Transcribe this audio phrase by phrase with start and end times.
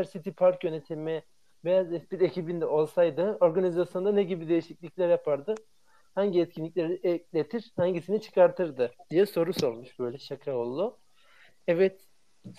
[0.00, 1.22] Intercity Park yönetimi
[1.64, 5.54] Beyaz F1 ekibinde olsaydı organizasyonda ne gibi değişiklikler yapardı?
[6.14, 10.96] Hangi etkinlikleri ekletir, hangisini çıkartırdı diye soru sormuş böyle şaka oldu.
[11.68, 12.00] Evet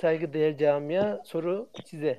[0.02, 2.18] saygıdeğer camia soru size.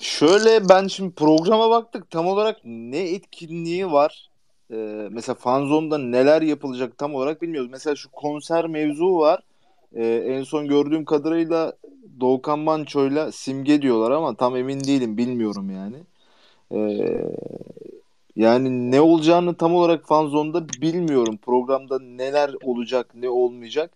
[0.00, 4.30] Şöyle ben şimdi programa baktık tam olarak ne etkinliği var?
[4.70, 7.70] Ee, mesela Fanzone'da neler yapılacak tam olarak bilmiyoruz.
[7.70, 9.40] Mesela şu konser mevzu var.
[9.94, 11.72] Ee, en son gördüğüm kadarıyla
[12.20, 15.96] Doğukan Manço'yla simge diyorlar ama tam emin değilim bilmiyorum yani.
[16.72, 17.24] Ee,
[18.36, 21.38] yani ne olacağını tam olarak Fanzone'da bilmiyorum.
[21.42, 23.90] Programda neler olacak ne olmayacak.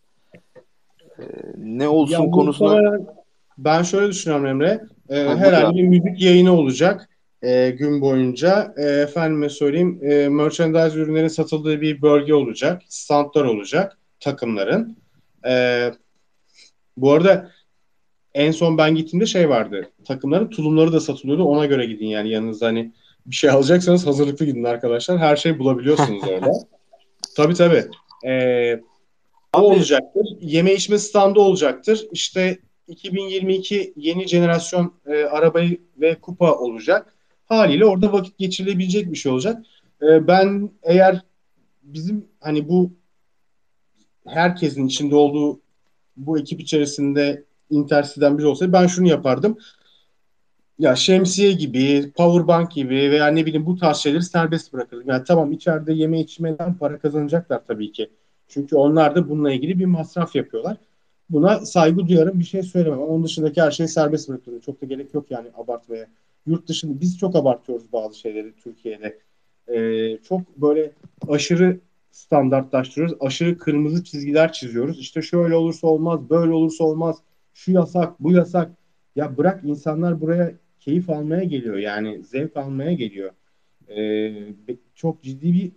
[1.18, 1.24] Ee,
[1.56, 2.98] ne olsun Ya konusunda
[3.58, 4.80] Ben şöyle düşünüyorum Emre.
[5.10, 7.08] Ha, herhalde bir müzik yayını olacak
[7.42, 8.74] e, gün boyunca.
[8.76, 12.82] E, efendime söyleyeyim e, merchandise ürünlerin satıldığı bir bölge olacak.
[12.88, 15.01] Standlar olacak takımların.
[15.46, 15.90] E,
[16.96, 17.50] bu arada
[18.34, 19.90] en son ben gittiğimde şey vardı.
[20.04, 21.44] Takımların tulumları da satılıyordu.
[21.44, 22.92] Ona göre gidin yani yanınızda hani
[23.26, 25.18] bir şey alacaksanız hazırlıklı gidin arkadaşlar.
[25.18, 26.52] Her şeyi bulabiliyorsunuz orada.
[27.36, 27.84] Tabii tabii.
[28.26, 28.80] E,
[29.54, 30.26] o olacaktır.
[30.40, 32.06] Yeme içme standı olacaktır.
[32.12, 37.14] İşte 2022 yeni jenerasyon e, arabayı ve kupa olacak.
[37.46, 39.62] Haliyle orada vakit geçirilebilecek bir şey olacak.
[40.02, 41.22] E, ben eğer
[41.82, 42.92] bizim hani bu
[44.26, 45.60] herkesin içinde olduğu
[46.16, 49.58] bu ekip içerisinde Intercity'den biri olsaydı ben şunu yapardım.
[50.78, 55.08] Ya şemsiye gibi, powerbank gibi veya ne bileyim bu tarz şeyleri serbest bırakırdım.
[55.08, 58.10] Yani tamam içeride yeme içmeden para kazanacaklar tabii ki.
[58.48, 60.76] Çünkü onlar da bununla ilgili bir masraf yapıyorlar.
[61.30, 63.00] Buna saygı duyarım bir şey söylemem.
[63.00, 64.60] Onun dışındaki her şeyi serbest bırakıyorum.
[64.60, 66.06] Çok da gerek yok yani abartmaya.
[66.46, 69.18] Yurt dışında biz çok abartıyoruz bazı şeyleri Türkiye'de.
[69.68, 70.92] Ee, çok böyle
[71.28, 71.80] aşırı
[72.12, 73.16] standartlaştırıyoruz.
[73.20, 74.98] Aşırı kırmızı çizgiler çiziyoruz.
[74.98, 77.16] İşte şöyle olursa olmaz, böyle olursa olmaz.
[77.54, 78.70] Şu yasak, bu yasak.
[79.16, 81.76] Ya bırak insanlar buraya keyif almaya geliyor.
[81.76, 83.30] Yani zevk almaya geliyor.
[83.88, 84.32] Ee,
[84.94, 85.72] çok ciddi bir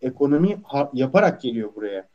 [0.00, 0.56] ekonomi
[0.92, 2.08] yaparak geliyor buraya.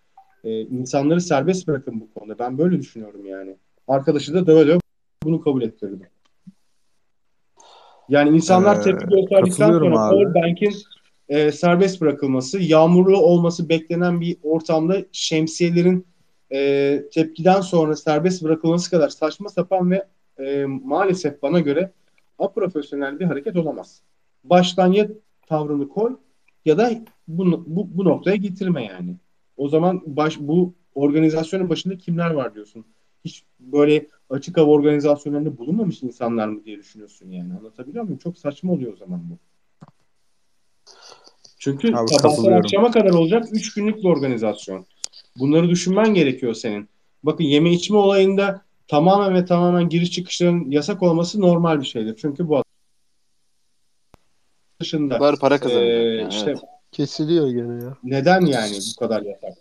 [0.43, 2.39] Ee, insanları serbest bırakın bu konuda.
[2.39, 3.55] Ben böyle düşünüyorum yani.
[3.87, 4.79] Arkadaşı da döve döve
[5.23, 6.01] bunu kabul ettirdim.
[8.09, 10.09] Yani insanlar Ee, tepki gösterdikten sonra.
[10.09, 10.73] Powerbank'in
[11.31, 16.05] e, serbest bırakılması, yağmurlu olması beklenen bir ortamda şemsiyelerin
[16.53, 20.07] e, tepkiden sonra serbest bırakılması kadar saçma sapan ve
[20.39, 21.91] e, maalesef bana göre
[22.39, 24.01] aprofesyonel bir hareket olamaz.
[24.43, 25.07] Baştan ya
[25.47, 26.17] tavrını koy
[26.65, 26.91] ya da
[27.27, 29.15] bu, bu, bu noktaya getirme yani.
[29.57, 32.85] O zaman baş, bu organizasyonun başında kimler var diyorsun?
[33.25, 37.53] Hiç böyle açık hava organizasyonlarında bulunmamış insanlar mı diye düşünüyorsun yani.
[37.53, 38.19] Anlatabiliyor muyum?
[38.19, 39.50] Çok saçma oluyor o zaman bu.
[41.61, 44.85] Çünkü Abi sabahtan akşama kadar olacak 3 günlük bir organizasyon.
[45.39, 46.89] Bunları düşünmen gerekiyor senin.
[47.23, 52.17] Bakın yeme içme olayında tamamen ve tamamen giriş çıkışların yasak olması normal bir şeydir.
[52.21, 52.63] Çünkü bu
[54.79, 55.87] dışında Bunlar para kazanacak.
[55.87, 56.61] e, yani, işte evet.
[56.91, 57.97] Kesiliyor gene ya.
[58.03, 59.53] neden yani bu kadar yasak?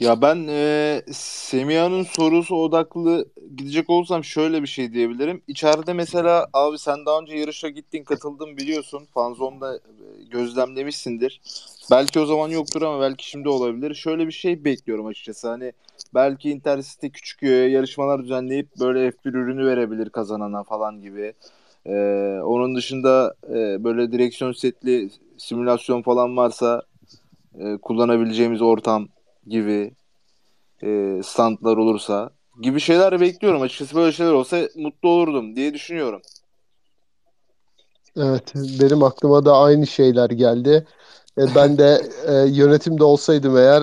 [0.00, 5.42] Ya ben e, Semiha'nın sorusu odaklı gidecek olsam şöyle bir şey diyebilirim.
[5.48, 9.06] İçeride mesela abi sen daha önce yarışa gittin katıldın biliyorsun.
[9.14, 9.80] Fanzone'da e,
[10.30, 11.40] gözlemlemişsindir.
[11.90, 13.94] Belki o zaman yoktur ama belki şimdi olabilir.
[13.94, 15.48] Şöyle bir şey bekliyorum açıkçası.
[15.48, 15.72] Hani
[16.14, 21.32] belki Intercity küçük yarışmalar düzenleyip böyle F1 ürünü verebilir kazanana falan gibi.
[21.86, 21.92] E,
[22.44, 26.82] onun dışında e, böyle direksiyon setli simülasyon falan varsa
[27.58, 29.08] e, kullanabileceğimiz ortam
[29.46, 29.94] gibi
[30.82, 32.30] e, standlar olursa
[32.62, 33.62] gibi şeyler bekliyorum.
[33.62, 36.22] Açıkçası böyle şeyler olsa mutlu olurdum diye düşünüyorum.
[38.16, 40.86] Evet, benim aklıma da aynı şeyler geldi.
[41.38, 43.82] E, ben de e, yönetimde olsaydım eğer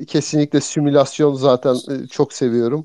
[0.00, 2.84] e, kesinlikle simülasyon zaten e, çok seviyorum.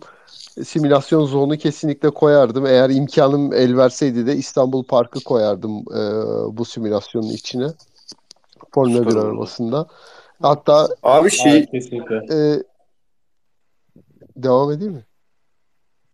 [0.58, 2.66] E, Simülasyon zonu kesinlikle koyardım.
[2.66, 6.02] Eğer imkanım el verseydi de İstanbul Park'ı koyardım e,
[6.58, 7.68] bu simülasyonun içine.
[8.74, 9.28] Formula Süper 1 olurdu.
[9.28, 9.88] arabasında.
[10.42, 11.58] Hatta Abi şey
[12.32, 12.64] e,
[14.36, 15.04] devam edeyim mi?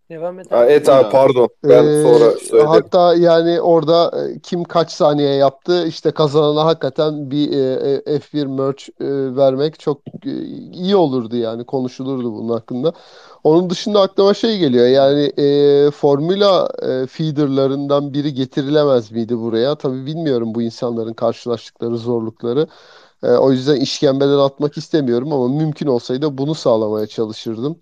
[0.10, 0.54] Devam et.
[0.54, 0.72] Abi.
[0.72, 1.50] evet abi pardon.
[1.64, 2.68] Ben Ee, sonra söylerim.
[2.70, 8.46] hatta yani orada e, kim kaç saniye yaptı işte kazanana hakikaten bir e, e, F1
[8.48, 10.32] merch e, vermek çok e,
[10.72, 12.94] iyi olurdu yani konuşulurdu bunun hakkında.
[13.44, 19.76] Onun dışında aklıma şey geliyor yani e, Formula e, feederlarından biri getirilemez miydi buraya?
[19.76, 22.68] Tabii bilmiyorum bu insanların karşılaştıkları zorlukları.
[23.24, 27.80] E, o yüzden işkembeden atmak istemiyorum ama mümkün olsaydı bunu sağlamaya çalışırdım.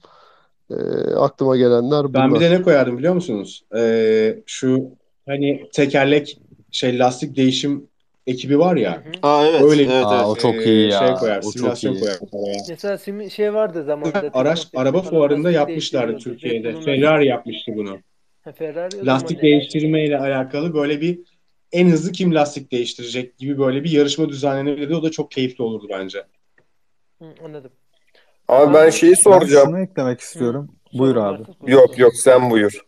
[0.72, 0.76] E,
[1.16, 2.42] aklıma gelenler Ben bir bunlar.
[2.42, 3.64] de ne koyardım biliyor musunuz?
[3.76, 4.84] Ee, şu
[5.26, 6.38] hani tekerlek
[6.72, 7.88] şey lastik değişim
[8.28, 9.04] ekibi var ya.
[9.24, 10.28] Aa evet, Öyle- evet, Aa, evet.
[10.28, 11.00] o çok ee, iyi ya.
[11.00, 12.00] Şey koyar, O çok iyi.
[12.00, 12.20] koyar.
[12.70, 14.30] Mesela simi- şey vardı zamanında.
[14.34, 16.18] Araç araba fuarında yapmışlardı.
[16.18, 16.82] Türkiye'de.
[16.82, 17.98] Ferrari yapmıştı bunu.
[18.44, 21.20] Ha, Ferrari lastik değiştirme ile alakalı böyle bir
[21.72, 24.96] en hızlı kim lastik değiştirecek gibi böyle bir yarışma düzenlenebilirdi.
[24.96, 26.24] O da çok keyifli olurdu bence.
[27.22, 27.72] Hı, anladım.
[28.48, 29.66] Abi ben Abi, şeyi Ben soracağım.
[29.70, 30.70] şunu eklemek istiyorum.
[30.92, 31.40] Sorun Buyur abi.
[31.40, 31.74] varsa buyur.
[31.78, 32.86] Yok yok sen buyur.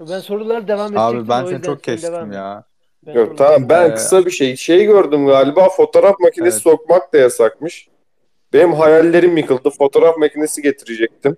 [0.00, 1.18] Ben sorular devam edecektim.
[1.20, 2.64] Abi ben seni çok kestim ya.
[3.06, 4.56] Ben Yok tamam ben Ee, kısa bir şey.
[4.56, 6.62] Şey gördüm galiba fotoğraf makinesi Evet.
[6.62, 7.88] sokmak da yasakmış.
[8.52, 9.70] Benim hayallerim yıkıldı.
[9.70, 11.36] Fotoğraf makinesi getirecektim.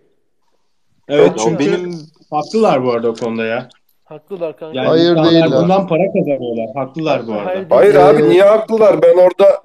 [1.09, 1.99] Evet Ya çünkü benim
[2.31, 3.69] haklılar bu arada o konuda ya.
[4.13, 4.77] Haklılar kanka.
[4.79, 5.51] Yani Hayır insanlar değiller.
[5.63, 6.67] bundan para kazanıyorlar.
[6.75, 7.47] Haklılar bu arada.
[7.47, 9.03] Hayır Hayır abi niye haklılar?
[9.03, 9.63] Ben orada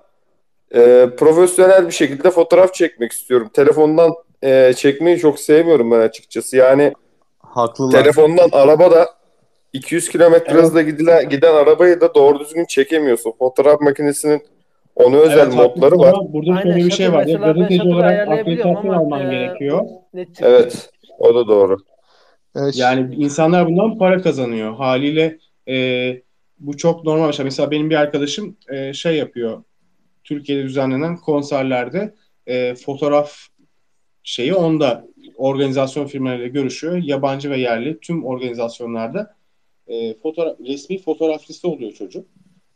[0.75, 3.49] e, profesyonel bir şekilde fotoğraf çekmek istiyorum.
[3.53, 4.13] Telefondan
[4.43, 6.57] e, çekmeyi çok sevmiyorum ben açıkçası.
[6.57, 6.93] Yani
[7.39, 7.91] Haklılar.
[8.03, 9.05] telefondan araba da
[9.73, 10.63] 200 kilometre Evet.
[10.63, 13.33] hızla gidilen, giden arabayı da doğru düzgün çekemiyorsun.
[13.39, 14.41] Fotoğraf makinesinin
[14.95, 16.15] onu özel Evet, modları var.
[16.29, 17.23] Burada Aynen, şöyle bir şey var.
[17.25, 19.85] Gazeteci olarak akreditasyon alman e, gerekiyor.
[20.41, 20.89] Evet.
[21.19, 21.77] O da doğru.
[22.57, 24.73] E, ş- Yani insanlar bundan para kazanıyor.
[24.75, 26.21] Haliyle e,
[26.59, 27.45] bu çok normal bir şey.
[27.45, 29.63] Mesela benim bir arkadaşım e, şey yapıyor.
[30.23, 32.15] Türkiye'de düzenlenen konserlerde
[32.47, 33.37] e, fotoğraf
[34.23, 35.07] şeyi onda
[35.37, 36.97] organizasyon firmalarıyla görüşüyor.
[36.97, 39.35] Yabancı ve yerli tüm organizasyonlarda
[39.87, 42.25] e, fotoğraf, resmi fotoğrafçısı oluyor çocuk.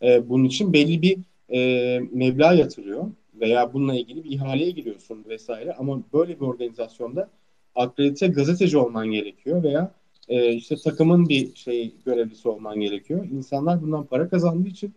[0.04, 1.18] E, bunun için belli bir
[1.54, 5.74] e, meblağ yatırıyor veya bununla ilgili bir ihaleye giriyorsun vesaire.
[5.74, 7.30] Ama böyle bir organizasyonda
[7.76, 9.92] akredite gazeteci olman gerekiyor veya
[10.28, 13.26] e, işte takımın bir şey görevlisi olman gerekiyor.
[13.32, 14.94] İnsanlar bundan para kazandığı için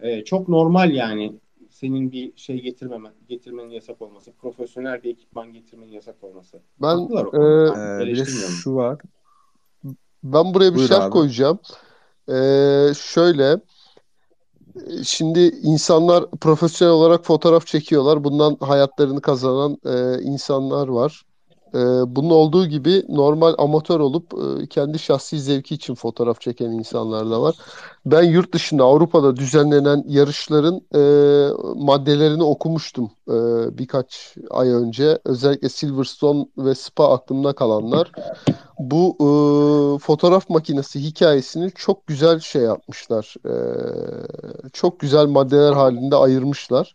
[0.00, 1.32] e, çok normal yani
[1.70, 6.60] senin bir şey getirmemen, getirmenin yasak olması, profesyonel bir ekipman getirmenin yasak olması.
[6.82, 8.02] ben Haklılar o e.
[8.02, 8.24] Ee, bir
[8.62, 8.98] şu var.
[10.24, 11.10] Ben buraya bir Buyur şart abi.
[11.10, 11.58] koyacağım.
[12.28, 13.60] Ee, şöyle,
[15.04, 18.24] şimdi insanlar profesyonel olarak fotoğraf çekiyorlar.
[18.24, 21.22] Bundan hayatlarını kazanan e, insanlar var.
[21.74, 21.78] E,
[22.16, 27.42] bunun olduğu gibi normal amatör olup e, kendi şahsi zevki için fotoğraf çeken insanlar da
[27.42, 27.54] var.
[28.06, 31.00] Ben yurt dışında Avrupa'da düzenlenen yarışların e,
[31.76, 33.34] maddelerini okumuştum e,
[33.78, 35.18] birkaç ay önce.
[35.24, 38.12] Özellikle Silverstone ve Spa aklımda kalanlar
[38.78, 39.16] bu
[40.02, 43.34] fotoğraf makinesi hikayesini çok güzel şey yapmışlar.
[44.72, 46.94] Çok güzel maddeler halinde ayırmışlar.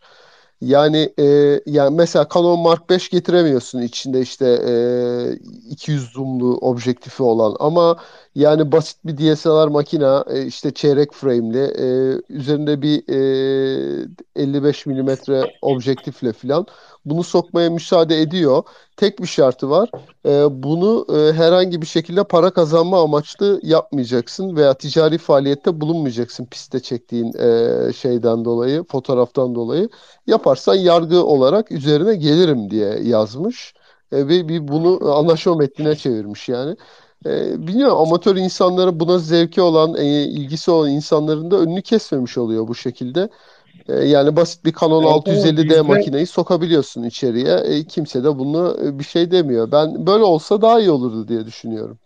[0.60, 7.56] Yani e, yani mesela Canon Mark 5 getiremiyorsun içinde işte e, 200 zoomlu objektifi olan
[7.60, 7.96] ama
[8.34, 11.86] yani basit bir DSLR makina e, işte çeyrek frame'li e,
[12.28, 16.66] üzerinde bir e, 55 milimetre objektifle filan
[17.04, 18.62] bunu sokmaya müsaade ediyor.
[18.96, 19.90] Tek bir şartı var.
[20.26, 26.80] E, bunu e, herhangi bir şekilde para kazanma amaçlı yapmayacaksın veya ticari faaliyette bulunmayacaksın pistte
[26.80, 29.88] çektiğin e, şeyden dolayı, fotoğraftan dolayı.
[30.26, 33.74] Yaparsan yargı olarak üzerine gelirim diye yazmış.
[34.12, 36.76] E, ve bir bunu anlaşma metnine çevirmiş yani.
[37.26, 42.68] E, bilmiyorum amatör insanların buna zevki olan, e, ilgisi olan insanların da önünü kesmemiş oluyor
[42.68, 43.28] bu şekilde.
[43.88, 47.54] E, yani basit bir Canon Evet, ama 650D yüzde- makineyi sokabiliyorsun içeriye.
[47.54, 49.72] E, kimse de bunu e, bir şey demiyor.
[49.72, 51.98] Ben böyle olsa daha iyi olurdu diye düşünüyorum.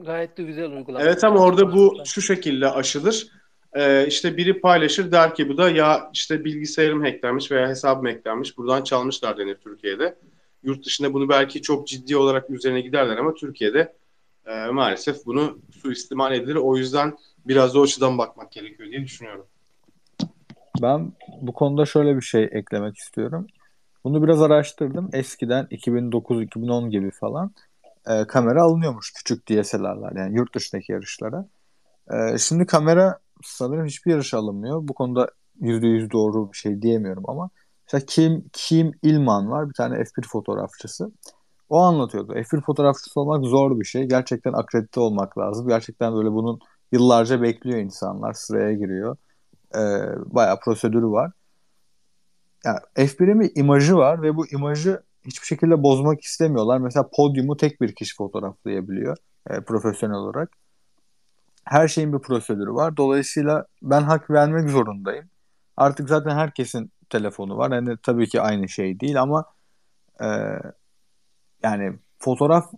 [0.00, 1.04] Gayet de güzel uygulama.
[1.04, 3.26] Evet ama orada bu şu şekilde aşılır.
[3.76, 8.58] Ee, işte biri paylaşır der ki bu da ya işte bilgisayarım hacklenmiş veya hesabım hacklenmiş
[8.58, 10.18] buradan çalmışlar denir Türkiye'de.
[10.62, 13.94] Yurt dışında bunu belki çok ciddi olarak üzerine giderler ama Türkiye'de
[14.46, 16.54] e, maalesef bunu suistimal edilir.
[16.54, 19.46] O yüzden biraz da o açıdan bakmak gerekiyor diye düşünüyorum.
[20.82, 23.46] Ben bu konuda şöyle bir şey eklemek istiyorum.
[24.04, 25.10] Bunu biraz araştırdım.
[25.12, 27.52] Eskiden 2009-2010 gibi falan
[28.06, 31.46] e, kamera alınıyormuş küçük DSLR'lar yani yurt dışındaki yarışlara.
[32.10, 34.88] E, şimdi kamera sanırım hiçbir yarışa alınmıyor.
[34.88, 35.28] Bu konuda
[35.60, 37.50] %100 doğru bir şey diyemiyorum ama
[37.86, 41.12] mesela Kim, Kim İlman var bir tane F1 fotoğrafçısı.
[41.68, 42.34] O anlatıyordu.
[42.34, 44.04] F1 fotoğrafçısı olmak zor bir şey.
[44.04, 45.68] Gerçekten akredite olmak lazım.
[45.68, 46.60] Gerçekten böyle bunun
[46.92, 48.32] yıllarca bekliyor insanlar.
[48.32, 49.16] Sıraya giriyor.
[49.74, 49.80] E,
[50.26, 51.32] bayağı prosedürü var.
[52.64, 56.78] Yani F1'in bir imajı var ve bu imajı hiçbir şekilde bozmak istemiyorlar.
[56.78, 59.16] Mesela podyumu tek bir kişi fotoğraflayabiliyor
[59.50, 60.50] e, profesyonel olarak.
[61.64, 62.96] Her şeyin bir prosedürü var.
[62.96, 65.30] Dolayısıyla ben hak vermek zorundayım.
[65.76, 67.70] Artık zaten herkesin telefonu var.
[67.72, 69.44] Yani tabii ki aynı şey değil ama
[70.20, 70.26] e,
[71.62, 72.72] yani fotoğraf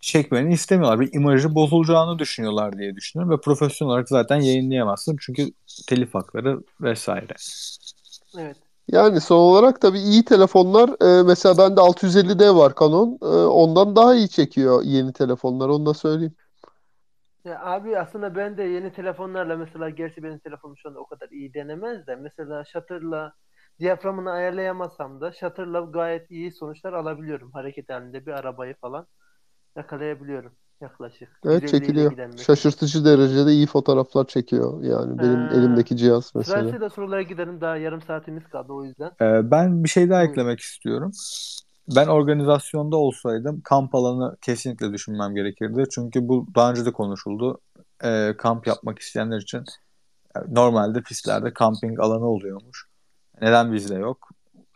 [0.00, 1.00] çekmeni istemiyorlar.
[1.00, 5.50] Bir imajı bozulacağını düşünüyorlar diye düşünüyorum ve profesyonel olarak zaten yayınlayamazsın çünkü
[5.88, 7.34] telif hakları vesaire.
[8.38, 8.56] Evet.
[8.88, 13.18] Yani son olarak tabii iyi telefonlar e, mesela bende 650D var Canon.
[13.22, 16.34] E, ondan daha iyi çekiyor yeni telefonlar onu da söyleyeyim.
[17.44, 21.28] Ya abi aslında ben de yeni telefonlarla mesela gerçi benim telefonum şu anda o kadar
[21.28, 23.32] iyi denemez de mesela shutter'la
[23.80, 27.52] diyaframını ayarlayamasam da shutter'la gayet iyi sonuçlar alabiliyorum.
[27.52, 29.06] Hareket halinde bir arabayı falan
[29.78, 30.52] yakalayabiliyorum.
[30.80, 31.28] yaklaşık.
[31.44, 32.38] Evet 150 ile çekiliyor.
[32.38, 34.82] Şaşırtıcı derecede iyi fotoğraflar çekiyor.
[34.82, 35.54] Yani benim Ha.
[35.54, 36.60] elimdeki cihaz mesela.
[36.60, 37.60] Sırasıyla sorulara gidelim.
[37.60, 39.10] Daha yarım saatimiz kaldı o yüzden.
[39.20, 40.32] Ee, ben bir şey daha Buyurun.
[40.32, 41.12] eklemek istiyorum.
[41.96, 45.84] Ben organizasyonda olsaydım kamp alanı kesinlikle düşünmem gerekirdi.
[45.90, 47.60] Çünkü bu daha önce de konuşuldu.
[48.04, 49.64] Ee, kamp yapmak isteyenler için
[50.48, 52.86] normalde pistlerde kamping alanı oluyormuş.
[53.42, 54.28] Neden bizde yok?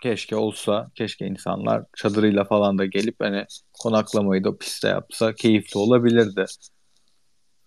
[0.02, 3.46] Keşke olsa, keşke insanlar çadırıyla falan da gelip hani
[3.82, 6.44] konaklamayı da pistte yapsa keyifli olabilirdi.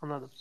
[0.02, 0.32] Anladım.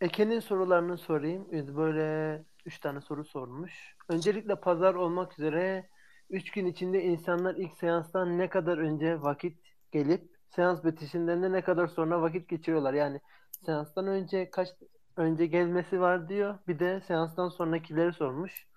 [0.00, 1.46] Eke'nin sorularını sorayım.
[1.52, 3.72] Biz Böyle üç tane soru sormuş.
[4.08, 5.88] Öncelikle pazar olmak üzere
[6.30, 9.58] üç gün içinde insanlar ilk seanstan ne kadar önce vakit
[9.92, 12.94] gelip seans bitişinden de ne kadar sonra vakit geçiriyorlar.
[12.94, 13.20] Yani
[13.66, 14.68] seanstan önce kaç
[15.16, 16.58] önce gelmesi var diyor.
[16.68, 18.67] Bir de seanstan sonrakileri sormuş.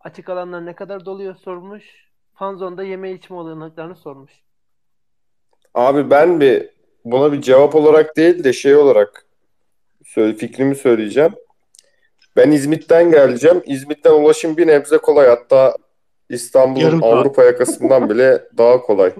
[0.00, 1.84] Açık alanlar ne kadar doluyor sormuş.
[2.34, 4.32] Fanzone'da yeme içme olanaklarını sormuş.
[5.74, 6.68] Abi ben bir
[7.04, 9.26] buna bir cevap olarak değil de şey olarak
[10.04, 11.32] söyle, fikrimi söyleyeceğim.
[12.36, 13.62] Ben İzmit'ten geleceğim.
[13.66, 15.28] İzmit'ten ulaşım bir nebze kolay.
[15.28, 15.76] Hatta
[16.28, 17.02] İstanbul'un.
[17.02, 19.14] Avrupa yakasından bile daha kolay.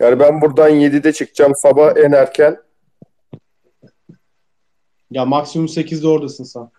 [0.00, 2.62] Yani ben buradan 7'de çıkacağım sabah en erken.
[5.10, 6.70] Ya maksimum 8'de oradasın sen.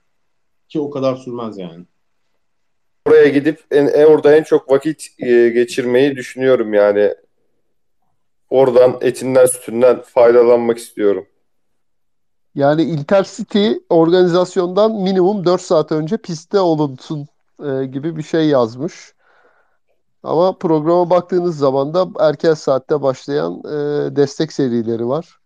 [0.70, 1.86] Ki o kadar sürmez yani.
[3.07, 7.15] Oraya gidip en, en- orada en çok vakit e, geçirmeyi düşünüyorum yani.
[8.50, 11.25] Oradan etinden sütünden faydalanmak istiyorum.
[12.55, 17.27] Yani Intercity organizasyondan minimum 4 saat önce pistte olunsun
[17.65, 19.13] e, gibi bir şey yazmış.
[20.24, 25.39] Ama programa baktığınız zaman da erken saatte başlayan e, destek serileri var.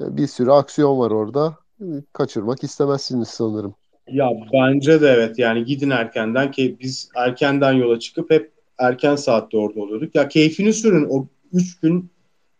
[0.00, 1.56] E, bir sürü aksiyon var orada.
[1.80, 3.74] E, Kaçırmak istemezsiniz sanırım.
[4.12, 9.56] Ya bence de evet yani gidin erkenden ki biz erkenden yola çıkıp hep erken saatte
[9.56, 10.14] orada oluyorduk.
[10.14, 12.10] Ya keyfini sürün o 3 gün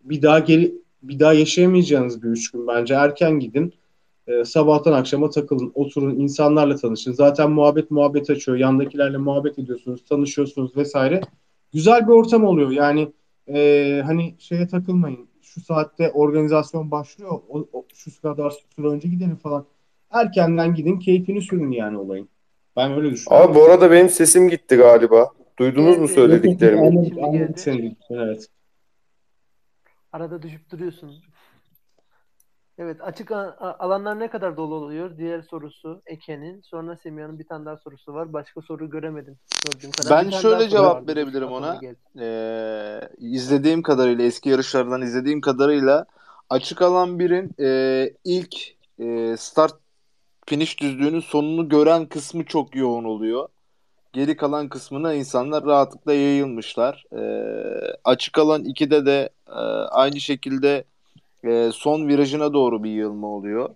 [0.04, 3.74] bir daha geri bir daha yaşayamayacağınız bir 3 gün bence erken gidin.
[4.26, 7.12] Ee, sabahtan akşama takılın, oturun, insanlarla tanışın.
[7.12, 8.58] Zaten muhabbet muhabbet açıyor.
[8.58, 11.20] Yandakilerle muhabbet ediyorsunuz, tanışıyorsunuz vesaire.
[11.72, 12.70] Güzel bir ortam oluyor.
[12.70, 13.12] Yani
[13.48, 15.28] e, hani şeye takılmayın.
[15.42, 17.30] Şu saatte organizasyon başlıyor.
[17.48, 19.66] O, o- şu kadar süre önce gidelim falan.
[20.10, 22.28] Erkenden gidin, keyfini sürün yani olayın.
[22.76, 23.50] Ben öyle düşünüyorum.
[23.50, 25.30] Abi bu arada benim sesim gitti galiba.
[25.58, 26.80] Duydunuz mu söylediklerimi?
[26.80, 26.92] evet.
[26.92, 27.60] Anladık, Şimdi anladık geldi.
[27.60, 27.96] seni.
[28.10, 28.46] Evet.
[30.12, 31.14] Arada düşüp duruyorsun.
[32.78, 35.18] Evet, açık alanlar ne kadar dolu oluyor?
[35.18, 36.60] Diğer sorusu Eke'nin.
[36.60, 38.32] Sonra Semiha'nın bir tane daha sorusu var.
[38.32, 39.38] Başka soru göremedim.
[39.64, 40.24] Gördüğüm kadar.
[40.24, 41.12] Ben şöyle cevap vardı.
[41.12, 41.80] verebilirim ona.
[42.20, 46.06] Ee, izlediğim kadarıyla eski yarışlardan izlediğim kadarıyla
[46.50, 48.56] açık alan birin e, ilk
[48.98, 49.74] e, start
[50.50, 53.48] finish düzlüğünün sonunu gören kısmı çok yoğun oluyor.
[54.12, 57.04] Geri kalan kısmına insanlar rahatlıkla yayılmışlar.
[57.12, 60.84] Ee, açık alan 2'de de e, aynı şekilde
[61.44, 63.70] e, son virajına doğru bir yığılma oluyor.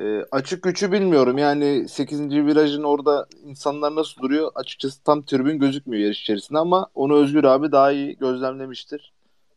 [0.00, 1.38] E, açık 3'ü bilmiyorum.
[1.38, 2.20] Yani 8.
[2.30, 4.50] virajın orada insanlar nasıl duruyor?
[4.54, 9.12] Açıkçası tam tribün gözükmüyor yarış içerisinde ama onu Özgür abi daha iyi gözlemlemiştir.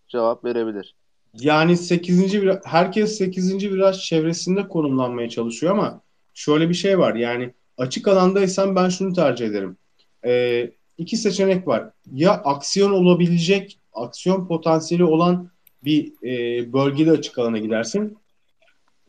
[0.07, 0.95] Cevap verebilir.
[1.39, 2.41] Yani 8.
[2.41, 3.71] viraj, herkes 8.
[3.71, 6.01] viraj çevresinde konumlanmaya çalışıyor ama
[6.33, 7.15] şöyle bir şey var.
[7.15, 9.77] Yani açık alandaysan ben şunu tercih ederim.
[10.25, 11.89] Ee, iki seçenek var.
[12.13, 15.49] Ya aksiyon olabilecek, aksiyon potansiyeli olan
[15.85, 18.17] bir e, bölgede açık alana gidersin.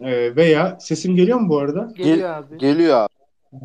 [0.01, 1.93] Ee, veya sesim geliyor mu bu arada?
[1.97, 2.59] Geliyor abi.
[2.59, 3.09] Geliyor abi.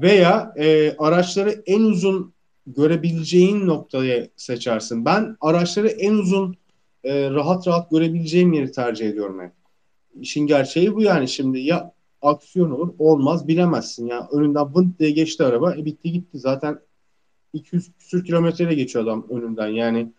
[0.02, 2.34] Veya e, araçları en uzun
[2.68, 5.06] görebileceğin noktayı seçersin.
[5.06, 6.58] Ben araçları en uzun
[7.04, 9.52] e, rahat rahat görebileceğim yeri tercih ediyorum hep.
[10.22, 15.44] İşin gerçeği bu yani şimdi ya aksiyon olur olmaz bilemezsin ya önünden vınt diye geçti
[15.44, 16.80] araba e bitti gitti zaten
[17.54, 20.12] 200 küsür kilometreyle geçiyor adam önünden yani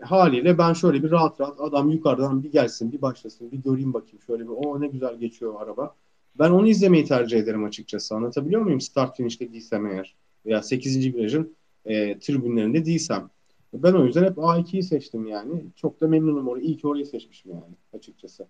[0.00, 4.20] haliyle ben şöyle bir rahat rahat adam yukarıdan bir gelsin bir başlasın bir göreyim bakayım
[4.26, 5.94] şöyle bir o ne güzel geçiyor araba.
[6.38, 11.14] Ben onu izlemeyi tercih ederim açıkçası anlatabiliyor muyum start finish'te değilsem eğer veya 8.
[11.14, 13.30] virajın e, tribünlerinde değilsem.
[13.74, 15.64] Ben o yüzden hep A2'yi seçtim yani.
[15.76, 16.64] Çok da memnunum orayı.
[16.64, 18.46] İyi ki orayı seçmişim yani açıkçası.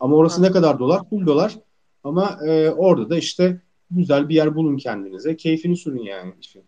[0.00, 1.08] Ama orası ne kadar dolar?
[1.10, 1.58] Full dolar.
[2.04, 5.36] Ama e, orada da işte güzel bir yer bulun kendinize.
[5.36, 6.64] Keyfini sürün yani işin.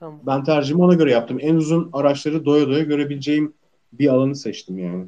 [0.00, 0.20] Tamam.
[0.26, 1.38] Ben tercihimi ona göre yaptım.
[1.40, 3.54] En uzun araçları doya doya görebileceğim
[3.92, 5.06] bir alanı seçtim yani.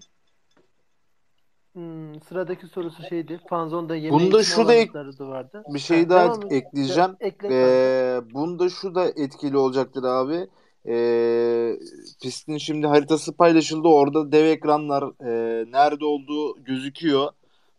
[1.72, 3.40] Hmm, sıradaki sorusu şeydi.
[3.50, 5.62] Fanzone'da yeme Bunda şu da ek- vardı.
[5.68, 6.52] Bir şey Ha, daha et.
[6.52, 7.10] ekleyeceğim.
[7.20, 7.48] Ekle.
[7.50, 10.48] Ee, bunda şu da etkili olacaktır abi.
[10.88, 11.78] Ee,
[12.22, 13.88] pistin şimdi haritası paylaşıldı.
[13.88, 17.28] Orada dev ekranlar e, nerede olduğu gözüküyor.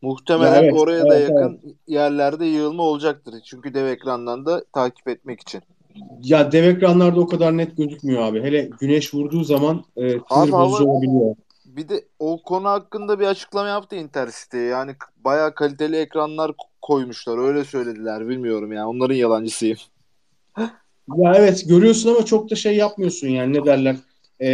[0.02, 3.36] Muhtemelen evet, oraya da evet, yakın yerlerde yığılma olacaktır.
[3.46, 5.62] Çünkü dev ekrandan da takip etmek için.
[6.24, 8.44] Ya dev ekranlarda o kadar net gözükmüyor abi.
[8.44, 11.36] Hele güneş vurduğu zaman e, sinir bozucu olabiliyor.
[11.66, 14.58] bir de o konu hakkında bir açıklama yaptı Intercity.
[14.58, 17.38] Yani bayağı kaliteli ekranlar koymuşlar.
[17.38, 18.28] Öyle söylediler.
[18.28, 18.88] Bilmiyorum yani.
[18.88, 19.78] Onların yalancısıyım.
[21.18, 23.96] Ya evet görüyorsun ama çok da şey yapmıyorsun yani ne derler.
[24.40, 24.50] Ee,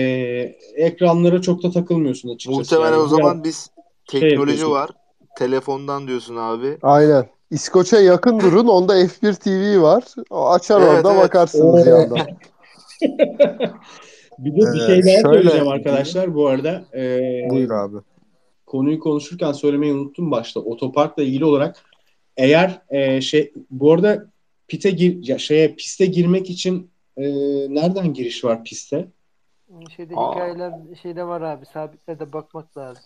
[0.76, 2.60] ekranlara çok da takılmıyorsun açıkçası.
[2.60, 3.72] Muhtemelen Yani o zaman biz
[4.08, 4.72] teknoloji yapıyorsun.
[4.72, 4.90] var.
[5.38, 6.78] Telefondan diyorsun abi.
[6.82, 7.30] Aynen.
[7.52, 8.68] İskoç'a yakın durun.
[8.68, 10.04] Onda F1 TV var.
[10.30, 11.24] O açar Evet, orada evet.
[11.24, 11.90] bakarsınız Oo.
[11.90, 12.28] yandan.
[14.38, 16.86] Bir de bir Ee, şey daha şöyle söyleyeceğim arkadaşlar bu arada.
[16.96, 17.98] Ee, Buyur abi.
[18.66, 20.60] konuyu konuşurken söylemeyi unuttum başta.
[20.60, 21.76] Otoparkla ilgili olarak
[22.38, 24.32] eğer e, şey bu arada
[24.68, 27.24] pite gir ya şeye piste girmek için e,
[27.70, 29.08] nereden giriş var piste?
[29.96, 30.32] Şeyde Aa.
[30.36, 31.66] hikayeler şeyde var abi.
[31.66, 33.04] Sabitlerde bakmak lazım.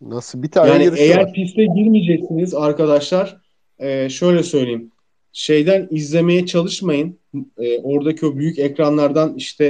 [0.00, 1.32] Nasıl bir tane Yani girişi eğer var.
[1.32, 3.40] piste girmeyeceksiniz arkadaşlar
[3.78, 4.92] e, şöyle söyleyeyim.
[5.32, 7.18] Şeyden izlemeye çalışmayın.
[7.58, 9.64] E, oradaki o büyük ekranlardan işte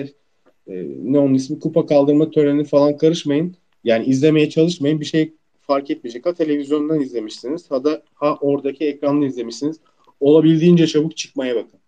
[0.67, 3.57] e, ne onun ismi kupa kaldırma töreni falan karışmayın.
[3.85, 5.01] Yani izlemeye çalışmayın.
[5.01, 6.27] Bir şey fark etmeyecek.
[6.27, 9.81] Ha televizyondan izlemişsiniz ha da ha oradaki ekranda izlemişsiniz.
[10.21, 11.81] Olabildiğince çabuk çıkmaya bakın.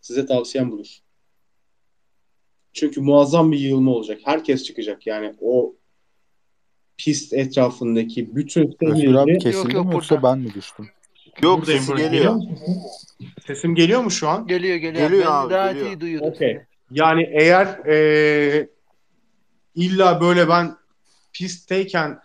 [0.00, 0.98] Size tavsiyem budur.
[2.72, 4.20] Çünkü muazzam bir yığılma olacak.
[4.24, 5.06] Herkes çıkacak.
[5.06, 5.74] Yani o
[6.98, 10.28] pist etrafındaki bütün Özgür abi kesildi yok, mi yoksa burada.
[10.32, 10.88] ben mi düştüm?
[11.42, 12.32] Yok Buradayım, sesi geliyor.
[12.34, 12.58] mu
[13.46, 13.74] sesim?
[13.74, 14.46] Geliyor mu şu an?
[14.46, 15.08] Geliyor geliyor.
[15.08, 15.86] Geliyor ben abi, daha geliyor.
[15.86, 16.52] iyi duyuyordum Okey.
[16.52, 16.66] seni.
[16.90, 18.68] Yani eğer e,
[19.74, 20.76] illa böyle ben
[21.32, 22.18] pistteyken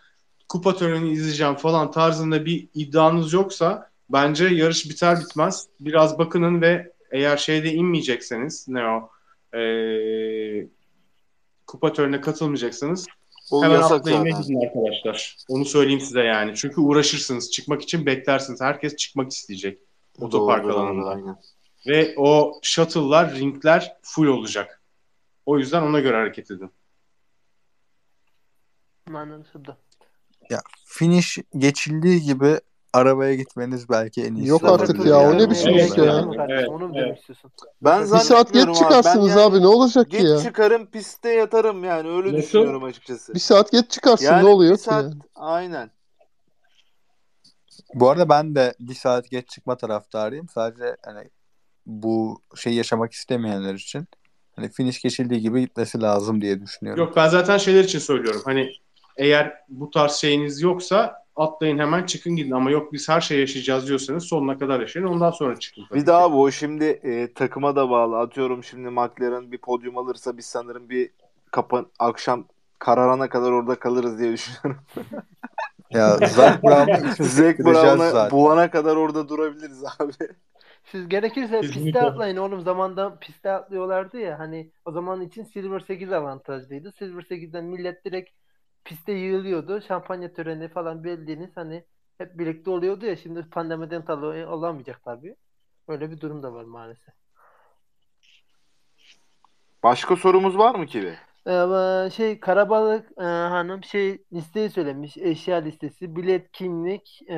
[0.49, 6.91] kupa töreni izleyeceğim falan tarzında bir iddianız yoksa bence yarış biter bitmez biraz bakının ve
[7.11, 9.09] eğer şeyde inmeyecekseniz ne o
[9.57, 9.61] e,
[11.67, 13.07] kupa törenine katılmayacaksanız
[13.51, 14.25] O hemen yasak zaten.
[14.65, 15.37] arkadaşlar.
[15.49, 16.55] Onu söyleyeyim size yani.
[16.55, 17.51] Çünkü uğraşırsınız.
[17.51, 18.61] Çıkmak için beklersiniz.
[18.61, 19.79] Herkes çıkmak isteyecek.
[20.19, 21.09] Otopark alanında.
[21.09, 21.37] aynen.
[21.87, 24.81] Ve o shuttle'lar, ringler full olacak.
[25.45, 26.71] O yüzden ona göre hareket edin.
[29.13, 29.77] Anlaşıldı.
[30.49, 32.59] Ya finish geçildiği gibi
[32.93, 34.49] arabaya gitmeniz belki en iyisi.
[34.49, 36.45] Yok artık ya, o ne biçim gerek iş yok ya?
[36.49, 37.05] Evet, Onu mu evet.
[37.05, 37.51] demek istiyorsun?
[37.81, 38.93] Ben Bir saat zannetmiyorum geç abi.
[38.93, 40.37] Ben çıkarsınız yani abi ne olacak ki Geç ya?
[40.37, 42.37] çıkarım piste yatarım yani öyle Nasıl?
[42.37, 43.33] düşünüyorum açıkçası.
[43.33, 45.15] Bir saat geç çıkarsın Yani ne oluyor bir ki saat yani?
[45.35, 45.91] aynen.
[47.93, 50.49] Bu arada ben de bir saat geç çıkma taraftarıyım.
[50.49, 51.29] Sadece hani
[51.85, 54.07] bu şeyi yaşamak istemeyenler için
[54.55, 57.03] hani finish geçildiği gibi gitmesi lazım diye düşünüyorum.
[57.05, 58.41] Yok ben zaten şeyler için söylüyorum.
[58.45, 58.71] Hani
[59.17, 62.51] eğer bu tarz şeyiniz yoksa atlayın hemen çıkın gidin.
[62.51, 65.07] Ama yok biz her şey yaşayacağız diyorsanız sonuna kadar yaşayın.
[65.07, 65.85] Ondan sonra çıkın.
[65.93, 68.19] Bir daha bu şimdi e, takıma da bağlı.
[68.19, 71.09] Atıyorum şimdi McLaren bir podyum alırsa biz sanırım bir
[71.51, 72.45] kapan akşam
[72.79, 74.83] kararana kadar orada kalırız diye düşünüyorum.
[75.91, 78.31] Ya Zac Brown'u Zac zaten.
[78.31, 80.13] buğana kadar orada durabiliriz abi.
[80.83, 81.83] Siz gerekirse Kesinlikle.
[81.83, 82.61] piste atlayın oğlum.
[82.61, 84.39] Zamanda piste atlıyorlardı ya.
[84.39, 86.91] Hani o zaman için Silver 8 avantajlıydı.
[86.91, 88.29] Silver 8'den millet direkt
[88.83, 89.81] piste yığılıyordu.
[89.81, 91.83] Şampanya töreni falan bildiğiniz hani
[92.17, 93.15] hep birlikte oluyordu ya.
[93.15, 95.35] Şimdi pandemiden dolayı olamayacak tabii.
[95.87, 97.13] Öyle bir durum da var maalesef.
[99.83, 101.13] Başka sorumuz var mı ki?
[101.47, 105.17] Ee, şey Karabalık e, hanım şey listeyi söylemiş.
[105.17, 107.37] Eşya listesi, bilet, kimlik, e,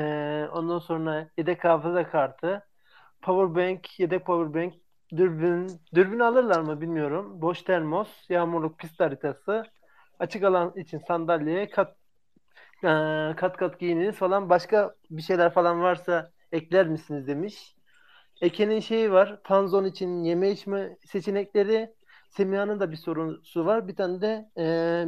[0.53, 2.65] ondan sonra yedek hafıza kartı,
[3.21, 4.73] powerbank, yedek powerbank,
[5.17, 7.41] dürbün, dürbün alırlar mı bilmiyorum.
[7.41, 9.63] Boş termos, yağmurluk pist haritası,
[10.23, 11.97] açık alan için sandalye, kat
[12.83, 12.88] e,
[13.38, 17.75] kat kat giyininiz falan başka bir şeyler falan varsa ekler misiniz demiş.
[18.41, 19.43] Eke'nin şeyi var.
[19.43, 21.93] Panzon için yeme içme seçenekleri.
[22.38, 23.88] Semiha'nın da bir sorusu var.
[23.88, 24.63] Bir tane de e,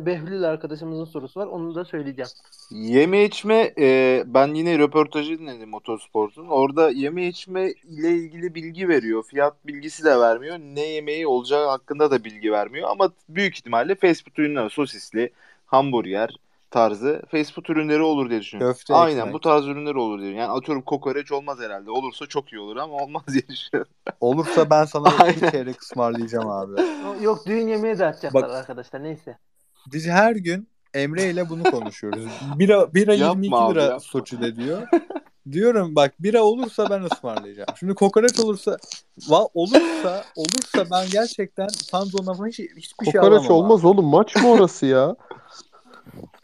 [0.06, 1.48] Behlül arkadaşımızın sorusu var.
[1.48, 2.30] Onu da söyleyeceğim.
[2.72, 6.48] Yeme içme e, ben yine röportajı dinledim Motorsport'un.
[6.48, 9.24] Orada yeme içme ile ilgili bilgi veriyor.
[9.24, 10.58] Fiyat bilgisi de vermiyor.
[10.60, 12.90] Ne yemeği olacağı hakkında da bilgi vermiyor.
[12.90, 15.30] Ama büyük ihtimalle fast food ürünleri sosisli,
[15.66, 16.36] hamburger
[16.80, 18.74] tarzı fast food ürünleri olur diye düşünüyorum.
[18.74, 19.34] Köfte, Aynen ekmek.
[19.34, 20.32] bu tarz ürünler olur diyor.
[20.32, 21.92] Yani atıyorum kokoreç olmaz herhalde.
[21.92, 23.92] Olursa çok iyi olur ama olmaz diye düşünüyorum.
[24.22, 26.82] Olursa ben sana bir çeyrek ısmarlayacağım abi.
[27.22, 29.04] Yok düğün yemeği de açacaklar Bak- arkadaşlar.
[29.04, 29.38] Neyse.
[29.94, 32.26] Biz her gün Emre ile bunu konuşuyoruz.
[32.60, 34.00] Bira, bira Yapma 22 abi, lira yapma.
[34.00, 34.88] Soçi'de diyor.
[35.52, 37.68] Diyorum bak bira olursa ben ısmarlayacağım.
[37.80, 38.78] Şimdi kokoreç olursa
[39.30, 43.88] va, olursa olursa ben gerçekten Fanzon'a hiç, hiçbir şey Kokoreç alamam olmaz abi.
[43.88, 45.16] oğlum maç mı orası ya?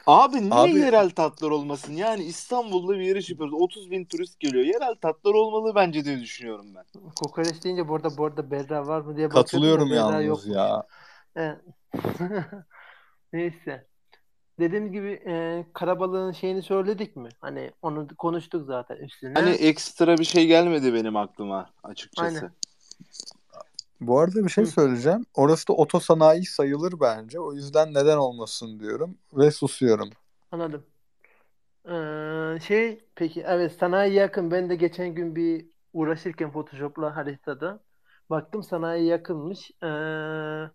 [0.07, 1.93] Abi niye Abi- yerel tatlar olmasın?
[1.93, 3.53] Yani İstanbul'da bir yarış yapıyoruz.
[3.53, 4.65] 30 bin turist geliyor.
[4.65, 7.11] Yerel tatlar olmalı bence diye düşünüyorum ben.
[7.15, 10.55] Kokoreç deyince bu arada bu arada Berra var mı diye da Katılıyorum Berra yalnız yokmuş.
[10.55, 10.83] ya.
[11.35, 11.57] Evet.
[13.33, 13.87] Neyse.
[14.59, 17.29] Dediğim gibi e, karabalığın şeyini söyledik mi?
[17.39, 19.33] Hani onu konuştuk zaten üstüne.
[19.33, 22.37] Hani ekstra bir şey gelmedi benim aklıma açıkçası.
[22.37, 22.51] Aynen.
[24.01, 25.25] Bu arada bir şey söyleyeceğim.
[25.33, 27.39] Orası da otosanayi sayılır bence.
[27.39, 30.09] O yüzden neden olmasın diyorum ve susuyorum.
[30.51, 30.85] Anladım.
[31.85, 34.51] Ee, şey peki evet sanayi yakın.
[34.51, 37.79] Ben de geçen gün bir uğraşırken Photoshop'la haritada
[38.29, 39.71] baktım sanayi yakınmış.
[39.83, 40.71] Ee,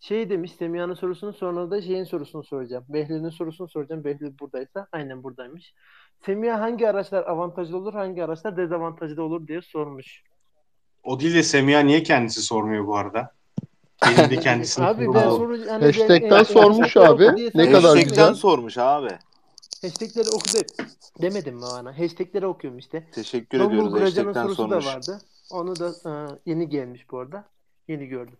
[0.00, 2.84] şey demiş Semiha'nın sorusunu sonra da şeyin sorusunu soracağım.
[2.88, 4.04] Behlül'ün sorusunu soracağım.
[4.04, 5.74] Behlül buradaysa aynen buradaymış.
[6.26, 10.22] Semiha hangi araçlar avantajlı olur, hangi araçlar dezavantajlı olur diye sormuş.
[11.04, 13.34] O değil de Semiha niye kendisi sormuyor bu arada?
[14.06, 17.50] Benim de kendisini Abi ben soru ben- Hashtag'ten e, sormuş abi.
[17.54, 18.34] Ne kadar Hashtag'ten güzel.
[18.34, 19.08] sormuş abi.
[19.82, 20.66] Hashtagleri oku de-
[21.22, 21.98] demedim mi bana?
[21.98, 23.10] Hashtagleri okuyorum işte.
[23.12, 24.00] Teşekkür Tombul ediyoruz.
[24.02, 24.86] Hashtag'ten sorusu sormuş.
[24.86, 25.20] da vardı.
[25.50, 26.10] Onu da e,
[26.50, 27.44] yeni gelmiş bu arada.
[27.88, 28.36] Yeni gördüm.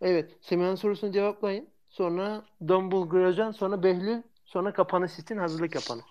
[0.00, 0.30] Evet.
[0.40, 1.68] Semiha'nın sorusunu cevaplayın.
[1.88, 6.04] Sonra Tombul Gracan, sonra Behlül, sonra kapanış için hazırlık yapalım.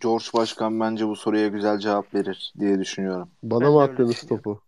[0.00, 3.28] George Başkan bence bu soruya güzel cevap verir diye düşünüyorum.
[3.42, 4.28] Bana Ben mı düşünüyorum.
[4.28, 4.60] topu?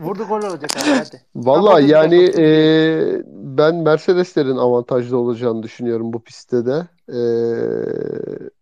[0.00, 1.22] Vurdu gol olacak abi hadi.
[1.36, 7.20] Valla Ama yani e, ben Mercedeslerin avantajlı olacağını düşünüyorum bu pistte de e,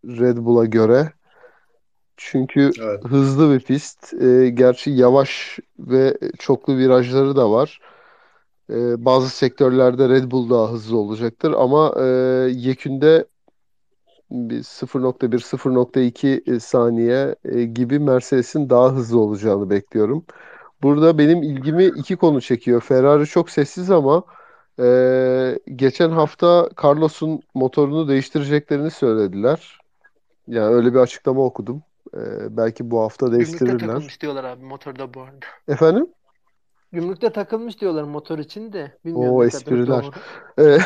[0.05, 1.13] Red Bull'a göre.
[2.17, 3.05] Çünkü Evet.
[3.05, 4.15] hızlı bir pist.
[4.15, 7.81] E, gerçi yavaş ve çoklu virajları da var.
[8.71, 12.05] E, bazı sektörlerde Red Bull daha hızlı olacaktır ama e,
[12.55, 13.27] yekünde
[14.33, 20.25] bir 0.1 0.2 saniye e, gibi Mercedes'in daha hızlı olacağını bekliyorum.
[20.83, 22.81] Burada benim ilgimi iki konu çekiyor.
[22.81, 24.25] Ferrari çok sessiz ama
[24.81, 29.79] e, geçen hafta Carlos'un motorunu değiştireceklerini söylediler.
[30.49, 31.83] Yani öyle bir açıklama okudum.
[32.15, 32.21] E,
[32.57, 33.79] belki bu hafta Gümrükte değiştirirler.
[33.79, 35.37] takılmış diyorlar abi motorda bu arada.
[35.69, 36.07] Efendim?
[36.93, 38.93] Gümrükte takılmış diyorlar motor için de.
[39.05, 40.05] Bilmiyorum O espriler.
[40.59, 40.79] E,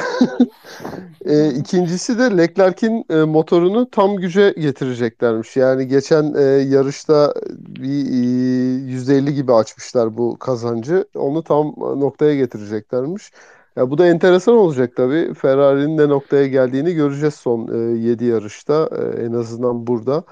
[1.24, 5.56] e, ikincisi de Leclerc'in e, motorunu tam güce getireceklermiş.
[5.56, 11.04] Yani geçen e, yarışta bir e, %50 gibi açmışlar bu kazancı.
[11.14, 13.32] Onu tam noktaya getireceklermiş.
[13.76, 15.34] Ya bu da enteresan olacak tabii.
[15.34, 18.90] Ferrari'nin ne noktaya geldiğini göreceğiz son e, 7 yarışta.
[18.92, 20.24] E, en azından burada.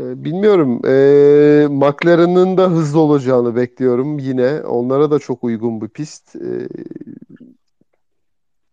[0.00, 0.80] E, bilmiyorum.
[0.86, 4.62] E, McLaren'ın da hızlı olacağını bekliyorum yine.
[4.62, 6.36] Onlara da çok uygun bir pist.
[6.36, 6.68] E,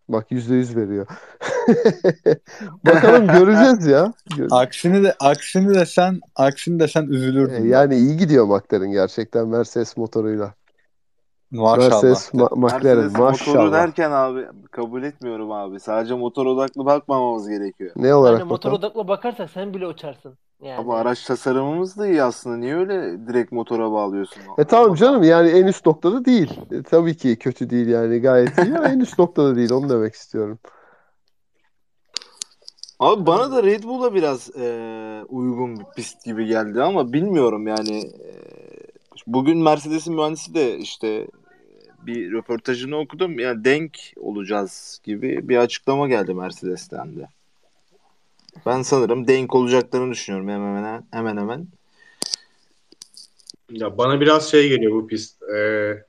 [0.10, 1.08] Bak %100 veriyor.
[2.86, 4.14] Bakalım göreceğiz ya.
[4.52, 7.66] Aksini de aksini de sen aksini de sen E, üzülürdün.
[7.66, 10.54] Yani iyi gidiyor McLaren gerçekten Mercedes motoruyla.
[11.52, 11.78] Maşallah.
[11.90, 13.72] Mercedes, Ma- McLaren Mercedes motoru maşallah.
[13.74, 15.80] derken abi kabul etmiyorum abi.
[15.80, 17.92] Sadece motor odaklı bakmamamız gerekiyor.
[17.96, 18.78] Ne olarak Aynen motor bakalım?
[18.78, 20.38] odaklı bakarsak sen bile uçarsın.
[20.62, 20.80] Yani.
[20.80, 22.58] Ama araç tasarımımız da iyi aslında.
[22.58, 24.42] Niye öyle direkt motora bağlıyorsun?
[24.58, 26.60] E tamam canım yani en üst noktada değil.
[26.72, 30.14] E, tabii ki kötü değil yani gayet iyi ama en üst noktada değil onu demek
[30.14, 30.60] istiyorum.
[33.00, 37.98] Abi bana da Red Bull'a biraz e, uygun bir pist gibi geldi ama bilmiyorum yani.
[38.00, 38.32] E,
[39.28, 41.28] bugün Mercedes'in mühendisi de işte
[42.06, 43.40] bir röportajını okudum.
[43.40, 47.28] Yani denk olacağız gibi bir açıklama geldi Mercedes'ten de.
[48.66, 51.08] Ben sanırım denk olacaklarını düşünüyorum hemen hemen.
[51.12, 51.68] Hemen hemen.
[53.70, 55.44] Ya bana biraz şey geliyor bu pist.
[55.44, 56.04] Ee,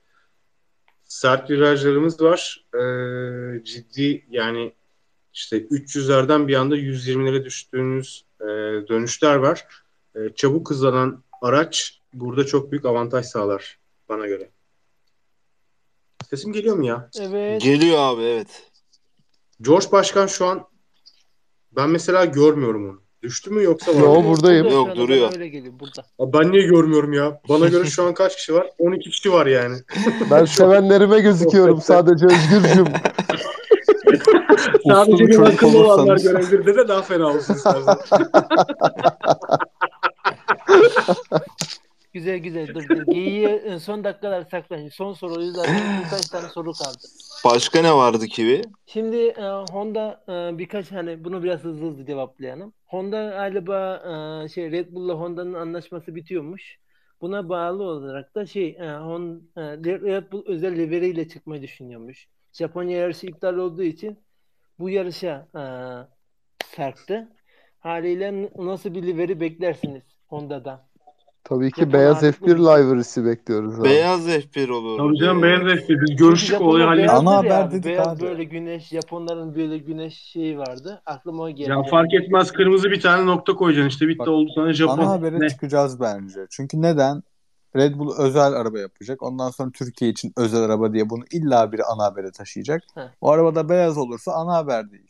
[1.03, 2.65] sert virajlarımız var.
[2.75, 4.73] Ee, ciddi yani
[5.33, 8.45] işte 300'lerden bir anda 120'lere düştüğünüz e,
[8.87, 9.67] dönüşler var.
[10.15, 14.49] E, çabuk hızlanan araç burada çok büyük avantaj sağlar bana göre.
[16.29, 17.09] Sesim geliyor mu ya?
[17.19, 17.61] Evet.
[17.61, 18.71] Geliyor abi evet.
[19.61, 20.68] George Başkan şu an
[21.75, 22.99] ben mesela görmüyorum onu.
[23.23, 24.29] Düştü mü yoksa var Yo, mı?
[24.29, 24.67] buradayım.
[24.67, 25.31] Yok, anda duruyor.
[25.33, 26.05] Öyle geliyor burada.
[26.19, 27.41] Abi Ben niye görmüyorum ya?
[27.49, 28.67] Bana göre şu an kaç kişi var?
[28.79, 29.75] 12 kişi var yani.
[30.31, 32.85] Ben sevenlerime gözüküyorum sadece Özgürcüm.
[34.87, 36.49] Sadece bir çocuk akıllı olanlar olursanız.
[36.49, 37.97] görebilir de daha fena olsun istersen.
[42.19, 43.01] Güzel güzel dur dur.
[43.13, 44.89] Geyiği son dakikalar saklayın.
[44.89, 46.97] Son soruyu zaten birkaç tane soru kaldı.
[47.45, 48.61] Başka ne vardı Kivi?
[48.85, 52.73] Şimdi e, Honda e, birkaç hani bunu biraz hızlı hızlı cevaplayalım.
[52.85, 53.95] Honda galiba
[54.45, 56.79] e, şey Red Bull'la Honda'nın anlaşması bitiyormuş.
[57.21, 62.27] Buna bağlı olarak da şey e, Hon, e, Red Bull özel liveriyle çıkmayı düşünüyormuş.
[62.53, 64.19] Japonya yarışı iptal olduğu için
[64.79, 65.63] bu yarışa e,
[66.75, 67.29] sarktı.
[67.79, 70.88] Haliyle nasıl bir liveri beklersiniz Honda'dan?
[71.49, 72.65] Tabii ki beyaz ağırlıklı F1 bir şey.
[72.65, 73.83] livery'si bekliyoruz abi.
[73.83, 74.97] Beyaz F1 olur.
[74.97, 76.01] Tabii canım beyaz F1.
[76.01, 76.97] Biz görüştük hallettik.
[76.97, 77.71] beyazdır Ana ya haber abi.
[77.71, 78.21] dedik Beyaz abi.
[78.21, 81.01] böyle güneş, Japonların böyle güneş şeyi vardı.
[81.05, 81.69] Aklıma o geldi.
[81.69, 84.97] Ya fark etmez kırmızı bir tane nokta koyacaksın işte bitti Bak, oldu sana Japon.
[84.97, 85.49] Ana habere Ne?
[85.49, 86.39] çıkacağız bence.
[86.49, 87.23] Çünkü neden?
[87.75, 89.23] Red Bull özel araba yapacak.
[89.23, 92.83] Ondan sonra Türkiye için özel araba diye bunu illa bir ana habere taşıyacak.
[92.95, 93.01] Heh.
[93.21, 95.07] O arabada beyaz olursa ana haber değil.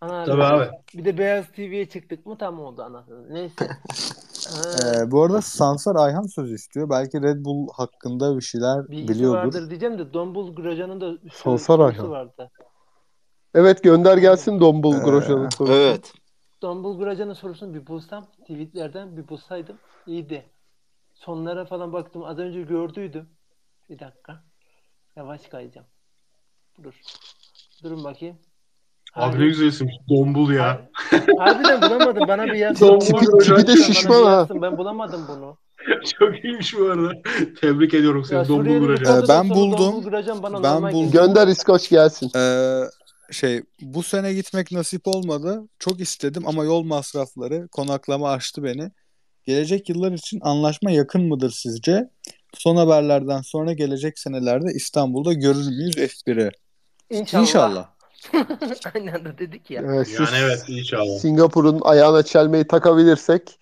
[0.00, 0.66] Ana Tabii haber.
[0.66, 0.70] abi.
[0.94, 3.04] Bir de Beyaz TV'ye çıktık mı tam oldu ana.
[3.30, 3.68] Neyse.
[4.48, 6.90] Ee, bu arada Sansar Ayhan söz istiyor.
[6.90, 9.38] Belki Red Bull hakkında bir şeyler bilgisi biliyordur.
[9.38, 12.10] vardır diyeceğim de Dombul Grosjean'ın da Sansar sorusu Ayhan.
[12.10, 12.50] vardı.
[13.54, 15.74] Evet gönder gelsin Dombul Ee, Grosjean'ın sorusu.
[15.74, 16.12] Evet.
[16.62, 20.44] Dombul Grosjean'ın sorusunu bir bulsam tweetlerden bir bulsaydım iyiydi.
[21.14, 22.24] Sonlara falan baktım.
[22.24, 23.28] Az önce gördüydüm.
[23.90, 24.44] Bir dakika.
[25.16, 25.86] Yavaş kayacağım.
[26.82, 27.00] Dur.
[27.82, 28.36] Durun bakayım.
[29.14, 29.88] Abi ne güzel isim.
[30.08, 30.88] Dombul ya.
[31.38, 32.28] Harbiden bulamadım.
[32.28, 32.80] Bana bir yaz.
[32.80, 34.30] Dombul Tipi, tipi de şişman ha.
[34.30, 34.62] yazsın.
[34.62, 35.58] Ben bulamadım bunu.
[36.18, 37.12] Çok iyiymiş bu arada.
[37.60, 38.38] Tebrik ediyorum seni.
[38.38, 39.24] Ya Dombul Grosjean.
[39.24, 40.04] Ee, ben buldum.
[40.62, 41.10] Ben buldum.
[41.10, 42.30] Gönder İskoç gelsin.
[42.36, 42.80] Ee,
[43.30, 45.62] şey bu sene gitmek nasip olmadı.
[45.78, 48.90] Çok istedim ama yol masrafları, konaklama açtı beni.
[49.44, 52.10] Gelecek yıllar için anlaşma yakın mıdır sizce?
[52.54, 56.50] Son haberlerden sonra gelecek senelerde İstanbul'da görür müyüz F1'i?
[57.10, 57.42] İnşallah.
[57.42, 57.97] İnşallah.
[58.94, 59.82] Aynı anda dedik ya.
[59.82, 61.18] Evet, Yani evet inşallah.
[61.18, 63.58] Singapur'un ayağına çelmeyi takabilirsek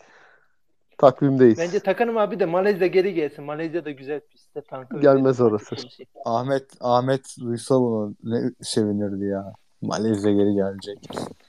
[0.99, 1.59] takvimdeyiz.
[1.59, 3.45] Bence takanım abi de Malezya geri gelsin.
[3.45, 5.01] Malezya da güzel pistte tankı.
[5.01, 5.77] Gelmez orası.
[5.77, 6.07] Şey.
[6.25, 9.53] Ahmet Ahmet duysa bunu ne sevinirdi ya.
[9.83, 10.99] Malezya geri gelecek.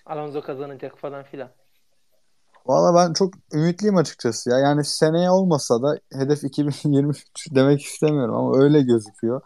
[0.05, 1.49] Alonso kazanacak falan filan.
[2.65, 4.57] Valla ben çok ümitliyim açıkçası ya.
[4.57, 9.41] Yani seneye olmasa da hedef 2023 demek istemiyorum ama öyle gözüküyor.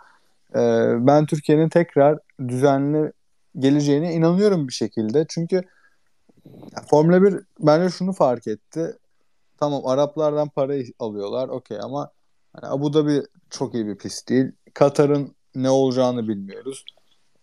[0.55, 3.11] Ee, ben Türkiye'nin tekrar düzenli
[3.59, 5.25] geleceğine inanıyorum bir şekilde.
[5.29, 5.61] Çünkü
[6.89, 8.97] Formula 1 bence şunu fark etti.
[9.59, 12.11] Tamam Araplardan para alıyorlar okey ama
[12.53, 14.45] hani Abu Dhabi çok iyi bir pist değil.
[14.73, 16.85] Katar'ın ne olacağını bilmiyoruz.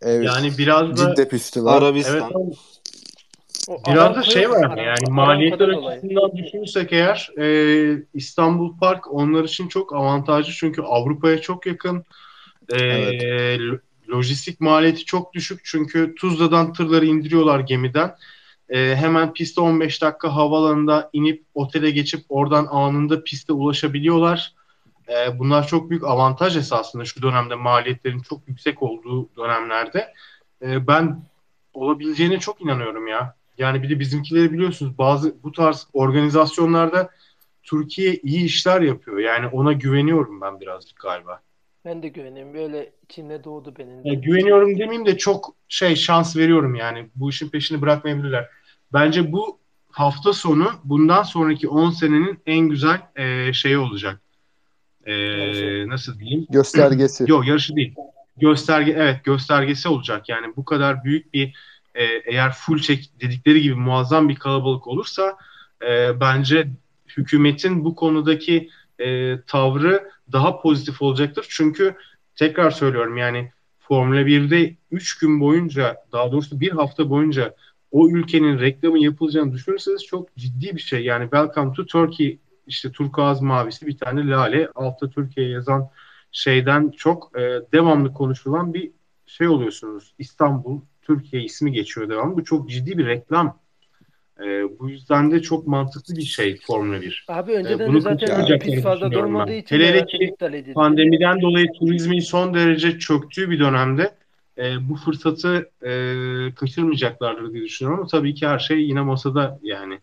[0.03, 1.83] Evet, Yani biraz da Cidde pisti var.
[1.83, 2.53] evet Arabistan.
[3.69, 9.45] O biraz da şey var Aram- yani maliyetler açısından düşünürsek eğer e, İstanbul Park onlar
[9.45, 12.05] için çok avantajlı çünkü Avrupa'ya çok yakın.
[12.69, 13.81] E, Evet.
[14.09, 18.17] Lo- Lojistik maliyeti çok düşük çünkü Tuzla'dan tırları indiriyorlar gemiden.
[18.69, 24.55] E, hemen piste 15 dakika havalanında inip otele geçip oradan anında piste ulaşabiliyorlar.
[25.09, 30.15] E, bunlar çok büyük avantaj esasında şu dönemde maliyetlerin çok yüksek olduğu dönemlerde.
[30.63, 31.23] E, ben
[31.75, 33.35] olabileceğine çok inanıyorum ya.
[33.59, 37.11] Yani bir de bizimkileri biliyorsunuz bazı bu tarz organizasyonlarda
[37.63, 39.19] Türkiye iyi işler yapıyor.
[39.19, 41.41] Yani ona güveniyorum ben birazcık galiba.
[41.89, 42.55] Ben de güveneyim.
[42.55, 44.05] Böyle içimde doğdu benim.
[44.05, 44.09] de.
[44.09, 47.07] Ya güveniyorum demeyeyim de çok şey şans veriyorum yani.
[47.17, 48.49] Bu işin peşini bırakmayabilirler.
[48.93, 49.59] Bence bu
[49.91, 54.21] hafta sonu bundan sonraki 10 senenin en güzel e, şeyi olacak.
[55.05, 55.89] E, Yarışı.
[55.89, 56.47] nasıl diyeyim?
[56.51, 57.25] Göstergesi.
[57.29, 57.95] Yok yarışı değil.
[58.37, 60.29] Gösterge evet göstergesi olacak.
[60.29, 61.55] Yani bu kadar büyük bir
[61.95, 65.37] e, eğer full çek dedikleri gibi muazzam bir kalabalık olursa
[65.89, 66.69] e, bence
[67.17, 71.47] hükümetin bu konudaki e, tavrı daha pozitif olacaktır.
[71.49, 71.95] Çünkü
[72.37, 77.55] tekrar söylüyorum yani Formula 1'de 3 gün boyunca daha doğrusu bir hafta boyunca
[77.91, 81.05] o ülkenin reklamı yapılacağını düşünürseniz çok ciddi bir şey.
[81.05, 85.91] Yani Welcome to Turkey işte turkuaz mavisi bir tane lale altta Türkiye yazan
[86.33, 87.41] şeyden çok e,
[87.73, 88.91] devamlı konuşulan bir
[89.27, 90.15] şey oluyorsunuz.
[90.19, 92.37] İstanbul, Türkiye ismi geçiyor devamlı.
[92.37, 93.59] Bu çok ciddi bir reklam.
[94.41, 97.27] E, bu yüzden de çok mantıklı bir şey Formula 1.
[97.29, 99.53] Abi önceden bunu de zaten pist fazla ben.
[99.53, 100.35] için Hele hele ki.
[100.75, 104.15] Pandemiden dolayı turizmin son derece çöktüğü bir dönemde
[104.59, 105.93] e, bu fırsatı e,
[106.55, 108.01] kaçırmayacaklardır diye düşünüyorum.
[108.01, 109.99] Ama tabii ki her şey yine masada yani.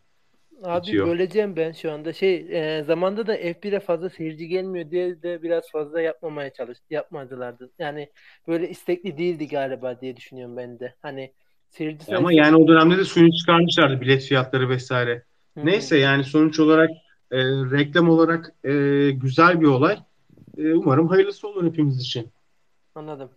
[0.64, 1.08] Abi bitiyor.
[1.08, 2.14] böleceğim ben şu anda.
[2.14, 7.72] Şey e, zamanda da F1'e fazla seyirci gelmiyor diye de biraz fazla yapmamaya çalış yapmadılardı.
[7.80, 8.10] Yani
[8.48, 10.96] böyle istekli değildi galiba diye düşünüyorum ben de.
[11.02, 11.32] Hani
[11.78, 15.24] seyirci Ama sayısı- yani o dönemde de suyunu çıkarmışlardı bilet fiyatları vesaire.
[15.58, 15.66] Hı.
[15.66, 16.90] Neyse yani sonuç olarak
[17.32, 18.72] e, reklam olarak e,
[19.12, 19.98] güzel bir olay.
[20.58, 22.30] E, umarım hayırlısı olur hepimiz için.
[22.96, 23.30] Anladım.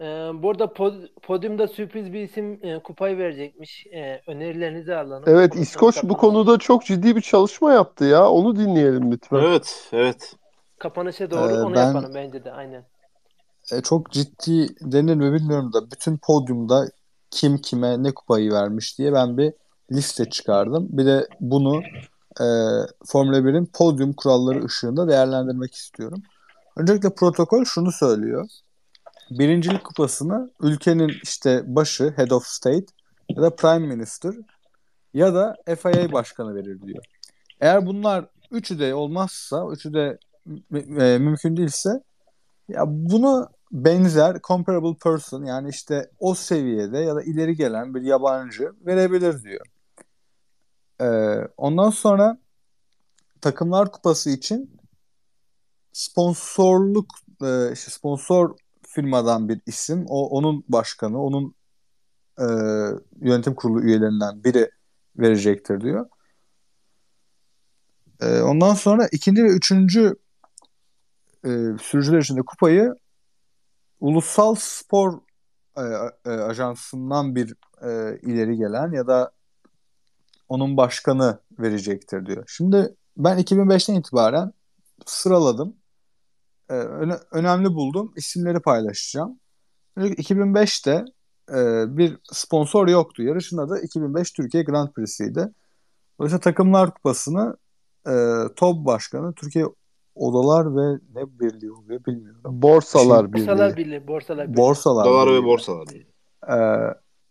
[0.00, 0.04] Ee,
[0.42, 3.86] bu arada pod- podyumda sürpriz bir isim e, kupayı verecekmiş.
[3.86, 5.24] E, önerilerinizi alalım.
[5.26, 8.30] Evet İskoç bu konuda çok ciddi bir çalışma yaptı ya.
[8.30, 9.36] Onu dinleyelim lütfen.
[9.36, 10.36] Evet, evet.
[10.78, 12.84] Kapanışa doğru Ee, onu ben- yapalım bence de aynen.
[13.72, 16.88] E, çok ciddi denir mi bilmiyorum da bütün podyumda
[17.30, 19.52] kim kime ne kupayı vermiş diye ben bir
[19.92, 20.86] liste çıkardım.
[20.90, 21.82] Bir de bunu
[22.40, 22.46] e,
[23.06, 26.22] Formula 1'in podyum kuralları ışığında değerlendirmek istiyorum.
[26.76, 28.48] Öncelikle protokol şunu söylüyor.
[29.30, 32.86] Birincilik kupasını ülkenin işte başı, head of state
[33.36, 34.34] ya da prime minister
[35.14, 37.04] ya da FIA başkanı verir diyor.
[37.60, 40.18] Eğer bunlar üçü de olmazsa, üçü de
[40.74, 42.02] e, mümkün değilse
[42.68, 48.72] ya bunu benzer comparable person yani işte o seviyede ya da ileri gelen bir yabancı
[48.86, 49.66] verebilir diyor.
[51.00, 52.38] Ee, ondan sonra
[53.40, 54.78] takımlar kupası için
[55.92, 57.06] sponsorluk
[57.42, 61.54] e, işte sponsor firmadan bir isim, o onun başkanı, onun
[62.38, 62.46] e,
[63.20, 64.70] yönetim kurulu üyelerinden biri
[65.16, 66.06] verecektir diyor.
[68.20, 70.16] E, ondan sonra ikinci ve üçüncü
[71.44, 71.50] e,
[71.82, 72.94] sürücüler için de kupayı
[74.00, 75.20] ulusal spor
[75.76, 75.82] e,
[76.26, 79.32] e, ajansından bir e, ileri gelen ya da
[80.48, 82.44] onun başkanı verecektir diyor.
[82.46, 84.52] Şimdi ben 2005'ten itibaren
[85.06, 85.76] sıraladım.
[86.70, 88.12] Ee, öne- önemli buldum.
[88.16, 89.40] İsimleri paylaşacağım.
[89.96, 91.04] Öncelikle 2005'te
[91.50, 93.22] e, bir sponsor yoktu.
[93.22, 95.48] Yarışın adı 2005 Türkiye Grand Prix'siydi.
[96.18, 97.56] Dolayısıyla Takımlar Kupası'nı
[98.06, 98.12] e,
[98.56, 99.64] TOB Başkanı Türkiye
[100.18, 102.40] Odalar ve ne birliği oluyor bilmiyorum.
[102.44, 103.46] Borsalar Birliği.
[103.46, 104.08] Borsalar Birliği.
[104.08, 104.56] Borsalar Birliği.
[104.56, 105.44] Borsalar Dolar ve Birliği.
[105.44, 105.86] borsalar.
[106.48, 106.56] e,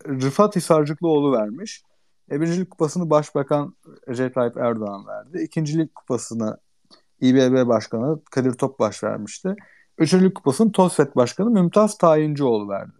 [0.08, 1.84] Rıfat Hisarcıklıoğlu vermiş.
[2.32, 3.76] E, birincilik kupasını Başbakan
[4.10, 5.42] Recep Tayyip Erdoğan verdi.
[5.44, 6.58] İkincilik kupasını
[7.22, 9.56] İBB Başkanı Kadir Topbaş vermişti.
[9.98, 12.92] Üçüncülük kupasını TOSFET Başkanı Mümtaz Tayincioğlu verdi.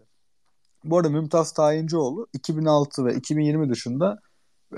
[0.84, 4.18] Bu arada Mümtaz Tayincioğlu 2006 ve 2020 dışında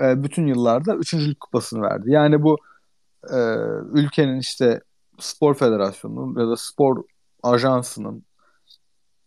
[0.01, 2.11] e, bütün yıllarda üçüncülük kupasını verdi.
[2.11, 2.57] Yani bu
[3.33, 3.37] e,
[3.93, 4.81] ülkenin işte
[5.21, 7.03] spor federasyonunun ya da spor
[7.43, 8.25] ajansının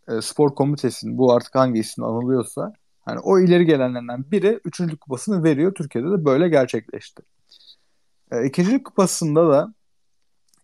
[0.08, 5.44] e, spor komitesinin bu artık hangi isimle anılıyorsa hani o ileri gelenlerden biri üçüncülük kupasını
[5.44, 5.74] veriyor.
[5.74, 7.22] Türkiye'de de böyle gerçekleşti.
[8.32, 9.74] E, ikincilik kupasında da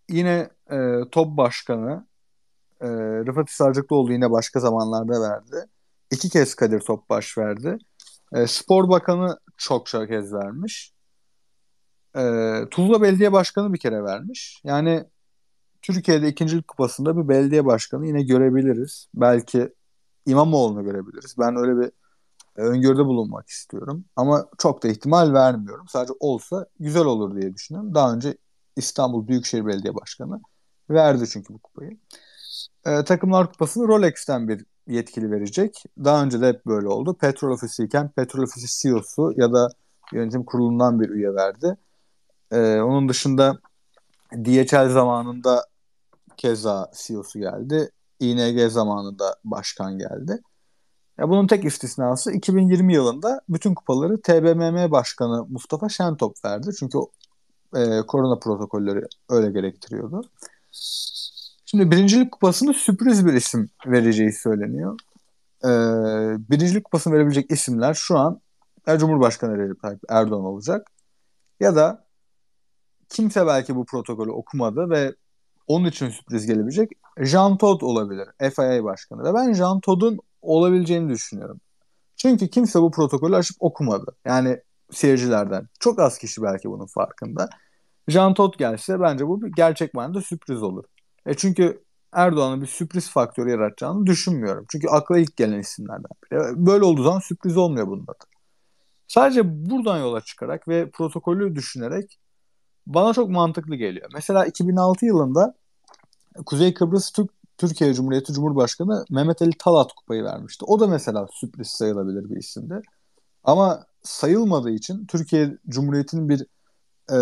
[0.08, 2.06] yine e, top başkanı
[2.80, 2.88] e,
[3.26, 5.66] Rıfat Hisarcıklıoğlu yine başka zamanlarda verdi.
[6.10, 7.78] İki kez Kadir Topbaş verdi.
[8.32, 10.92] E, Spor Bakanı çokça kez vermiş.
[12.16, 12.22] E,
[12.70, 14.60] Tuzla Belediye Başkanı bir kere vermiş.
[14.64, 15.04] Yani
[15.82, 19.08] Türkiye'de ikincilik kupasında bir belediye başkanı yine görebiliriz.
[19.14, 19.74] Belki
[20.26, 21.34] İmamoğlu'nu görebiliriz.
[21.38, 21.92] Ben öyle bir
[22.56, 24.04] e, öngörüde bulunmak istiyorum.
[24.16, 25.88] Ama çok da ihtimal vermiyorum.
[25.88, 27.94] Sadece olsa güzel olur diye düşünüyorum.
[27.94, 28.36] Daha önce
[28.76, 30.40] İstanbul Büyükşehir Belediye Başkanı
[30.90, 31.98] verdi çünkü bu kupayı.
[32.86, 35.84] E, Takımlar Kupası'nı Rolex'ten bir yetkili verecek.
[36.04, 37.14] Daha önce de hep böyle oldu.
[37.14, 39.68] Petrol Ofisi iken Petrol Ofisi CEO'su ya da
[40.12, 41.76] yönetim kurulundan bir üye verdi.
[42.52, 43.58] E, onun dışında
[44.32, 45.66] DHL zamanında
[46.40, 47.90] keza CEO'su geldi.
[48.20, 50.40] ING zamanında başkan geldi.
[51.18, 56.70] Ya bunun tek istisnası 2020 yılında bütün kupaları TBMM Başkanı Mustafa Şentop verdi.
[56.78, 56.98] Çünkü
[57.76, 60.22] e, korona protokolleri öyle gerektiriyordu.
[61.64, 64.98] Şimdi birincilik kupasını sürpriz bir isim vereceği söyleniyor.
[65.64, 65.68] E,
[66.50, 68.40] birincilik kupasını verebilecek isimler şu an
[68.86, 70.90] ya Cumhurbaşkanı Recep Tayyip Erdoğan olacak
[71.60, 72.04] ya da
[73.08, 75.14] kimse belki bu protokolü okumadı ve
[75.70, 78.28] onun için sürpriz gelebilecek Jean Todt olabilir.
[78.38, 79.24] FIA başkanı.
[79.24, 81.60] Ve ben Jean Todt'un olabileceğini düşünüyorum.
[82.16, 84.16] Çünkü kimse bu protokolü açıp okumadı.
[84.24, 85.68] Yani seyircilerden.
[85.80, 87.48] Çok az kişi belki bunun farkında.
[88.08, 90.84] Jean Todt gelse bence bu bir gerçek manada sürpriz olur.
[91.26, 94.64] E çünkü Erdoğan'ın bir sürpriz faktörü yaratacağını düşünmüyorum.
[94.68, 96.66] Çünkü akla ilk gelen isimlerden biri.
[96.66, 98.24] Böyle olduğu zaman sürpriz olmuyor bunun adı.
[99.06, 102.18] Sadece buradan yola çıkarak ve protokolü düşünerek
[102.86, 104.10] bana çok mantıklı geliyor.
[104.14, 105.59] Mesela 2006 yılında
[106.46, 110.64] Kuzey Kıbrıs Türk Türkiye Cumhuriyeti Cumhurbaşkanı Mehmet Ali Talat kupayı vermişti.
[110.64, 112.80] O da mesela sürpriz sayılabilir bir isimdi.
[113.44, 116.46] Ama sayılmadığı için Türkiye Cumhuriyeti'nin bir
[117.12, 117.18] e,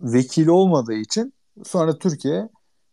[0.00, 1.32] vekili olmadığı için
[1.64, 2.48] sonra Türkiye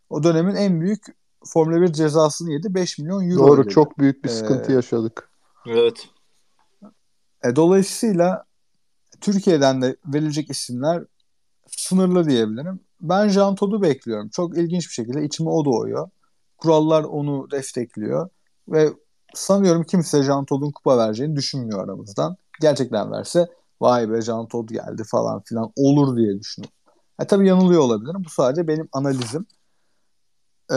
[0.10, 1.06] o dönemin en büyük
[1.46, 2.74] Formula 1 cezasını yedi.
[2.76, 3.74] 5 milyon euro Doğru ödedi.
[3.74, 5.30] çok büyük bir sıkıntı Ee, yaşadık.
[5.68, 6.08] Evet.
[7.44, 8.44] E, dolayısıyla
[9.22, 11.04] Türkiye'den de verilecek isimler
[11.68, 12.80] sınırlı diyebilirim.
[13.02, 14.30] Ben Jean Todd'u bekliyorum.
[14.30, 16.10] Çok ilginç bir şekilde içime o doğuyor.
[16.58, 18.30] Kurallar onu destekliyor.
[18.68, 18.90] Ve
[19.34, 22.38] sanıyorum kimse Jean Todd'un kupa vereceğini düşünmüyor aramızdan.
[22.62, 23.48] Gerçekten verse
[23.82, 26.76] vay be Jean Todd geldi falan filan olur diye düşünüyorum.
[27.20, 28.24] E, tabii yanılıyor olabilirim.
[28.26, 29.46] Bu sadece benim analizim.
[30.72, 30.76] Ee,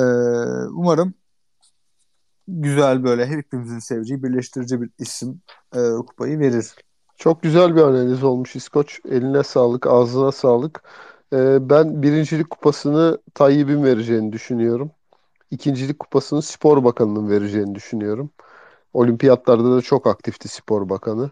[0.72, 1.14] umarım
[2.48, 5.42] güzel böyle hepimizin seveceği birleştirici bir isim
[5.74, 6.74] e, kupayı verir.
[7.16, 9.00] Çok güzel bir analiz olmuş İskoç.
[9.04, 10.82] Eline sağlık, ağzına sağlık.
[11.32, 14.90] Ee, ben birincilik kupasını Tayyip'in vereceğini düşünüyorum.
[15.50, 18.30] İkincilik kupasını Spor Bakanı'nın vereceğini düşünüyorum.
[18.94, 21.30] Olimpiyatlarda da çok aktifti Spor Bakanı.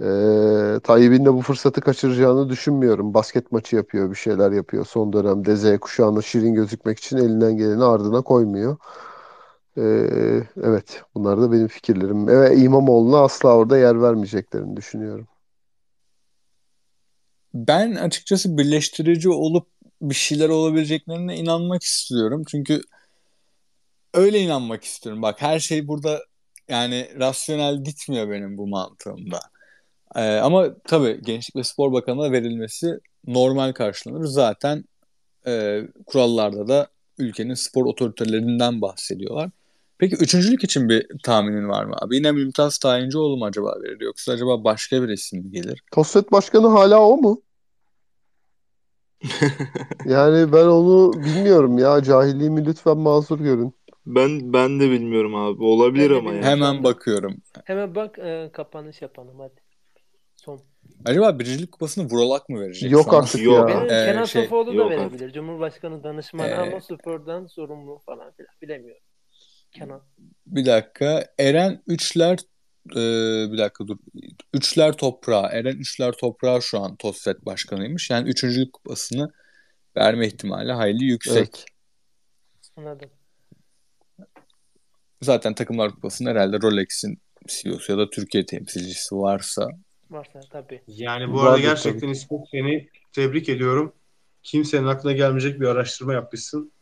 [0.00, 3.14] Ee, Tayyip'in de bu fırsatı kaçıracağını düşünmüyorum.
[3.14, 4.86] Basket maçı yapıyor, bir şeyler yapıyor.
[4.86, 8.76] Son dönemde Z kuşağına şirin gözükmek için elinden geleni ardına koymuyor.
[9.78, 12.26] Ee, evet, bunlar da benim fikirlerim.
[12.28, 15.28] Ve İmamoğlu'na asla orada yer vermeyeceklerini düşünüyorum.
[17.54, 19.68] Ben açıkçası birleştirici olup
[20.02, 22.42] bir şeyler olabileceklerine inanmak istiyorum.
[22.50, 22.80] Çünkü
[24.14, 25.22] öyle inanmak istiyorum.
[25.22, 26.20] Bak her şey burada
[26.68, 29.40] yani rasyonel gitmiyor benim bu mantığımda.
[30.16, 34.24] Ee, ama tabii Gençlik ve Spor Bakanı'na verilmesi normal karşılanır.
[34.26, 34.84] Zaten
[35.46, 36.88] e, kurallarda da
[37.18, 39.50] ülkenin spor otoritelerinden bahsediyorlar.
[39.98, 42.16] Peki üçüncülük için bir tahminin var mı abi?
[42.16, 45.82] Yine Mümtaz Tayincioğlu mu acaba verir yoksa acaba başka bir isim mi gelir?
[45.92, 47.42] TOSFET Başkanı hala o mu?
[50.06, 52.02] Yani ben onu bilmiyorum ya.
[52.02, 53.74] Cahilliğimi lütfen mazur görün.
[54.06, 55.64] Ben ben de bilmiyorum abi.
[55.64, 56.36] Olabilir Ben ama ya.
[56.36, 56.60] bilmiyorum.
[56.60, 57.36] Hemen bakıyorum.
[57.64, 59.60] Hemen bak e, kapanış yapalım hadi.
[60.36, 60.60] Son.
[61.04, 62.92] Acaba birincilik kupasını Vuralak mı verecek?
[62.92, 63.18] Yok an?
[63.20, 63.70] artık Yok.
[63.70, 63.76] ya.
[63.76, 65.32] Benim Ee, Kenan şey, da verebilir.
[65.32, 69.02] Cumhurbaşkanı danışmanı Ee, ama spordan sorumlu falan filan bilemiyorum.
[69.74, 70.02] Kenan.
[70.46, 71.26] Bir dakika.
[71.38, 72.38] Eren Üçler
[72.90, 73.02] e,
[73.52, 73.96] bir dakika dur.
[74.52, 75.46] Üçler Toprağı.
[75.46, 78.10] Eren Üçler Toprağı şu an TOSFET başkanıymış.
[78.10, 79.32] Yani üçüncülük kupasını
[79.96, 81.36] verme ihtimali hayli yüksek.
[81.36, 81.64] Evet.
[82.76, 83.10] Anladım.
[85.22, 87.18] Zaten takımlar kupasının herhalde Rolex'in
[87.48, 89.68] CEO'su ya da Türkiye temsilcisi varsa
[90.10, 90.82] Varsa tabii.
[90.86, 92.08] Yani bu Vardır arada gerçekten.
[92.08, 93.92] İsmet seni tebrik ediyorum.
[94.42, 96.72] Kimsenin aklına gelmeyecek bir araştırma yapmışsın.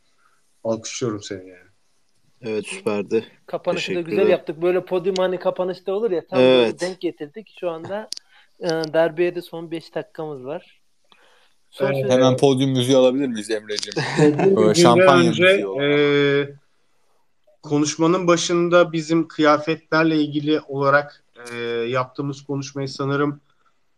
[0.65, 1.62] Alkışlıyorum seni yani.
[2.43, 3.25] Evet süperdi.
[3.47, 4.63] Kapanışı da güzel yaptık.
[4.63, 6.81] Böyle podyum hani kapanışta olur ya tam Evet.
[6.81, 7.55] denk getirdik.
[7.61, 8.09] Şu anda
[8.61, 10.81] e, derbeye de son 5 dakikamız var.
[11.71, 12.11] Son Evet.
[12.11, 14.75] hemen podyum müziği alabilir miyiz Emre'ciğim?
[14.75, 15.87] Şampanya önce e,
[17.63, 21.57] konuşmanın başında bizim kıyafetlerle ilgili olarak e,
[21.89, 23.41] yaptığımız konuşmayı sanırım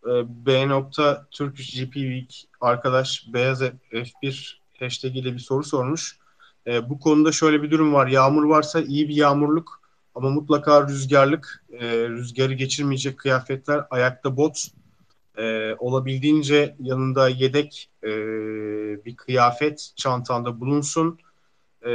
[0.06, 0.12] e,
[0.46, 0.68] B.
[0.68, 6.18] nokta Turkish GP Week arkadaş Beyaz F1 hashtag ile bir soru sormuş.
[6.66, 8.06] E, bu konuda şöyle bir durum var.
[8.06, 9.80] Yağmur varsa iyi bir yağmurluk
[10.14, 14.66] ama mutlaka rüzgarlık, e, rüzgarı geçirmeyecek kıyafetler, ayakta bot,
[15.38, 18.08] e, olabildiğince yanında yedek e,
[19.04, 21.18] bir kıyafet çantanda bulunsun.
[21.82, 21.90] E,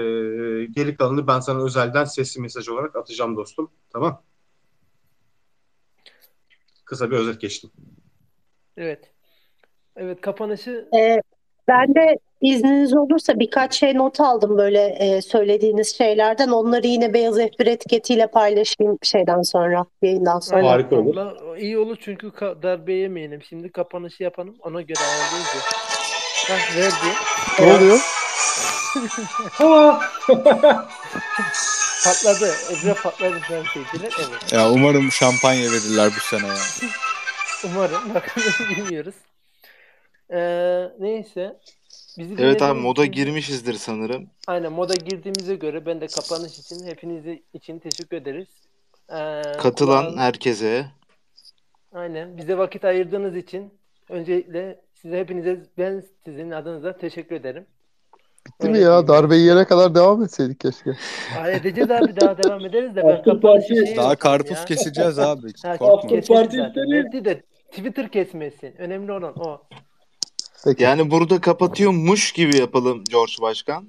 [0.65, 3.72] geri kalanını ben sana özelden sesli mesaj olarak atacağım dostum.
[3.93, 4.22] Tamam.
[6.86, 7.72] Kısa bir özet geçtim.
[8.78, 9.11] Evet.
[9.95, 11.22] Evet kapanışı Ee,
[11.67, 16.48] ben de izniniz olursa birkaç şey not aldım böyle e, söylediğiniz şeylerden.
[16.50, 20.58] Onları yine Beyaz F1 etiketiyle paylaşayım şeyden sonra, yayından sonra.
[20.58, 21.18] Aynen, Harika olur.
[21.18, 21.58] abla.
[21.58, 23.42] İyi olur çünkü ka- darbe yemeyelim.
[23.44, 24.56] Şimdi kapanışı yapalım.
[24.62, 25.56] Ona göre ayarlayacağız.
[25.56, 25.62] ya.
[26.50, 27.16] Hah verdi.
[27.60, 28.00] Ne oluyor?
[32.06, 32.54] Patladı.
[32.72, 34.12] Ebru patladı falan şeydiler.
[34.20, 34.54] Evet.
[34.54, 36.54] Ya umarım şampanya verirler bu sene ya.
[37.66, 38.14] Umarım.
[38.16, 39.16] Bakalım bilmiyoruz.
[40.34, 41.60] Ee, neyse.
[42.18, 44.30] Bizi Evet abi moda için- girmişizdir sanırım.
[44.47, 48.47] Aynen moda girdiğimize göre ben de kapanış için hepinizi için teşekkür ederiz.
[49.10, 50.86] Ee, Katılan kulağın- herkese
[51.93, 52.38] Aynen.
[52.38, 53.74] Bize vakit ayırdığınız için
[54.10, 57.66] öncelikle size hepinize ben sizin adınıza teşekkür ederim.
[58.47, 58.88] Bitti mi Öyle ya?
[58.89, 59.07] diyeyim.
[59.07, 60.91] Darbe yiyene kadar devam etseydik keşke.
[61.39, 64.66] Aa, edeceğiz abi daha devam ederiz de ben kapanışı şey Daha karpuz ya.
[64.66, 65.47] keseceğiz abi.
[65.64, 66.10] Ha, Korkma.
[66.28, 67.41] parti de
[67.72, 68.76] Twitter kesmesin.
[68.78, 69.62] Önemli olan o.
[70.64, 70.84] Peki.
[70.84, 73.88] yani burada kapatıyormuş gibi yapalım George Başkan.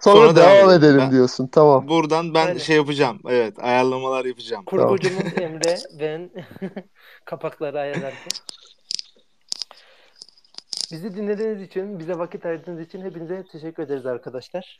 [0.00, 1.46] Sonra, sonra devam, devam edelim Ben- diyorsun.
[1.46, 1.88] Tamam.
[1.88, 2.58] Buradan ben Aynen.
[2.58, 3.20] şey yapacağım.
[3.28, 4.64] Evet ayarlamalar yapacağım.
[4.64, 6.30] Kurgucumuz Emre, ben
[7.24, 8.32] kapakları ayarlarken.
[10.92, 14.78] Bizi dinlediğiniz için, bize vakit ayırdığınız için hepinize teşekkür ederiz arkadaşlar.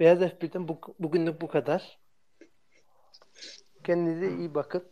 [0.00, 1.98] Beyaz F1'den bu, bugünlük bu kadar.
[3.84, 4.84] Kendinize iyi bakın.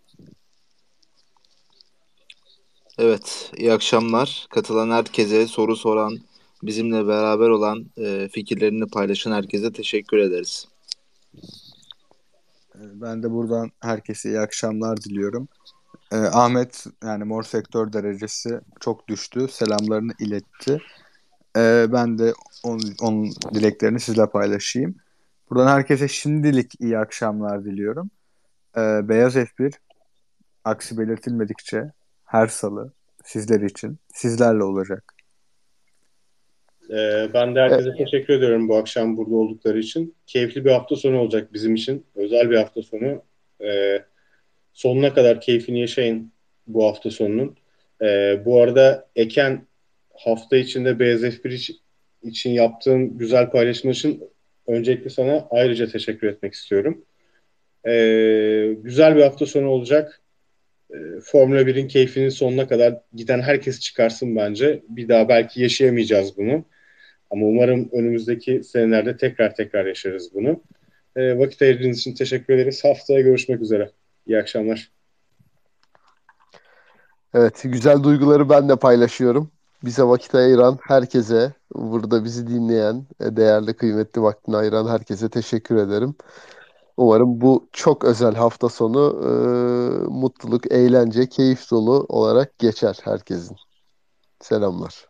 [2.99, 4.47] Evet iyi akşamlar.
[4.51, 6.19] Katılan herkese soru soran
[6.63, 10.69] bizimle beraber olan e, fikirlerini paylaşan herkese teşekkür ederiz.
[12.75, 15.49] Ben de buradan herkese iyi akşamlar diliyorum.
[16.13, 19.49] Ee, Ahmet yani mor sektör derecesi çok düştü.
[19.49, 20.81] Selamlarını iletti.
[21.57, 22.33] Ee, ben de
[22.63, 24.95] onun, onun dileklerini sizle paylaşayım.
[25.51, 28.11] Buradan herkese şimdilik iyi akşamlar diliyorum.
[28.77, 29.73] Ee, Beyaz F1
[30.65, 31.93] aksi belirtilmedikçe
[32.27, 32.93] her salı
[33.24, 35.14] sizler için sizlerle olacak.
[36.91, 40.14] Ee, ben de herkese teşekkür ediyorum bu akşam burada oldukları için.
[40.27, 42.07] Keyifli bir hafta sonu olacak bizim için.
[42.14, 43.22] Özel bir hafta sonu.
[43.64, 44.05] Ee,
[44.72, 46.33] sonuna kadar keyfini yaşayın
[46.66, 47.57] bu hafta sonunun.
[48.03, 49.66] Ee, bu arada Eken
[50.14, 51.77] hafta içinde BZF1 için,
[52.22, 54.24] için yaptığın güzel paylaşım için
[54.66, 57.05] öncelikle sana ayrıca teşekkür etmek istiyorum.
[57.87, 60.22] Ee, güzel bir hafta sonu olacak.
[60.91, 64.82] Ee, Formula 1'in keyfinin sonuna kadar giden herkes çıkarsın bence.
[64.89, 66.64] Bir daha belki yaşayamayacağız bunu.
[67.30, 70.62] Ama umarım önümüzdeki senelerde tekrar tekrar yaşarız bunu.
[71.16, 72.84] Ee, vakit ayırdığınız için teşekkür ederiz.
[72.84, 73.91] Haftaya görüşmek üzere.
[74.26, 74.91] İyi akşamlar.
[77.34, 79.51] Evet, güzel duyguları ben de paylaşıyorum.
[79.84, 86.14] Bize vakit ayıran herkese, burada bizi dinleyen, e, değerli kıymetli vaktini ayıran herkese teşekkür ederim.
[86.97, 89.29] Umarım bu çok özel hafta sonu e,
[90.09, 93.57] mutluluk, eğlence, keyif dolu olarak geçer herkesin.
[94.41, 95.07] Selamlar.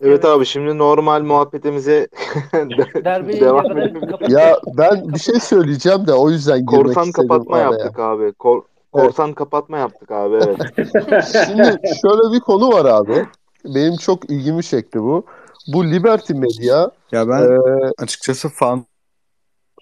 [0.00, 2.08] Evet abi şimdi normal muhabbetimize
[2.52, 4.08] devam edelim.
[4.28, 7.70] Ya ben bir şey söyleyeceğim de o yüzden girmek Korsan istedim kapatma araya.
[7.70, 8.32] yaptık abi.
[8.32, 10.58] Kor- Korsan kapatma yaptık abi evet.
[11.46, 13.26] Şimdi şöyle bir konu var abi.
[13.64, 15.26] Benim çok ilgimi çekti bu.
[15.66, 18.86] Bu Liberty Media Ya ben e, açıkçası fan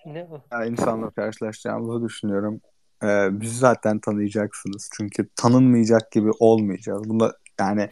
[0.06, 2.60] Ne ya insanla karşılaşacağımızı düşünüyorum.
[3.04, 4.90] Ee, bizi zaten tanıyacaksınız.
[4.96, 7.08] Çünkü tanınmayacak gibi olmayacağız.
[7.08, 7.88] Bunda yani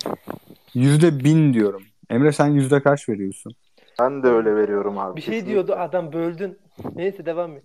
[0.75, 1.83] yüzde bin diyorum.
[2.11, 3.53] Emre sen yüzde kaç veriyorsun?
[4.01, 5.17] Ben de öyle veriyorum abi.
[5.17, 5.53] Bir şey kesinlikle.
[5.53, 6.59] diyordu adam böldün.
[6.95, 7.65] Neyse devam et.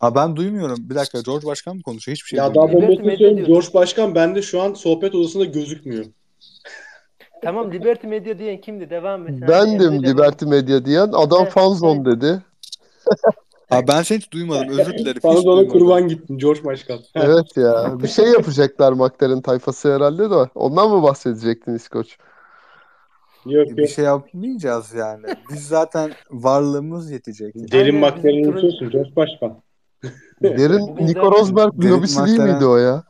[0.00, 0.76] Aa ben duymuyorum.
[0.80, 2.16] Bir dakika George Başkan mı konuşuyor?
[2.16, 3.04] Hiçbir şey Ya daha duymuyorum.
[3.04, 3.36] Söyleyeyim.
[3.36, 3.48] diyor.
[3.48, 6.04] George Başkan bende şu an sohbet odasında gözükmüyor.
[7.46, 8.90] Tamam Liberty Media diyen kimdi?
[8.90, 9.48] Devam et.
[9.48, 10.02] Bendim devam.
[10.02, 11.08] Liberty Media diyen.
[11.12, 12.04] Adam he.
[12.04, 12.42] dedi.
[13.70, 14.68] Aa ben seni hiç duymadım.
[14.68, 15.20] Özür dilerim.
[15.24, 15.78] Bana Hiç da ona duymadım.
[15.80, 16.98] kurban gittin George Başkan.
[17.14, 17.94] Evet ya.
[18.02, 20.48] Bir şey yapacaklar McLaren tayfası herhalde de.
[20.54, 22.18] Ondan mı bahsedecektin İskoç?
[23.46, 23.88] Yok Bir yok.
[23.88, 25.26] şey yapmayacağız yani.
[25.52, 27.54] Biz zaten varlığımız yetecek.
[27.72, 29.62] Derin turun- unutuyorsun George Başkan.
[30.42, 33.02] Derin Nico Rosberg lobisi değil miydi o ya?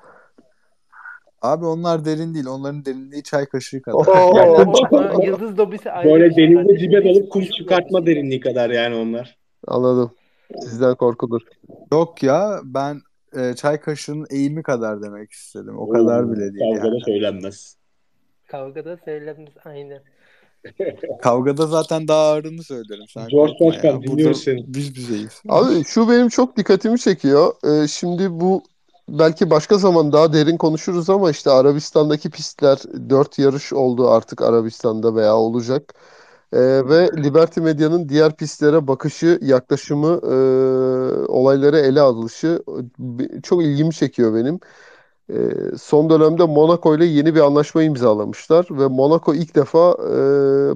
[1.47, 2.47] Abi onlar derin değil.
[2.47, 3.97] Onların derinliği çay kaşığı kadar.
[3.97, 5.23] Oo.
[5.27, 9.37] Yıldız dobisi ayrı Böyle bir şey denizde dibe dalıp kum çıkartma derinliği kadar yani onlar.
[9.67, 10.11] Anladım.
[10.61, 11.43] Sizden korkulur.
[11.93, 13.01] Yok ya ben
[13.37, 15.79] e, çay kaşığının eğimi kadar demek istedim.
[15.79, 17.05] O kadar Oo, bile değil Kavgada yani.
[17.05, 17.77] söylenmez.
[18.47, 20.03] Kavgada söylenmez aynen.
[21.23, 23.05] Kavgada zaten daha ağırını söylerim.
[23.09, 24.65] Sen George Başkan, dinliyoruz seni.
[24.67, 25.43] biz bizeyiz.
[25.49, 27.53] Abi şu benim çok dikkatimi çekiyor.
[27.65, 28.63] Ee, şimdi bu
[29.09, 32.79] belki başka zaman daha derin konuşuruz ama işte Arabistan'daki pistler
[33.11, 35.95] dört yarış oldu artık Arabistan'da veya olacak.
[36.53, 40.37] Ee, ve Liberty Media'nın diğer pistlere bakışı, yaklaşımı, e,
[41.29, 42.63] olaylara ele alışı
[43.21, 44.61] e, çok ilgimi çekiyor benim.
[45.31, 45.35] Ee,
[45.79, 50.15] son dönemde Monaco ile yeni bir anlaşma imzalamışlar ve Monaco ilk defa e,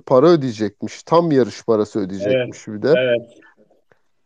[0.07, 1.03] para ödeyecekmiş.
[1.03, 2.95] Tam yarış parası ödeyecekmiş bir de.
[2.97, 3.41] Evet.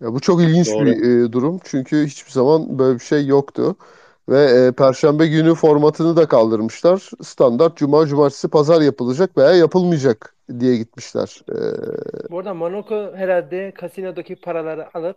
[0.05, 0.87] Ya bu çok ilginç Doğru.
[0.87, 3.77] bir e, durum çünkü hiçbir zaman böyle bir şey yoktu.
[4.29, 7.11] Ve e, Perşembe günü formatını da kaldırmışlar.
[7.23, 11.41] Standart Cuma, Cumartesi, Pazar yapılacak veya yapılmayacak diye gitmişler.
[11.49, 11.57] E,
[12.31, 15.17] Bu arada Monaco herhalde kasinodaki paraları alıp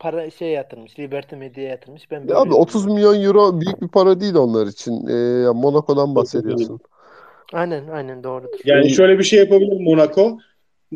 [0.00, 0.98] para şey yatırmış.
[0.98, 2.10] Liberty Media'ya yatırmış.
[2.10, 2.62] Ben böyle ya abi biliyorum.
[2.62, 5.06] 30 milyon euro büyük bir para değil onlar için.
[5.08, 6.80] E, ya Monaco'dan bahsediyorsun.
[7.52, 8.58] Aynen aynen doğrudur.
[8.64, 10.38] Yani şöyle bir şey yapabilir Monaco.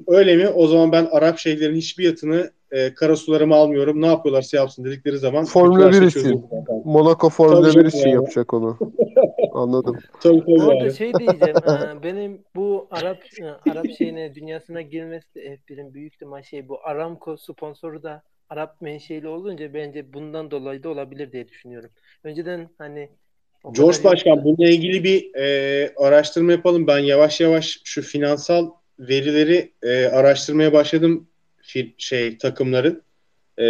[0.07, 0.49] Öyle mi?
[0.49, 4.03] O zaman ben Arap şeyhlerin hiçbir yatını e, kara sularıma almıyorum.
[4.03, 6.47] Ne yapıyorlarsa yapsın dedikleri zaman Formula bütün her 1 şey için.
[6.85, 8.15] Monaco Formula Tabii 1 canım için yani.
[8.15, 8.79] yapacak onu.
[9.53, 9.99] Anladım.
[10.21, 10.95] Tabii tabii Bu arada yani.
[10.95, 11.57] şey diyeceğim.
[11.99, 16.79] e, benim bu Arap e, Arap şeyine dünyasına girmesi de F1'in büyük ihtimal şey bu
[16.85, 21.91] Aramco sponsoru da Arap menşeli olunca bence bundan dolayı da olabilir diye düşünüyorum.
[22.25, 23.09] Önceden hani
[23.73, 26.87] George Başkan bununla ilgili bir e, araştırma yapalım.
[26.87, 31.29] Ben yavaş yavaş şu finansal verileri e, araştırmaya başladım
[31.67, 33.03] Fil- şey takımların.
[33.59, 33.67] E,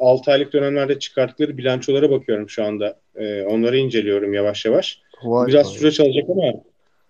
[0.00, 3.00] 6 aylık dönemlerde çıkarttıkları bilançolara bakıyorum şu anda.
[3.16, 5.00] E, onları inceliyorum yavaş yavaş.
[5.22, 5.78] Vay Biraz vay.
[5.78, 6.52] süreç alacak ama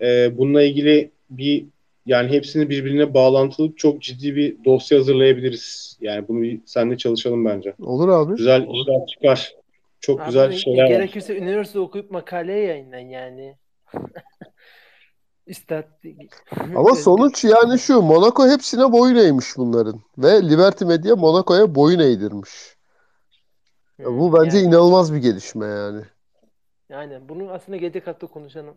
[0.00, 1.64] e, bununla ilgili bir
[2.06, 5.98] yani hepsini birbirine bağlantılı çok ciddi bir dosya hazırlayabiliriz.
[6.00, 7.74] Yani bunu bir seninle çalışalım bence.
[7.80, 8.36] Olur abi.
[8.36, 8.80] Güzel Olur.
[8.80, 9.54] işler çıkar.
[10.00, 10.88] Çok Abi, güzel şeyler var.
[10.88, 13.54] gerekirse üniversite okuyup makale yayınlan yani.
[16.76, 18.02] Ama sonuç yani şu.
[18.02, 20.00] Monaco hepsine boyun eğmiş bunların.
[20.18, 22.76] Ve Liberty Media Monaco'ya boyun eğdirmiş.
[23.98, 26.02] Ya bu bence yani, inanılmaz bir gelişme yani.
[26.88, 28.74] yani bunu aslında gece katta konuşalım.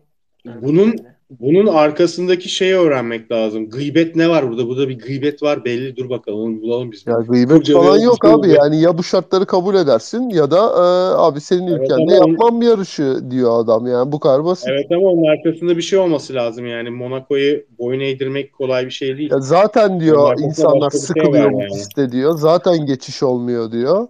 [0.62, 0.94] Bunun
[1.40, 3.70] bunun arkasındaki şeyi öğrenmek lazım.
[3.70, 4.68] Gıybet ne var burada?
[4.68, 5.96] Burada bir gıybet var belli.
[5.96, 7.06] Dur bakalım onu bulalım biz.
[7.06, 8.42] Ya gıybet Kurcalayalım, falan yok abi.
[8.42, 8.58] gıybet.
[8.58, 12.62] Yani ya bu şartları kabul edersin ya da e, abi senin Evet ülkende ama- yapmam
[12.62, 14.68] yarışı diyor adam yani bu kadar basit.
[14.68, 16.90] Evet ama onun arkasında bir şey olması lazım yani.
[16.90, 19.30] Monaco'yu boyun eğdirmek kolay bir şey değil.
[19.30, 21.60] Ya zaten diyor arkasında insanlar şey sıkılıyor bu
[21.98, 22.12] yani.
[22.12, 22.38] diyor.
[22.38, 24.06] Zaten geçiş olmuyor diyor.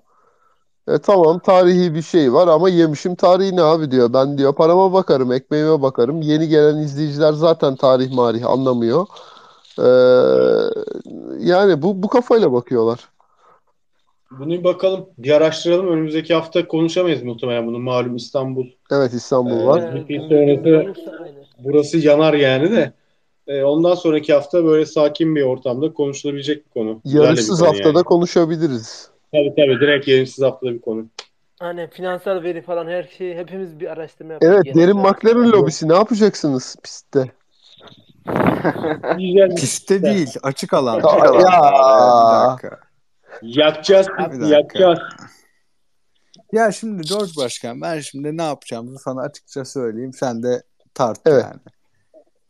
[0.88, 4.12] E tamam tarihi bir şey var ama yemişim tarihini abi diyor.
[4.12, 6.22] Ben diyor parama bakarım, ekmeğime bakarım.
[6.22, 9.06] Yeni gelen izleyiciler zaten tarih marih anlamıyor.
[9.78, 9.84] Ee,
[11.38, 13.08] yani bu bu kafayla bakıyorlar.
[14.38, 15.06] Bunu bir bakalım.
[15.18, 15.88] Bir araştıralım.
[15.88, 17.78] Önümüzdeki hafta konuşamayız muhtemelen bunu.
[17.78, 18.66] Malum İstanbul.
[18.90, 19.94] Evet İstanbul Ee, var.
[19.94, 20.94] Bir gündüz sonrası-.
[21.58, 22.92] Burası yanar yani de.
[23.46, 27.00] Ee, ondan sonraki hafta böyle sakin bir ortamda konuşulabilecek bir konu.
[27.04, 28.04] Bir Yarışsız konu haftada yani.
[28.04, 29.13] konuşabiliriz.
[29.34, 29.80] Tabii tabii.
[29.80, 31.06] Direkt yarışsız haftada bir konu.
[31.60, 34.52] Aynen finansal veri falan her şeyi hepimiz bir araştırma yapalım.
[34.52, 34.96] Evet, Derin.
[34.96, 37.32] McLaren lobisi ne yapacaksınız pistte?
[39.18, 39.56] Güzel.
[39.56, 40.94] Piste değil, açık alan.
[40.94, 42.48] Ya- Bir ya.
[42.50, 42.78] dakika.
[43.42, 44.06] Yakacağız.
[44.08, 44.46] Bir.
[44.46, 44.98] Yakacağız.
[46.52, 50.12] Ya şimdi George Başkan ben şimdi ne yapacağımızı sana açıkça söyleyeyim.
[50.12, 50.62] Sen de
[50.94, 51.42] tart Evet.
[51.44, 51.60] yani.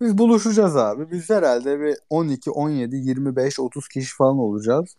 [0.01, 1.11] Biz buluşacağız abi.
[1.11, 4.97] Biz herhalde bir 12, 17, 25, 30 kişi falan olacağız.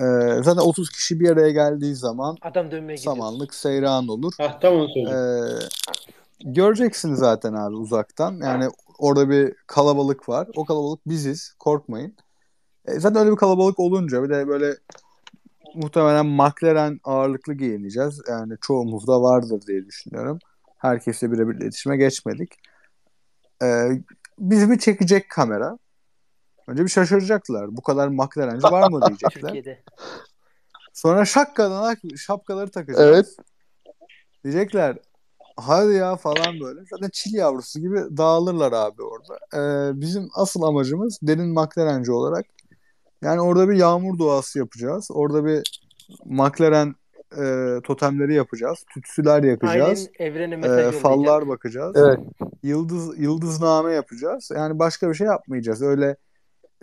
[0.00, 3.14] Ee, zaten 30 kişi bir araya geldiği zaman Adam dönmeye gidiyor.
[3.14, 4.32] samanlık seyran olur.
[4.38, 5.58] Hah, tam onu Ee, söyleyeceğim.
[6.44, 8.32] göreceksiniz zaten abi uzaktan.
[8.42, 10.48] Yani orada bir kalabalık var.
[10.56, 11.54] O kalabalık biziz.
[11.58, 12.16] Korkmayın.
[12.86, 14.74] E, zaten öyle bir kalabalık olunca bir de böyle
[15.74, 18.20] muhtemelen McLaren ağırlıklı giyineceğiz.
[18.28, 20.38] Yani çoğumuzda vardır diye düşünüyorum.
[20.78, 22.52] Herkesle birebir iletişime geçmedik.
[23.62, 23.88] Ee,
[24.38, 25.78] bizi bir çekecek kamera.
[26.70, 27.76] Önce bir şaşıracaklar.
[27.76, 29.40] Bu kadar McLarenci var mı diyecekler.
[29.40, 29.82] Türkiye'de.
[30.92, 33.08] Sonra şapkadan şapkaları takacağız.
[33.08, 33.36] Evet.
[34.44, 34.96] Diyecekler
[35.56, 36.80] hadi ya falan böyle.
[36.90, 39.38] Zaten çil yavrusu gibi dağılırlar abi orada.
[39.54, 42.46] Ee, bizim asıl amacımız derin McLarenci olarak
[43.22, 45.08] yani orada bir yağmur duası yapacağız.
[45.10, 45.82] Orada bir
[46.24, 46.94] McLaren
[47.38, 48.84] e, totemleri yapacağız.
[48.94, 50.08] Tütsüler yakacağız.
[50.18, 51.96] Aynen evrene E, mesaj fallar bakacağız.
[51.96, 52.18] Evet.
[52.62, 54.50] Yıldız yıldızname yapacağız.
[54.54, 55.82] Yani başka bir şey yapmayacağız.
[55.82, 56.16] Öyle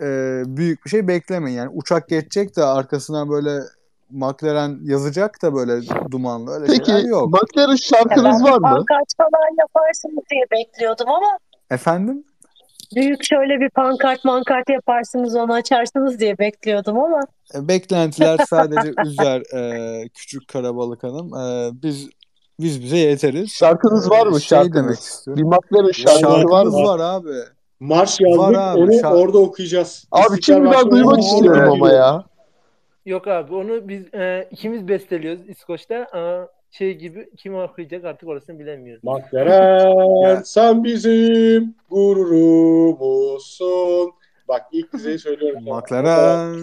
[0.00, 1.56] e, büyük bir şey beklemeyin.
[1.58, 3.60] Yani uçak geçecek de arkasına böyle
[4.10, 5.80] McLaren yazacak da böyle
[6.10, 7.28] dumanlı öyle Peki şeyler yok.
[7.32, 8.60] McLaren şarkınız var mı?
[8.62, 11.38] pankart falan yaparsınız diye bekliyordum ama
[11.70, 12.24] Efendim?
[12.96, 17.20] büyük şöyle bir pankart mankart yaparsınız onu açarsınız diye bekliyordum ama
[17.54, 21.34] E, Beklentiler sadece üzer e, küçük karabalık hanım.
[21.34, 22.08] E, biz
[22.60, 23.50] biz bize yeteriz.
[23.50, 24.40] Şarkınız var mı?
[24.40, 24.96] Şey demek Şarkınız.
[24.96, 25.48] Bir istiyorum.
[25.48, 26.82] McLaren şarkısı var Şarkımız mı?
[26.84, 27.34] var abi.
[27.80, 30.08] Marş yazdık Var abi, onu şarkı- orada okuyacağız.
[30.12, 32.24] Abi İstiklal şimdi ben duymak istiyorum ama ya.
[33.06, 35.94] Yok abi onu biz e, ikimiz besteliyoruz İskoç'ta.
[35.96, 39.04] Aa, şey gibi kim okuyacak artık orasını bilemiyoruz.
[39.04, 40.44] McLaren Ya.
[40.44, 44.12] sen bizim gururumuzsun.
[44.48, 45.62] Bak ilk dizeyi söylüyorum.
[45.64, 46.56] McLaren.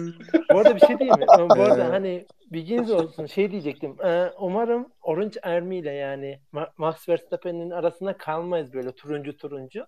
[0.52, 1.26] Bu arada bir şey diyeyim mi?
[1.56, 3.96] Bu arada hani bilginiz olsun şey diyecektim.
[4.04, 9.86] Ee, umarım Orange Army ile yani Ma- Max Verstappen'in arasında kalmayız böyle turuncu turuncu.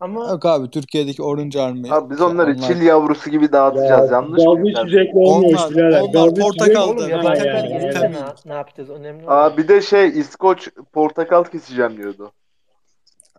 [0.00, 1.92] Ama Yok abi Türkiye'deki Orange Army.
[1.92, 4.10] Abi biz onları Onlar- çil yavrusu gibi dağıtacağız.
[4.10, 4.70] Yanlış Gazlı mı?
[4.70, 6.00] içecekle olmuyor Onlar- iş birader.
[6.00, 8.12] onlar Gazlı portakal içecek- da- oğlum vitamin, vitamin.
[8.16, 8.90] ne, ne yapacağız?
[8.90, 9.24] Önemli.
[9.26, 12.32] Aa bir de şey İskoç portakal keseceğim diyordu.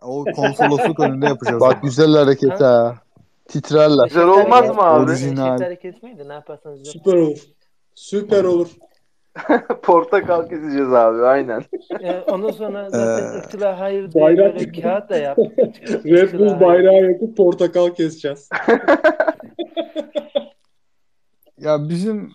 [0.02, 1.60] O konsolosluk önünde yapacağız.
[1.60, 2.94] Bak güzel hareket ha.
[3.48, 4.04] Titrerler.
[4.04, 5.04] Güzel olmaz mı abi?
[5.04, 5.58] Orijinal.
[5.58, 6.88] Şeftali kesmeyi ne yaparsanız.
[6.88, 7.38] Süper olur.
[7.94, 8.68] Süper olur.
[9.82, 11.62] portakal keseceğiz abi aynen.
[12.02, 15.38] Ee, ondan sonra zaten Ee, ırkçılığa hayır diye bayrak- böyle kağıt da yap.
[16.04, 18.48] Red Bull bayrağı yakıp portakal keseceğiz.
[21.58, 22.32] Ya bizim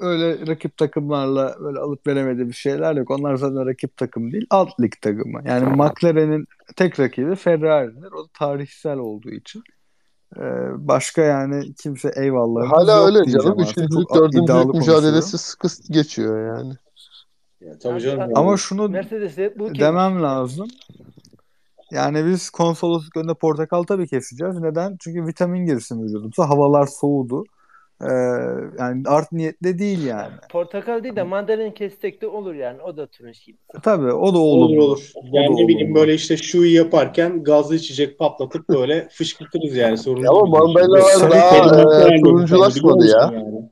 [0.00, 3.10] öyle rakip takımlarla böyle alıp veremediği şeyler yok.
[3.10, 5.40] Onlar zaten rakip takım değil, alt lig takımı.
[5.44, 8.12] Yani McLaren'in tek rakibi Ferrari'dir.
[8.12, 9.62] O da tarihsel olduğu için.
[10.36, 10.42] Ee,
[10.88, 12.72] başka yani kimse eyvallah.
[12.72, 13.60] Hala öyle canım.
[13.60, 16.74] Üçüncülük, dördüncülük mücadelesi sıkı geçiyor yani.
[17.60, 18.30] Ya, tabii canım.
[18.34, 20.68] Ama şunu Mercedes'e bu demem lazım.
[21.90, 24.58] Yani biz konsolosluk önünde portakal tabii keseceğiz.
[24.58, 24.96] Neden?
[25.00, 26.48] Çünkü vitamin girsin vücudumuza.
[26.48, 27.44] Havalar soğudu.
[28.02, 28.12] Ee,
[28.78, 30.32] yani art niyetle değil yani.
[30.50, 32.82] Portakal değil de mandalina kessek de olur yani.
[32.82, 33.58] O da turunç gibi.
[33.82, 34.84] Tabii o da Olur olumlu.
[34.84, 35.12] olur.
[35.32, 36.00] Yani O ne bileyim olumlu.
[36.00, 40.54] böyle işte şuyu yaparken gazlı içecek patlatıp böyle fışkırtırız yani sorun Ama değil.
[40.54, 43.30] mandalinalar Sarı daha e, turunculaşmadı ya.
[43.32, 43.70] Yani.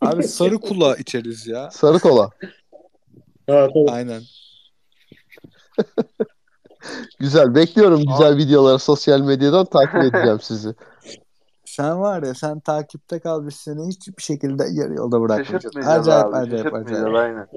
[0.00, 1.70] Abi sarı kula içeriz ya.
[1.70, 2.30] Sarı kola.
[3.46, 3.90] Ha, tabii.
[3.90, 4.22] Aynen.
[7.20, 7.54] Güzel.
[7.54, 10.68] Bekliyorum güzel videoları sosyal medyadan takip edeceğim sizi.
[11.78, 15.76] Sen var ya sen takipte kal biz seni hiçbir şekilde yarı yolda bırakmayacağız.
[15.76, 16.36] Acayip abi.
[16.36, 17.14] acayip acayip.
[17.14, 17.48] aynen.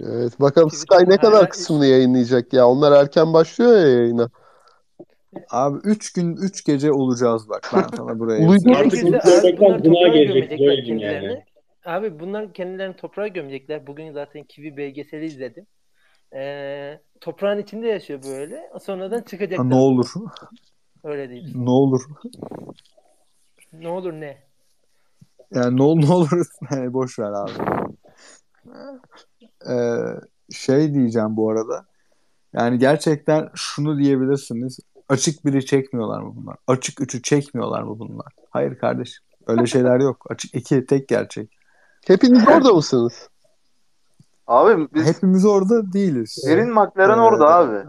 [0.00, 0.40] Evet.
[0.40, 2.68] Bakalım Sky ne kadar kısmını yayınlayacak ya.
[2.68, 4.28] Onlar erken başlıyor ya yayına.
[5.50, 8.50] Abi 3 gün 3 gece olacağız bak ben sana buraya.
[8.50, 9.02] Artık
[9.60, 11.26] bunlar toprağa gelecek, gömecekler kendilerini.
[11.26, 11.44] yani.
[11.84, 13.86] Abi bunlar kendilerini toprağa gömecekler.
[13.86, 15.66] Bugün zaten Kivi belgeseli izledim.
[16.34, 18.70] Ee, toprağın içinde yaşıyor böyle.
[18.82, 19.70] Sonradan Ha, çıkacaklar.
[19.70, 20.06] ne olur.
[21.04, 21.52] Öyle değil.
[21.56, 22.00] Ne olur.
[23.72, 24.38] Ne olur ne?
[25.54, 26.46] Yani ne olur ne olur.
[26.70, 27.52] Yani boş ver abi.
[29.70, 30.00] Ee,
[30.52, 31.86] şey diyeceğim bu arada.
[32.52, 34.78] Yani gerçekten şunu diyebilirsiniz.
[35.08, 36.56] Açık biri çekmiyorlar mı bunlar?
[36.66, 38.32] Açık üçü çekmiyorlar mı bunlar?
[38.50, 39.24] Hayır kardeşim.
[39.46, 40.26] Öyle şeyler yok.
[40.30, 41.50] Açık iki tek gerçek.
[42.06, 43.28] Hepiniz orada mısınız?
[44.46, 46.44] Abi biz Hepimiz orada değiliz.
[46.46, 47.88] Derin McLaren Ee, orada abi.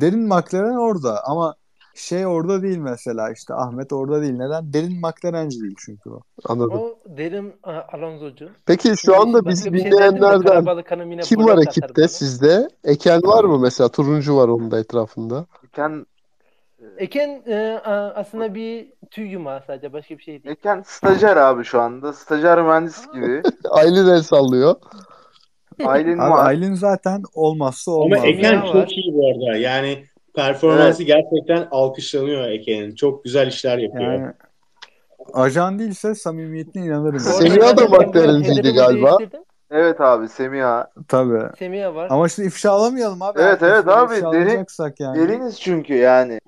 [0.00, 1.54] Derin McLaren orada ama
[2.00, 4.32] şey orada değil mesela işte Ahmet orada değil.
[4.32, 4.72] Neden?
[4.72, 6.20] Derin McLarenci değil çünkü o.
[6.44, 6.72] Anladım.
[6.78, 7.54] O derin
[7.92, 8.48] Alonso'cu.
[8.66, 12.08] Peki şu anda bizi şey dinleyenlerden yine kim var ekipte bana.
[12.08, 12.68] sizde?
[12.84, 13.88] Eken var mı mesela?
[13.88, 15.46] Turuncu var onun da etrafında.
[15.64, 16.06] Eken,
[16.98, 17.80] Eken e,
[18.14, 20.56] aslında bir tüy yumağı sadece başka bir şey değil.
[20.56, 22.12] Eken stajyer abi şu anda.
[22.12, 23.42] Stajyer mühendis gibi.
[23.70, 24.74] Aylin el sallıyor.
[25.84, 26.46] Aylin Abi var.
[26.46, 28.20] Aylin zaten olmazsa Ama olmaz.
[28.24, 28.72] Eken Ya var.
[28.72, 29.58] çok iyi bu arada.
[29.58, 30.04] Yani
[30.34, 32.94] performansı gerçekten alkışlanıyor Eken'in.
[32.94, 34.12] Çok güzel işler yapıyor.
[34.12, 34.32] Yani
[35.32, 37.20] ajan değilse samimiyetine inanırım.
[37.24, 39.18] Bu arada Semih zaten da McLaren'ciydi galiba.
[39.70, 40.90] Evet abi Semiha.
[41.08, 41.56] Tabii.
[41.58, 42.06] Semih'e var.
[42.10, 43.40] Ama şimdi ifşa alamayalım abi.
[43.40, 45.18] Evet, evet abi, alacaksak yani.
[45.18, 46.40] Deliniz çünkü yani.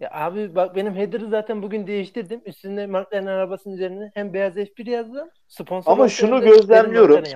[0.00, 2.40] Ya abi bak benim header'ı zaten bugün değiştirdim.
[2.46, 5.28] Üstünde McLaren arabasının üzerine hem beyaz F1 yazdım.
[5.48, 7.14] Sponsor Ama şunu gözlemliyorum.
[7.14, 7.30] George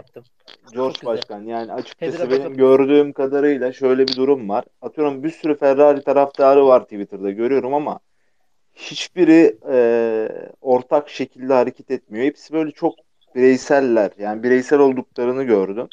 [0.74, 1.06] Çok güzel.
[1.06, 2.56] Başkan yani açıkçası Header'a benim bakalım.
[2.56, 4.64] gördüğüm kadarıyla şöyle bir durum var.
[4.82, 8.00] Atıyorum bir sürü Ferrari taraftarı var Twitter'da görüyorum ama
[8.74, 10.28] hiçbiri e,
[10.60, 12.24] ortak şekilde hareket etmiyor.
[12.26, 12.94] Hepsi böyle çok
[13.34, 14.10] bireyseller.
[14.18, 15.88] Yani bireysel olduklarını gördüm.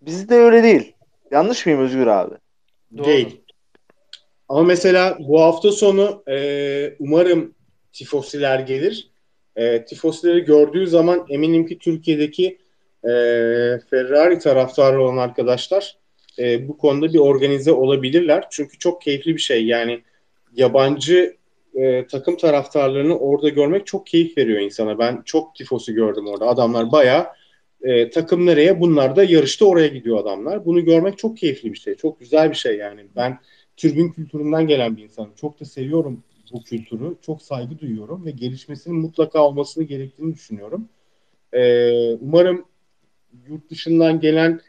[0.00, 0.92] Bizde öyle değil.
[1.30, 2.34] Yanlış mıyım Özgür abi?
[2.96, 3.06] Doğru.
[3.06, 3.45] Değil.
[4.48, 7.54] Ama mesela bu hafta sonu e, umarım
[7.92, 9.10] tifosiler gelir.
[9.56, 12.58] E, tifosileri gördüğü zaman eminim ki Türkiye'deki
[13.04, 13.10] e,
[13.90, 15.96] Ferrari taraftarı olan arkadaşlar
[16.38, 18.44] e, bu konuda bir organize olabilirler.
[18.50, 19.66] Çünkü çok keyifli bir şey.
[19.66, 20.02] Yani
[20.54, 21.36] yabancı
[21.74, 24.98] e, takım taraftarlarını orada görmek çok keyif veriyor insana.
[24.98, 26.46] Ben çok tifosu gördüm orada.
[26.46, 27.26] Adamlar bayağı
[27.82, 28.80] e, takım nereye?
[28.80, 30.64] Bunlar da yarışta oraya gidiyor adamlar.
[30.64, 31.94] Bunu görmek çok keyifli bir şey.
[31.94, 33.06] Çok güzel bir şey yani.
[33.16, 33.38] Ben
[33.76, 35.32] türbün kültüründen gelen bir insanım.
[35.36, 36.22] Çok da seviyorum
[36.52, 37.16] bu kültürü.
[37.22, 40.88] Çok saygı duyuyorum ve gelişmesinin mutlaka olmasını gerektiğini düşünüyorum.
[41.52, 42.64] Ee, umarım
[43.48, 44.60] yurt dışından gelen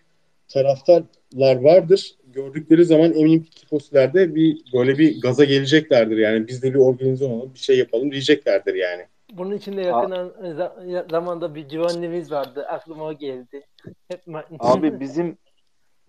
[0.47, 2.15] taraftarlar vardır.
[2.33, 6.17] Gördükleri zaman eminim ki tifosilerde bir böyle bir gaza geleceklerdir.
[6.17, 9.05] Yani biz de bir organize olalım, bir şey yapalım diyeceklerdir yani.
[9.33, 12.65] Bunun için de yakın an- za- zamanda bir Giovanni'miz vardı.
[12.65, 13.61] Aklıma o geldi.
[14.07, 14.21] Hep
[14.59, 15.37] Abi bizim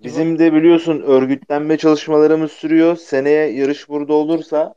[0.03, 2.97] bizim de biliyorsun örgütlenme çalışmalarımız sürüyor.
[2.97, 4.75] Seneye yarış burada olursa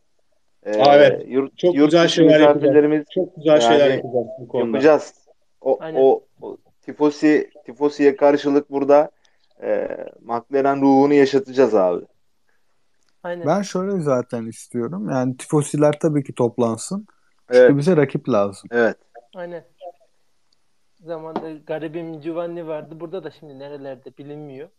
[0.63, 1.23] e, Aa, evet.
[1.27, 3.05] yurt, Çok yurt güzel şeyler yapacağız.
[3.15, 4.67] Çok güzel şeyler Yani yapacağız bu konuda.
[4.67, 5.13] yapacağız.
[5.61, 5.99] O, Aynen.
[6.01, 9.11] o, o tifosi tifosiye karşılık burada
[9.63, 12.05] e, McLaren ruhunu yaşatacağız abi.
[13.23, 13.47] Aynen.
[13.47, 15.09] Ben şöyle zaten istiyorum.
[15.09, 17.07] Yani tifosiler tabii ki toplansın.
[17.51, 18.69] Çünkü Evet, bize rakip lazım.
[18.71, 18.97] evet.
[19.35, 19.63] Aynen.
[20.99, 22.99] Zamanda garibim Giovanni vardı.
[22.99, 24.69] Burada da şimdi nerelerde bilinmiyor.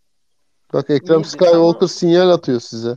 [0.73, 2.97] Bak Ekrem Skywalker ama- sinyal atıyor size.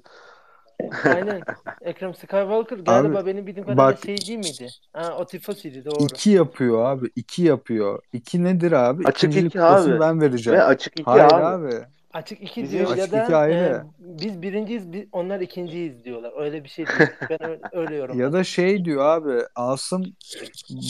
[1.06, 1.42] Aynen.
[1.82, 4.68] Ekrem Skywalker galiba Abi, benim bildiğim kadarıyla bak- şey değil miydi?
[4.94, 6.04] Ha, o tifosiydi doğru.
[6.04, 7.10] İki yapıyor abi.
[7.16, 8.02] iki yapıyor.
[8.14, 9.04] İki nedir abi?
[9.08, 10.00] Açık İkincilik iki abi.
[10.00, 10.60] ben vereceğim.
[10.60, 11.34] Ve açık iki Hayır abi.
[11.68, 11.86] abi.
[12.16, 13.56] Açık iki Bizim- diyor ya Açık da iki ayrı.
[13.56, 16.34] e, biz birinciyiz, biz, onlar ikinciyiz diyorlar.
[16.44, 17.10] Öyle bir şey diyor.
[17.30, 18.22] Ben öyle, yorumladım.
[18.22, 20.04] Ya da şey diyor abi Asım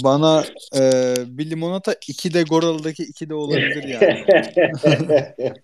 [0.04, 0.44] bana
[0.78, 4.26] e, bir limonata iki de Goralı'daki iki de olabilir yani.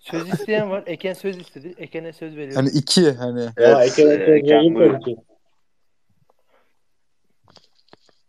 [0.00, 0.84] Söz isteyen var.
[0.86, 1.74] Eken söz istedi.
[1.78, 2.56] Eken'e söz veriyorum.
[2.56, 3.40] Hani iki hani.
[3.42, 4.92] ya, Evet, e, Ekrem Ekrem buyur.
[4.92, 5.16] tabii ki.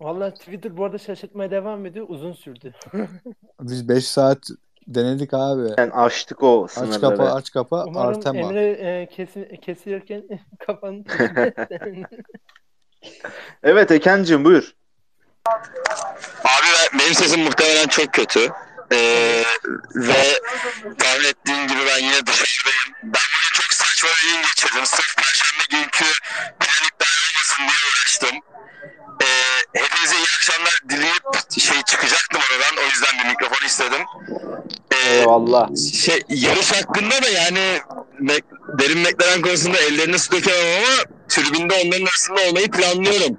[0.01, 2.05] Vallahi Twitter bu arada şaşırtmaya devam ediyor.
[2.09, 2.73] Uzun sürdü.
[3.61, 4.39] Biz 5 saat
[4.87, 5.69] denedik abi.
[5.77, 7.01] Yani aştık o Aç sınırları.
[7.17, 8.39] kapa aç kapa Umarım Artema.
[8.39, 10.23] Emre e, kesi, kesilirken
[10.67, 11.03] kafanı
[13.63, 14.71] Evet Eken'cim buyur.
[16.43, 18.49] Abi ben- benim sesim muhtemelen çok kötü.
[18.91, 19.43] Ee,
[19.95, 20.23] ve
[20.97, 22.87] tahmin ettiğin gibi ben yine dışarıdayım.
[23.03, 24.85] Ben bugün çok saçma bir gün geçirdim.
[24.85, 26.05] Sırf perşembe günkü
[26.59, 28.37] plan iptal olmasın diye uğraştım.
[29.21, 29.25] Ee,
[29.73, 31.23] hepinize iyi akşamlar dileyip
[31.59, 32.83] şey çıkacaktım oradan.
[32.83, 34.01] O yüzden bir mikrofon istedim.
[34.91, 35.69] Ee, Eyvallah.
[36.03, 37.79] şey yarış hakkında da yani
[38.79, 43.37] derin McLaren konusunda ellerine su dökemem ama tribünde onların arasında olmayı planlıyorum.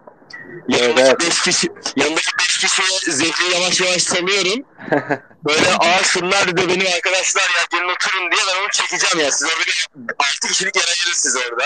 [0.68, 1.20] Yanındaki Evet.
[1.20, 4.64] beş kişi, yanındaki beş kişiye zehri yavaş yavaş salıyorum.
[5.44, 9.32] Böyle aa şunlar da benim arkadaşlar ya gelin oturun diye ben onu çekeceğim ya.
[9.32, 11.64] Siz orada bir altı kişilik yer ayırın siz orada.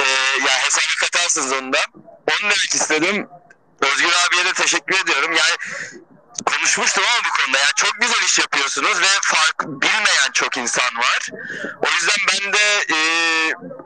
[0.00, 0.04] Ee,
[0.46, 1.78] ya hesaba katarsınız onu da.
[2.30, 3.28] Onu demek istedim.
[3.92, 5.32] Özgür abiye de teşekkür ediyorum.
[5.32, 5.56] Yani
[6.46, 7.58] konuşmuştum ama bu konuda.
[7.58, 11.28] Yani çok güzel iş yapıyorsunuz ve fark bilmeyen çok insan var.
[11.82, 12.98] O yüzden ben de e,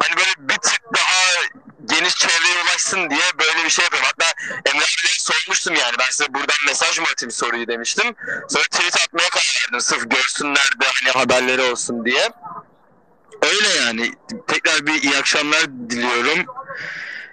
[0.01, 1.43] hani böyle bir tık daha
[1.85, 4.09] geniş çevreye ulaşsın diye böyle bir şey yapıyorum.
[4.13, 4.33] Hatta
[4.71, 5.95] Emre abiye sormuştum yani.
[5.99, 8.15] Ben size buradan mesaj mı atayım soruyu demiştim.
[8.49, 9.81] Sonra tweet atmaya karar verdim.
[9.81, 12.31] Sırf görsünler de hani haberleri olsun diye.
[13.43, 14.13] Öyle yani.
[14.47, 16.47] Tekrar bir iyi akşamlar diliyorum.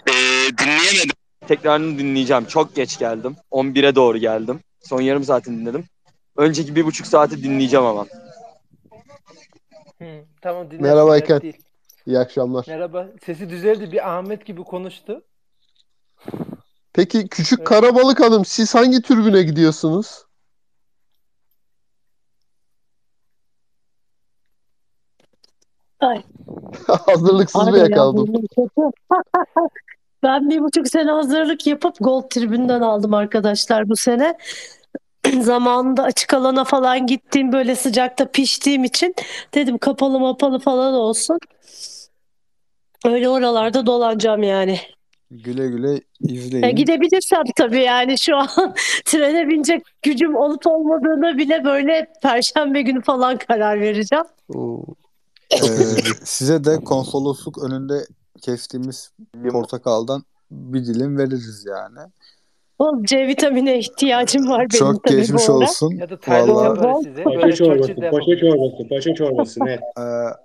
[0.07, 0.13] E,
[0.57, 1.25] dinleyemedim.
[1.48, 2.46] Tekrarını dinleyeceğim.
[2.46, 3.36] Çok geç geldim.
[3.52, 4.60] 11'e doğru geldim.
[4.84, 5.86] Son yarım saatini dinledim.
[6.38, 8.06] Önceki bir buçuk saati dinleyeceğim ama.
[10.00, 10.06] Hı,
[10.41, 10.82] tamam dinle.
[10.82, 11.41] Merhaba Eken.
[11.41, 11.58] değil.
[12.06, 12.66] İyi akşamlar.
[12.68, 13.08] Merhaba.
[13.26, 13.91] Sesi düzeldi.
[13.91, 15.24] Bir Ahmet gibi konuştu.
[16.93, 17.68] Peki küçük Evet.
[17.68, 20.26] Karabalık Hanım siz hangi türbüne gidiyorsunuz?
[26.00, 26.24] Ay.
[27.06, 28.34] Hazırlıksız ya, yakaladım.
[30.26, 34.38] Ben bir buçuk sene hazırlık yapıp Gold tribünden aldım arkadaşlar bu sene.
[35.42, 39.16] Zamanında açık alana falan gittiğim böyle sıcakta piştiğim için
[39.54, 41.40] dedim kapalı mapalı falan olsun.
[43.06, 44.80] Öyle oralarda dolanacağım yani.
[45.32, 46.00] Güle güle E,
[46.34, 46.76] izleyin.
[46.76, 48.48] gidebilirsem tabii yani şu an
[49.06, 54.26] trene binecek gücüm olup olmadığına bile böyle Perşembe günü falan karar vereceğim.
[54.56, 54.84] Oo.
[55.54, 55.58] Ee,
[56.24, 58.06] size de konsolosluk önünde
[58.42, 59.12] kestiğimiz
[59.50, 62.00] portakaldan bir dilim veririz yani.
[62.80, 65.92] O C vitamine ihtiyacım var benim Çok tabii geçmiş bu olsun.
[65.92, 67.24] Ya da Tayland Vallahi yaparız size.
[67.24, 69.74] Paşa Böyle çorbası, Churchill'de paşa çorbası, paşa çorbası ne?
[69.98, 70.02] Ee,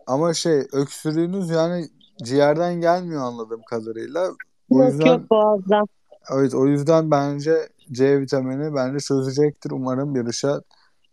[0.06, 1.88] ama şey öksürüğünüz yani
[2.22, 4.30] ciğerden gelmiyor anladığım kadarıyla.
[4.70, 5.86] O Yok yüzden yok boğazdan.
[6.32, 9.70] evet o yüzden bence C vitamini bence çözecektir.
[9.70, 10.60] Umarım yarışa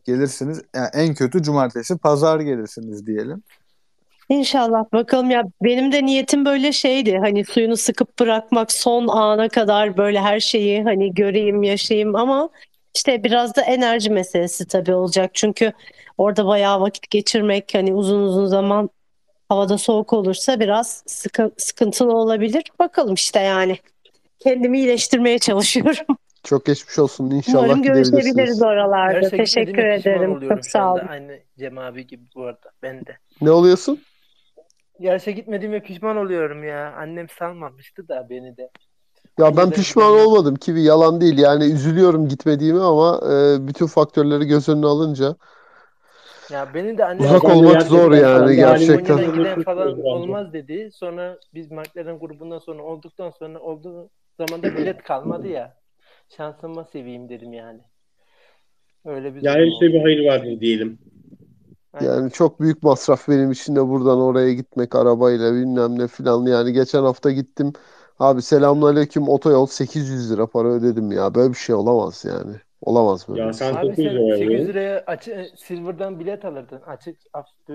[0.06, 0.62] gelirsiniz.
[0.76, 3.44] Yani en kötü cumartesi, pazar gelirsiniz diyelim.
[4.30, 9.98] İnşallah bakalım ya benim de niyetim böyle şeydi hani suyunu sıkıp bırakmak son ana kadar
[9.98, 12.50] böyle her şeyi hani göreyim yaşayayım ama
[12.96, 15.74] işte biraz da enerji meselesi tabii olacak çünkü
[16.18, 18.90] orada bayağı vakit geçirmek hani uzun uzun zaman
[19.50, 23.78] havada soğuk olursa biraz sıkı, sıkıntılı olabilir bakalım işte yani
[24.40, 26.06] kendimi iyileştirmeye çalışıyorum.
[26.44, 27.32] Çok geçmiş olsun.
[27.32, 29.14] İnşallah Umarım görüşebiliriz oralarda.
[29.14, 30.50] Yarışa Teşekkür ederim.
[30.50, 31.08] Çok sağ olun.
[31.10, 32.72] Aynı Cem abi gibi bu arada.
[32.84, 33.18] Ben de.
[33.42, 34.02] Ne oluyorsun?
[35.00, 36.94] Yarışa gitmediğime pişman oluyorum ya.
[36.98, 38.70] Annem salmamıştı da beni de.
[39.40, 40.56] Ya ben pişman olmadım.
[40.56, 41.38] Kivi yalan değil.
[41.38, 45.36] Yani üzülüyorum gitmediğimi ama e, bütün faktörleri göz önüne alınca
[46.52, 49.18] Ya beni de annem Uzak olmak zor yani gerçekten.
[49.18, 50.90] Konya'dan giden falan olmaz dedi.
[50.94, 55.78] Sonra biz McLaren grubundan sonra olduktan sonra olduğu zaman da bilet kalmadı ya.
[56.38, 57.80] Şansıma seveyim dedim yani.
[59.06, 59.94] Öyle bir Ya durum her işte oldu.
[59.94, 61.00] bir hayır vardır diyelim.
[62.00, 62.14] Aynen.
[62.14, 66.46] Yani çok büyük masraf benim için de buradan oraya gitmek arabayla bilmem ne filan.
[66.46, 67.74] Yani geçen hafta gittim.
[68.20, 71.36] Abi selamünaleyküm otoyol 800 lira para ödedim ya.
[71.36, 72.56] Böyle bir şey olamaz yani.
[72.82, 73.78] Olamaz böyle Ya sen şey.
[73.78, 74.68] Abi 900 sen liraya 800 veriyorsun.
[74.68, 76.82] liraya açı, Silver'dan bilet alırdın.
[76.82, 77.18] Açık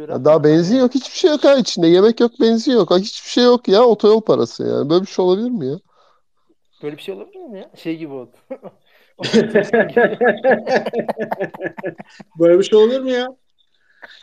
[0.08, 1.86] Ya daha benzin yok, hiçbir şey yok ha içinde.
[1.86, 2.90] Yemek yok, benzin yok.
[2.90, 3.84] Ha, hiçbir şey yok ya.
[3.84, 4.90] Otoyol parası yani.
[4.90, 5.78] Böyle bir şey olabilir mi ya?
[6.82, 7.70] böyle bir şey olabilir mi ya?
[7.76, 8.36] Şey gibi oldu.
[12.38, 13.36] Böyle bir şey olur mu ya?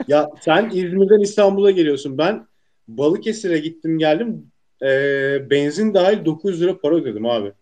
[0.07, 2.17] Ya sen İzmir'den İstanbul'a geliyorsun.
[2.17, 2.47] Ben
[2.87, 4.51] Balıkesir'e gittim geldim.
[4.83, 7.53] Ee, benzin dahil 900 lira para ödedim abi.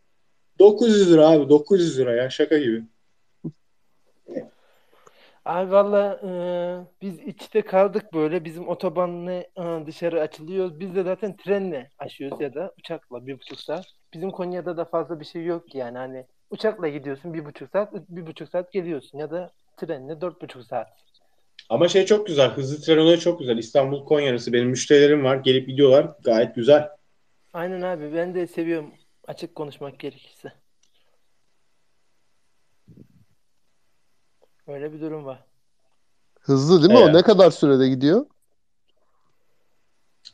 [0.60, 2.84] 900 lira abi 900 lira ya şaka gibi.
[5.46, 6.32] Abi valla e,
[7.02, 8.46] biz içte kaldık böyle.
[8.46, 10.80] Bizim otobanla e, dışarı açılıyoruz.
[10.80, 13.86] Biz de zaten trenle aşıyoruz ya da uçakla bir buçuk saat.
[14.14, 15.98] Bizim Konya'da da fazla bir şey yok yani.
[15.98, 20.64] Hani uçakla gidiyorsun bir buçuk saat, bir buçuk saat geliyorsun ya da trenle dört buçuk
[20.64, 20.88] saat.
[21.70, 22.50] Ama şey çok güzel.
[22.50, 23.58] Hızlı tren olayı çok güzel.
[23.58, 25.36] İstanbul Konya arası benim müşterilerim var.
[25.38, 26.12] Gelip gidiyorlar.
[26.24, 26.90] Gayet güzel.
[27.54, 28.94] Aynen abi ben de seviyorum
[29.28, 30.52] açık konuşmak gerekirse.
[34.68, 35.44] Öyle bir durum var.
[36.40, 37.04] Hızlı değil mi o?
[37.06, 37.16] Evet.
[37.16, 38.26] Ne kadar sürede gidiyor?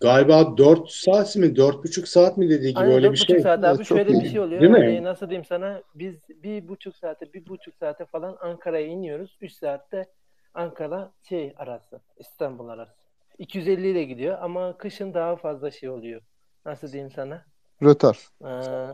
[0.01, 3.41] Galiba 4 saat mi 4,5 saat mi dediği gibi Aynen öyle dört bir buçuk şey.
[3.41, 4.29] saat abi şöyle bir iyi.
[4.29, 4.61] şey oluyor.
[4.61, 4.77] Değil mi?
[4.79, 9.37] Hani nasıl diyeyim sana biz bir buçuk saate bir buçuk saate falan Ankara'ya iniyoruz.
[9.41, 10.05] Üç saatte
[10.53, 12.93] Ankara şey arası İstanbul arası.
[13.37, 16.21] 250 ile gidiyor ama kışın daha fazla şey oluyor.
[16.65, 17.45] Nasıl diyeyim sana?
[17.83, 18.27] Rötar.
[18.45, 18.87] Ee,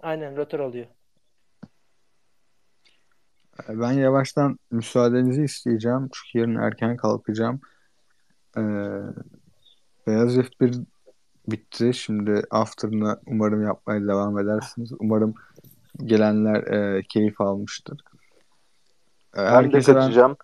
[0.00, 0.86] aynen rötar oluyor.
[3.68, 6.08] Ben yavaştan müsaadenizi isteyeceğim.
[6.12, 7.60] Çünkü yarın erken kalkacağım.
[8.56, 8.60] Ee,
[10.06, 10.84] Beyaz F1
[11.48, 11.94] bitti.
[11.94, 14.92] Şimdi after'ını umarım yapmaya devam edersiniz.
[14.98, 15.34] Umarım
[16.04, 18.00] gelenler e, keyif almıştır.
[19.34, 20.36] Ee, Ben de herkese ben kaçacağım.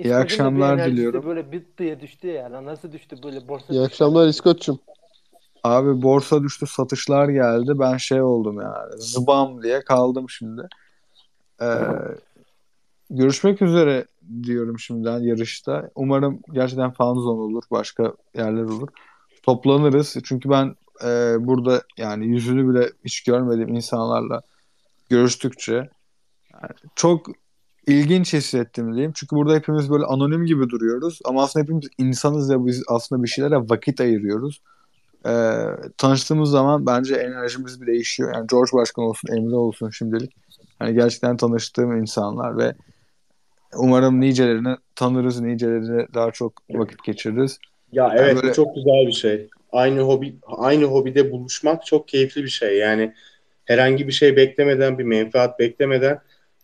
[0.00, 1.26] İskoç'un bir akşamlar diliyorum.
[1.26, 2.64] böyle bir diye düştü ya.
[2.64, 4.28] Nasıl düştü böyle borsa İyi düştü akşamlar?
[4.28, 4.78] İskoç'cum.
[5.64, 7.72] abi borsa düştü, satışlar geldi.
[7.78, 8.92] Ben şey oldum yani.
[9.02, 10.68] Zıbam diye kaldım şimdi.
[11.62, 11.66] Ee,
[13.10, 14.04] görüşmek üzere
[14.42, 15.90] diyorum şimdiden yarışta.
[15.94, 18.88] Umarım gerçekten fan zone olur, başka yerler olur.
[19.42, 20.16] Toplanırız.
[20.24, 24.42] Çünkü ben e, burada yani yüzünü bile hiç görmediğim insanlarla
[25.10, 25.72] görüştükçe
[26.52, 27.26] yani çok
[27.94, 29.12] ilginç hissettim diyeyim.
[29.14, 31.20] Çünkü burada hepimiz böyle anonim gibi duruyoruz.
[31.24, 34.60] Ama aslında hepimiz insanız ve biz aslında bir şeylere vakit ayırıyoruz.
[35.26, 35.52] Ee,
[35.98, 38.34] tanıştığımız zaman bence enerjimiz bir değişiyor.
[38.34, 40.32] Yani George Başkan olsun, Emre olsun şimdilik.
[40.78, 42.74] Hani gerçekten tanıştığım insanlar ve
[43.76, 47.58] umarım nicelerini tanırız, nicelerini daha çok vakit geçiririz.
[47.92, 49.48] Ya Yani evet böyle çok güzel bir şey.
[49.72, 52.78] Aynı hobi aynı hobide buluşmak çok keyifli bir şey.
[52.78, 53.14] Yani
[53.64, 56.20] herhangi bir şey beklemeden, bir menfaat beklemeden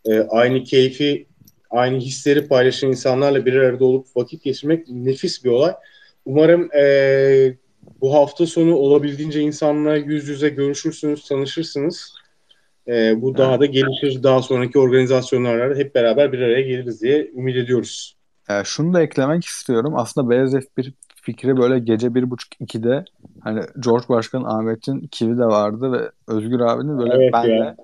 [0.07, 1.27] e, aynı keyfi,
[1.69, 5.73] aynı hisleri paylaşan insanlarla bir arada olup vakit geçirmek nefis bir olay.
[6.25, 7.55] Umarım e,
[8.01, 12.13] bu hafta sonu olabildiğince insanla yüz yüze görüşürsünüz, tanışırsınız.
[12.87, 14.23] E, bu daha da gelişir.
[14.23, 18.17] Daha sonraki organizasyonlarda hep beraber bir araya geliriz diye ümit ediyoruz.
[18.49, 19.93] Ee, şunu da eklemek istiyorum.
[19.97, 23.05] Aslında Beyaz F1 fikri böyle gece bir buçuk ikide
[23.41, 27.75] hani George Başkan Ahmet'in kivi de vardı ve Özgür abinin böyle Evet benle ya.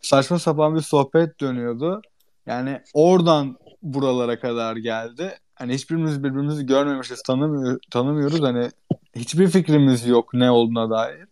[0.00, 2.02] Saçma sapan bir sohbet dönüyordu.
[2.46, 5.38] Yani oradan buralara kadar geldi.
[5.54, 8.42] Hani hiçbirimiz birbirimizi görmemişiz, tanımıyor, tanımıyoruz.
[8.42, 8.70] Hani
[9.16, 11.24] hiçbir fikrimiz yok ne olduğuna dair.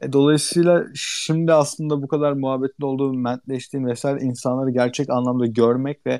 [0.00, 6.18] E, dolayısıyla şimdi aslında bu kadar muhabbetli olduğum, mentleştiğim vesaire insanları gerçek anlamda görmek ve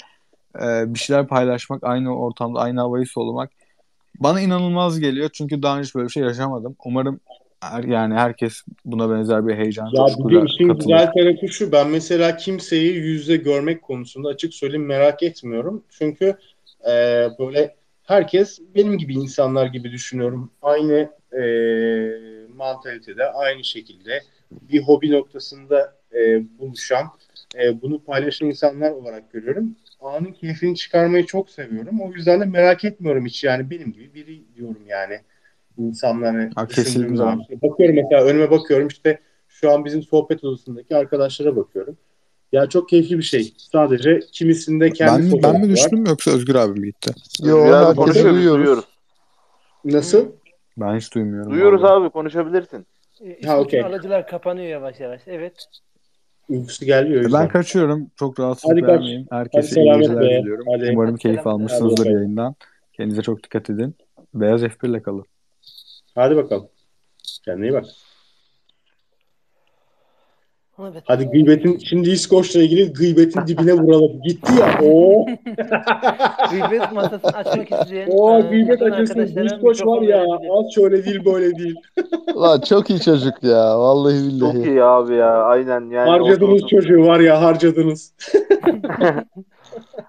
[0.62, 3.50] e, bir şeyler paylaşmak, aynı ortamda, aynı havayı solumak
[4.20, 5.30] bana inanılmaz geliyor.
[5.32, 6.76] Çünkü daha önce böyle bir şey yaşamadım.
[6.84, 7.20] Umarım
[7.62, 10.84] her, yani herkes buna benzer bir heyecan, Ya bir coşkuyla de işin katılır.
[10.84, 11.72] güzel tarafı şu.
[11.72, 15.84] Ben mesela kimseyi yüzde görmek konusunda açık söyleyeyim merak etmiyorum.
[15.90, 16.36] Çünkü
[16.90, 16.92] e,
[17.38, 20.50] böyle herkes benim gibi insanlar gibi düşünüyorum.
[20.62, 21.42] Aynı e,
[22.56, 27.06] mantalitede, aynı şekilde bir hobi noktasında e, buluşan,
[27.62, 29.76] e, bunu paylaşan insanlar olarak görüyorum.
[30.00, 32.00] Anın keyfini çıkarmayı çok seviyorum.
[32.00, 35.20] O yüzden de merak etmiyorum hiç yani benim gibi biri diyorum yani
[35.78, 37.36] insanları Ha, düşündüğüm kesinlikle zaman.
[37.48, 37.62] abi.
[37.62, 41.96] Bakıyorum mesela önüme bakıyorum işte şu an bizim sohbet odasındaki arkadaşlara bakıyorum.
[42.52, 43.54] Ya çok keyifli bir şey.
[43.56, 45.68] Sadece kimisinde kendi Ben, ben mi var.
[45.70, 47.10] düştüm yoksa Özgür abi mi gitti?
[47.44, 48.58] Yo Özgür abi herkesi konuşuyor, biz duyuyoruz.
[48.64, 48.84] duyuyoruz.
[49.84, 50.26] Nasıl?
[50.76, 51.52] Ben hiç duymuyorum.
[51.52, 52.02] Duyuyoruz vallahi.
[52.02, 52.86] abi konuşabilirsin.
[53.24, 53.82] E, Ha, okey.
[53.82, 55.20] aracılar kapanıyor yavaş yavaş.
[55.26, 55.64] Evet.
[56.48, 57.32] Uykusu geldi o E.
[57.32, 58.10] Ben kaçıyorum.
[58.16, 58.90] Çok rahatsızlık Hadi kaç.
[58.90, 59.26] vermeyeyim.
[59.30, 60.64] Hadi Herkese iyi selamet geceler diliyorum.
[60.74, 60.90] Hadi.
[60.92, 62.14] Umarım Hadi keyif almışsınızdır Hadi.
[62.14, 62.54] yayından.
[62.92, 63.94] Kendinize çok dikkat edin.
[64.34, 65.24] Beyaz F1 ile kalın.
[66.14, 66.68] Hadi bakalım.
[67.44, 67.84] Kendine iyi bak.
[70.80, 71.02] Evet.
[71.06, 74.22] Hadi gıybetin şimdi İskoç'la ilgili gıybetin dibine vuralım.
[74.22, 74.78] Gitti ya.
[74.82, 75.26] Oo.
[76.50, 80.22] Gıybet masasını açmak isteyen Oo e, gıybet arkadaşlara İskoç var ya.
[80.50, 81.74] Az şöyle değil böyle değil.
[82.36, 83.78] Lan çok iyi çocuk ya.
[83.78, 84.68] Vallahi Çok billahi.
[84.70, 88.14] iyi abi ya aynen yani harcadınız çocuğu var ya harcadınız.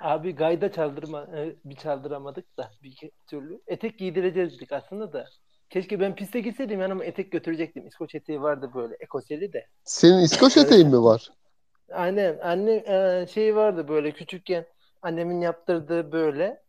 [0.01, 2.95] Abi gayda çaldırma e, bir çaldıramadık da bir
[3.27, 3.61] türlü.
[3.67, 5.25] Etek giydireceğiz dedik aslında da.
[5.73, 7.87] Keşke ben piste gitseydim yanıma etek götürecektim.
[7.87, 9.67] İskoç eteği vardı böyle ekoseli de.
[9.83, 11.31] Senin İskoç eteğin mi var?
[11.91, 14.65] Aynen anne e, şey vardı böyle küçükken
[15.01, 16.61] annemin yaptırdığı böyle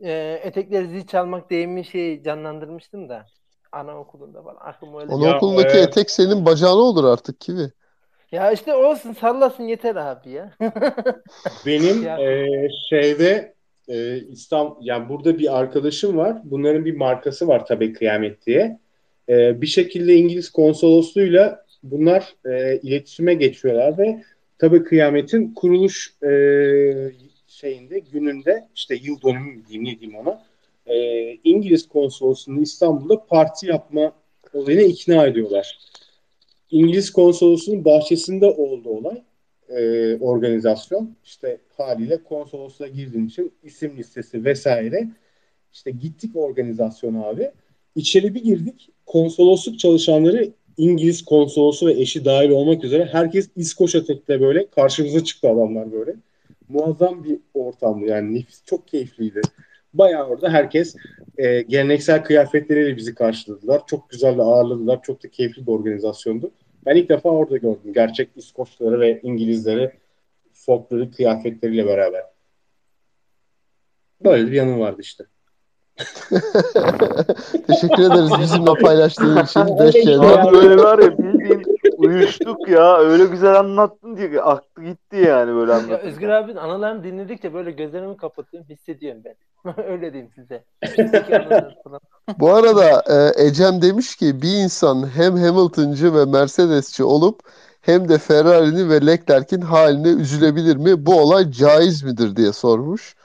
[0.00, 3.26] e, etekleri zil çalmak deyimi şey canlandırmıştım da
[3.72, 5.12] anaokulunda falan aklım öyle.
[5.14, 7.72] Anaokulundaki e, etek senin bacağına olur artık kivi.
[8.32, 10.52] Ya işte olsun sallasın yeter abi ya.
[11.66, 12.18] Benim Ya.
[12.18, 13.57] e, şeyde
[13.88, 16.36] e, İstanbul yani burada bir arkadaşım var.
[16.44, 18.78] Bunların bir markası var tabii Kıyamet diye.
[19.28, 24.22] E, bir şekilde İngiliz konsolosluğuyla bunlar e, iletişime geçiyorlar ve
[24.58, 26.30] tabii Kıyamet'in kuruluş e,
[27.46, 30.44] şeyinde gününde işte yıl dönümü mü diyeyim ne diyeyim ona
[30.86, 34.12] e, İngiliz konsolosluğunu İstanbul'da parti yapma
[34.54, 35.78] olayına ikna ediyorlar.
[36.70, 39.22] İngiliz konsolosluğunun bahçesinde oldu olay
[39.68, 41.16] e, organizasyon.
[41.24, 45.08] İşte haliyle konsolosluğa girdiğim için isim listesi vesaire.
[45.72, 47.50] İşte gittik organizasyona abi.
[47.94, 48.90] İçeri bir girdik.
[49.06, 55.48] Konsolosluk çalışanları İngiliz konsolosu ve eşi dahil olmak üzere herkes İskoç etekle böyle karşımıza çıktı
[55.48, 56.14] adamlar böyle.
[56.68, 59.40] Muazzam bir ortamdı yani nefis çok keyifliydi.
[59.94, 60.96] Bayağı orada herkes
[61.38, 63.82] e, geleneksel kıyafetleriyle bizi karşıladılar.
[63.86, 65.02] Çok güzel ağırladılar.
[65.02, 66.50] Çok da keyifli bir organizasyondu.
[66.86, 67.92] Ben ilk defa orada gördüm.
[67.94, 69.92] Gerçek İskoçları ve İngilizleri
[70.52, 72.22] folkları kıyafetleriyle beraber.
[74.24, 75.24] Böyle bir yanım vardı işte.
[77.66, 79.78] Teşekkür ederiz bizimle paylaştığın için.
[79.78, 80.06] Beş.
[80.06, 81.77] Abi böyle var ya bildiğin
[82.08, 86.06] uyuştuk ya öyle güzel anlattın diye aklı gitti yani böyle Ya anlatırken.
[86.06, 89.34] Özgür abinin anılarını dinledikçe böyle gözlerimi kapatıyorum hissediyorum ben.
[89.88, 90.64] Öyle diyeyim size.
[92.38, 97.40] Bu arada e, Ecem demiş ki bir insan hem Hamilton'cı ve Mercedes'çi olup
[97.80, 101.06] hem de Ferrari'nin ve Leclerc'in haline üzülebilir mi?
[101.06, 103.16] Bu olay caiz midir diye sormuş.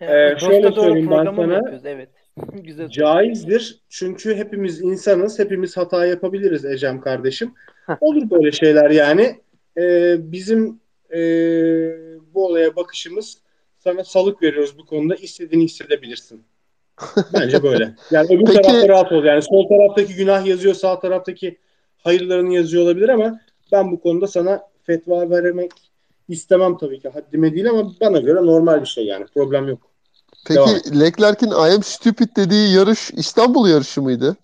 [0.00, 1.60] Ee, şöyle Doğru söyleyeyim ben sana.
[1.84, 2.08] Evet.
[2.64, 2.88] Güzel.
[2.88, 3.80] Caizdir.
[3.88, 5.38] Çünkü hepimiz insanız.
[5.38, 7.54] Hepimiz hata yapabiliriz Ecem kardeşim.
[8.00, 9.40] Olur böyle şeyler yani.
[9.78, 10.80] Ee, bizim
[11.14, 11.18] e,
[12.34, 13.38] bu olaya bakışımız
[13.78, 15.14] sana salık veriyoruz bu konuda.
[15.14, 16.42] İstediğini hissedebilirsin.
[17.34, 17.94] Bence böyle.
[18.10, 19.24] Yani öbür Peki- tarafta rahat ol.
[19.24, 21.58] Yani sol taraftaki günah yazıyor, sağ taraftaki
[21.98, 23.40] hayırlarını yazıyor olabilir ama
[23.72, 25.70] ben bu konuda sana fetva vermek
[26.28, 27.08] istemem tabii ki.
[27.08, 29.26] Haddime değil ama bana göre normal bir şey yani.
[29.34, 29.80] Problem yok.
[30.46, 34.36] Peki Leclerc'in I am stupid dediği yarış İstanbul yarışı mıydı?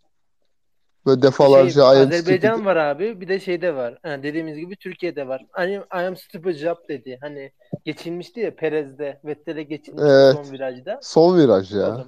[1.07, 2.67] Böyle defalarca Şey, I am Azerbaycan stupid.
[2.67, 3.21] var abi.
[3.21, 3.99] Bir de şeyde var.
[4.03, 5.43] Ha, dediğimiz gibi Türkiye'de var.
[5.51, 7.19] Hani I am stupid job dedi.
[7.21, 7.53] Hani
[7.85, 9.21] geçilmişti ya Perez'de.
[9.25, 10.35] Vettel'e geçilmişti Evet.
[10.47, 10.99] son virajda.
[11.03, 11.79] Son viraj ya.
[11.81, 12.07] zaman.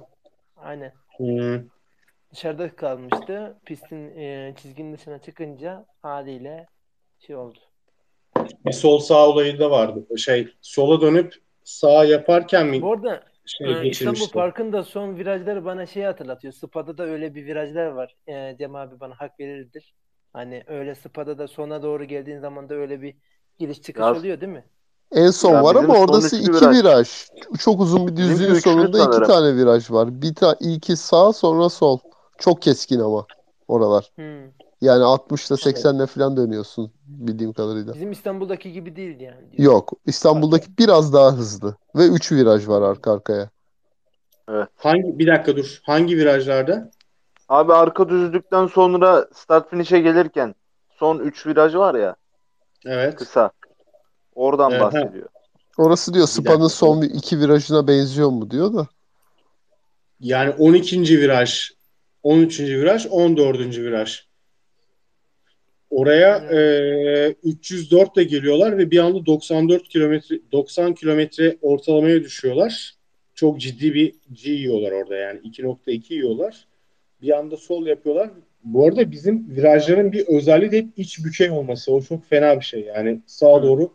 [0.57, 0.93] Aynen.
[1.17, 1.63] Hmm.
[2.33, 3.55] Dışarıda kalmıştı.
[3.65, 6.67] Pistin e, çizginin dışına çıkınca haliyle
[7.19, 7.59] şey oldu.
[8.65, 10.17] Bir sol sağ olayı da vardı.
[10.17, 11.33] Şey sola dönüp
[11.63, 12.81] sağ yaparken mi?
[12.81, 14.27] Bu arada şey Ee, İstanbul.
[14.33, 16.53] Park'ın da son virajları bana şey hatırlatıyor.
[16.53, 18.15] Spa'da da öyle bir virajlar var.
[18.27, 19.93] Ee, Cem abi bana hak verirdir.
[20.33, 23.15] Hani öyle Spa'da da sona doğru geldiğin zaman da öyle bir
[23.59, 24.65] giriş çıkış Ya- oluyor değil mi?
[25.11, 26.77] En son Ya var ama üçlü iki viraj.
[26.77, 27.09] viraj.
[27.59, 29.27] Çok uzun bir düzlüğün sonunda iki sanırım.
[29.27, 30.21] tane viraj var.
[30.21, 31.99] Bir ta iki sağ sonra sol.
[32.37, 33.25] Çok keskin ama
[33.67, 34.11] oralar.
[34.15, 34.51] Hmm.
[34.81, 37.93] Yani 60'la 80'le falan dönüyorsun bildiğim kadarıyla.
[37.93, 39.51] Bizim İstanbul'daki gibi değil yani.
[39.51, 39.73] diyor.
[39.73, 39.93] Yok.
[40.05, 41.75] İstanbul'daki biraz daha hızlı.
[41.95, 43.49] Ve 3 viraj var arka arkaya.
[44.75, 45.79] Hangi bir dakika dur.
[45.83, 46.91] Hangi virajlarda?
[47.49, 50.55] Abi arka düzlükten sonra start finish'e gelirken
[50.99, 52.15] son 3 viraj var ya
[52.85, 53.15] Evet.
[53.15, 53.51] kısa.
[54.35, 55.29] Oradan Evet, bahsediyor.
[55.77, 58.87] Orası diyor Spa'nın son iki virajına benziyor mu diyor da.
[60.19, 61.21] Yani 12.
[61.21, 61.71] viraj,
[62.23, 62.59] 13.
[62.59, 63.59] viraj, 14.
[63.77, 64.24] viraj.
[65.89, 72.93] Oraya e, 304 ile geliyorlar ve bir anda 94 kilometre 90 kilometre ortalamaya düşüyorlar.
[73.35, 74.13] Çok ciddi bir
[74.43, 76.67] G yiyorlar orada yani 2.2 yiyorlar.
[77.21, 78.29] Bir anda sol yapıyorlar.
[78.63, 81.91] Bu arada bizim virajların bir özelliği de hep iç bükey olması.
[81.91, 82.81] O çok fena bir şey.
[82.81, 83.93] Yani sağa doğru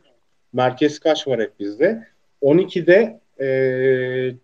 [0.53, 2.07] merkez kaç var hep bizde.
[2.43, 3.49] 12'de e,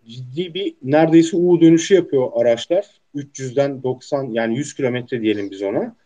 [0.09, 2.87] ciddi bir neredeyse U dönüşü yapıyor araçlar.
[3.15, 5.97] 300'den 90 yani 100 kilometre diyelim biz ona.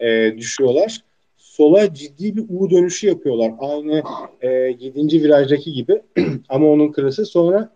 [0.00, 0.98] E, düşüyorlar.
[1.36, 3.52] Sola ciddi bir U dönüşü yapıyorlar.
[3.58, 4.02] Aynı
[4.40, 5.22] e, 7.
[5.22, 6.02] virajdaki gibi.
[6.48, 7.26] Ama onun kırısı.
[7.26, 7.72] Sonra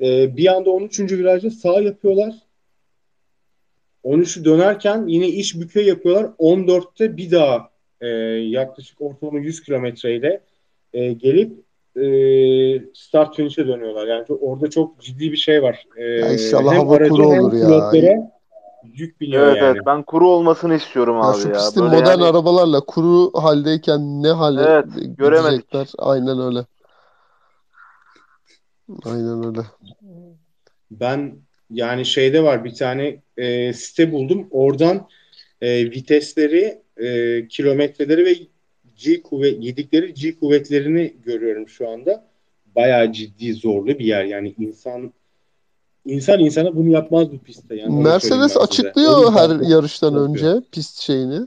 [0.00, 1.00] e, bir anda 13.
[1.00, 2.34] virajda sağ yapıyorlar.
[4.04, 6.24] 13'ü dönerken yine iç bükey yapıyorlar.
[6.38, 10.40] 14'te bir daha e, yaklaşık ortalama 100 kilometreyle
[10.92, 11.52] e, gelip
[11.96, 12.04] e,
[12.94, 14.06] start finish'e dönüyorlar.
[14.06, 15.84] Yani orada çok ciddi bir şey var.
[15.96, 17.66] E, Ya inşallah hava kuru olur ya.
[17.66, 18.33] pilotlara
[18.94, 19.66] yük biniyor Evet yani.
[19.66, 21.54] evet ben kuru olmasını istiyorum Ya abi şu ya.
[21.76, 24.84] Böyle modern yani arabalarla kuru haldeyken ne hale Evet,
[25.18, 25.50] göremedik.
[25.70, 25.92] gidecekler.
[25.98, 26.66] Aynen öyle.
[29.04, 29.60] Aynen öyle.
[30.90, 31.36] Ben
[31.70, 34.48] yani şeyde var bir tane e, site buldum.
[34.50, 35.08] Oradan
[35.60, 38.34] e, vitesleri, e, kilometreleri ve
[38.96, 42.26] G kuvvet yedikleri G kuvvetlerini görüyorum şu anda.
[42.76, 44.24] Bayağı ciddi zorlu bir yer.
[44.24, 45.12] Yani insan
[46.04, 47.76] insan insana bunu yapmaz bu pistte.
[47.76, 50.34] Yani onu Mercedes açıklıyor her yarıştan korkuyorum.
[50.34, 51.40] önce pist şeyini.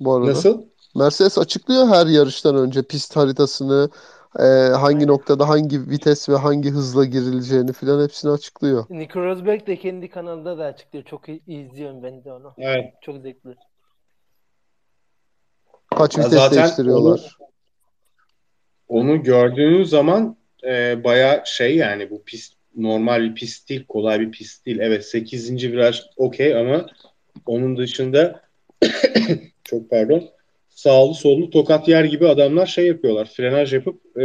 [0.00, 0.30] Bu arada.
[0.30, 0.62] Nasıl?
[0.96, 3.90] Mercedes açıklıyor her yarıştan önce pist haritasını,
[4.38, 5.08] e, hangi Aynen.
[5.08, 8.84] noktada hangi vites ve hangi hızla girileceğini filan hepsini açıklıyor.
[8.90, 11.04] Nico Rosberg de kendi kanalında da açıklıyor.
[11.04, 12.54] Çok iyi izliyorum ben de onu.
[12.58, 12.84] Evet.
[13.02, 13.56] Çok zevkli.
[15.96, 17.36] Kaç Ya vites zaten değiştiriyorlar.
[18.88, 24.30] Onu gördüğünüz zaman e, baya şey yani bu pist normal bir pist değil, kolay bir
[24.30, 24.78] pist değil.
[24.80, 25.72] Evet 8.
[25.72, 26.86] viraj okey ama
[27.46, 28.42] onun dışında
[29.64, 30.28] çok pardon
[30.68, 33.32] sağlı sollu tokat yer gibi adamlar şey yapıyorlar.
[33.36, 34.22] Frenaj yapıp e,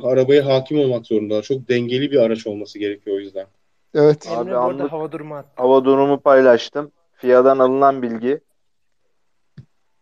[0.00, 1.42] arabaya hakim olmak zorundalar.
[1.42, 3.46] Çok dengeli bir araç olması gerekiyor o yüzden.
[3.94, 4.26] Evet.
[4.30, 5.48] Abi anlık hava durumu attı.
[5.54, 6.92] hava durumu paylaştım.
[7.12, 8.40] FIA'dan alınan bilgi.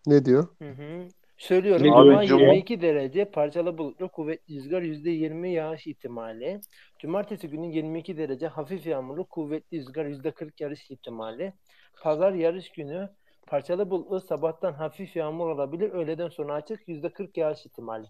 [0.06, 0.46] Ne diyor?
[0.62, 1.08] Hı hı.
[1.38, 1.86] Söylüyorum.
[1.86, 6.60] Cuma- 22 derece parçalı bulutlu kuvvetli rüzgar %20 yağış ihtimali.
[6.98, 11.52] Cumartesi günü 22 derece hafif yağmurlu kuvvetli rüzgar %40 yağış ihtimali.
[12.02, 13.08] Pazar yarış günü
[13.46, 15.90] parçalı bulutlu sabahtan hafif yağmur olabilir.
[15.90, 18.06] Öğleden sonra açık %40 yağış ihtimali.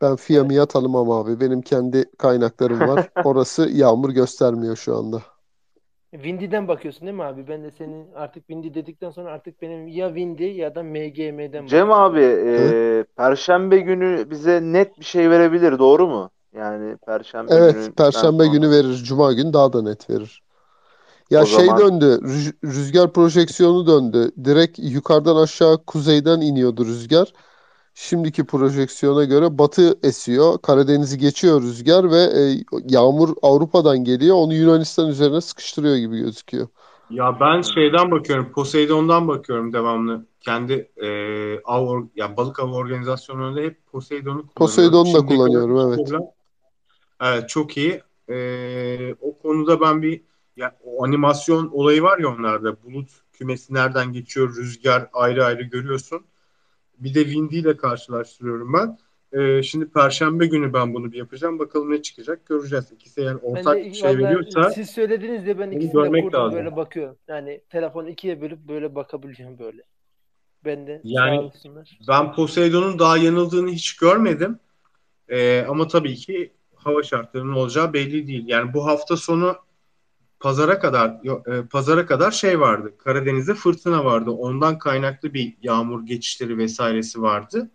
[0.00, 1.40] Ben FIA MIA tanımam abi.
[1.40, 3.10] Benim kendi kaynaklarım var.
[3.24, 5.22] Orası yağmur göstermiyor şu anda.
[6.22, 7.48] Windy'den bakıyorsun değil mi abi?
[7.48, 11.92] Ben de senin artık Windy dedikten sonra artık benim ya Windy ya da MGM'den Cem
[11.92, 16.30] abi e, Perşembe günü bize net bir şey verebilir doğru mu?
[16.56, 18.52] Yani Perşembe Evet, gününden Perşembe sonra.
[18.56, 18.94] günü verir.
[19.04, 20.42] Cuma günü daha da net verir.
[21.30, 22.18] Ya O şey zaman- döndü.
[22.22, 24.30] rüz- Rüzgar projeksiyonu döndü.
[24.44, 27.32] Direkt yukarıdan aşağı kuzeyden iniyordu rüzgar.
[27.94, 30.58] Şimdiki projeksiyona göre batı esiyor.
[30.62, 34.36] Karadeniz'i geçiyor rüzgar ve e, yağmur Avrupa'dan geliyor.
[34.36, 36.68] Onu Yunanistan üzerine sıkıştırıyor gibi gözüküyor.
[37.10, 40.26] Ya ben şeyden bakıyorum, Poseidon'dan bakıyorum devamlı.
[40.40, 41.08] Kendi e,
[41.64, 44.54] av, ya balık avı organizasyonlarında hep Poseidon'u kullanıyorum.
[44.54, 46.08] Poseidon'u da kadar kullanıyorum, evet.
[46.08, 46.34] problem-
[47.22, 48.02] Evet çok iyi.
[48.30, 50.22] E, o konuda ben bir
[50.56, 52.82] ya, o animasyon olayı var ya onlarda.
[52.82, 56.20] Bulut kümesi nereden geçiyor, rüzgar ayrı ayrı görüyorsun.
[56.98, 58.98] Bir de Windy ile karşılaştırıyorum ben.
[59.40, 61.58] E, şimdi Perşembe günü ben bunu bir yapacağım.
[61.58, 62.92] Bakalım ne çıkacak göreceğiz.
[62.92, 66.58] İkisi eğer Ben ortak de şey veriyorsa siz söylediniz de ben ikisini de kurdum lazım.
[66.58, 67.16] böyle bakıyorum.
[67.28, 69.82] Yani telefonu ikiye bölüp böyle bakabileceğim böyle.
[70.64, 71.50] Ben de Yani-.
[72.08, 74.58] Ben Poseidon'un daha yanıldığını hiç görmedim.
[75.28, 78.44] Ee, ama tabii ki hava şartlarının olacağı belli değil.
[78.46, 79.56] Yani bu hafta sonu
[80.44, 81.08] pazara kadar
[81.58, 82.94] e, pazara kadar şey vardı.
[82.98, 84.30] Karadeniz'de fırtına vardı.
[84.30, 87.70] Ondan kaynaklı bir yağmur geçişleri vesairesi vardı.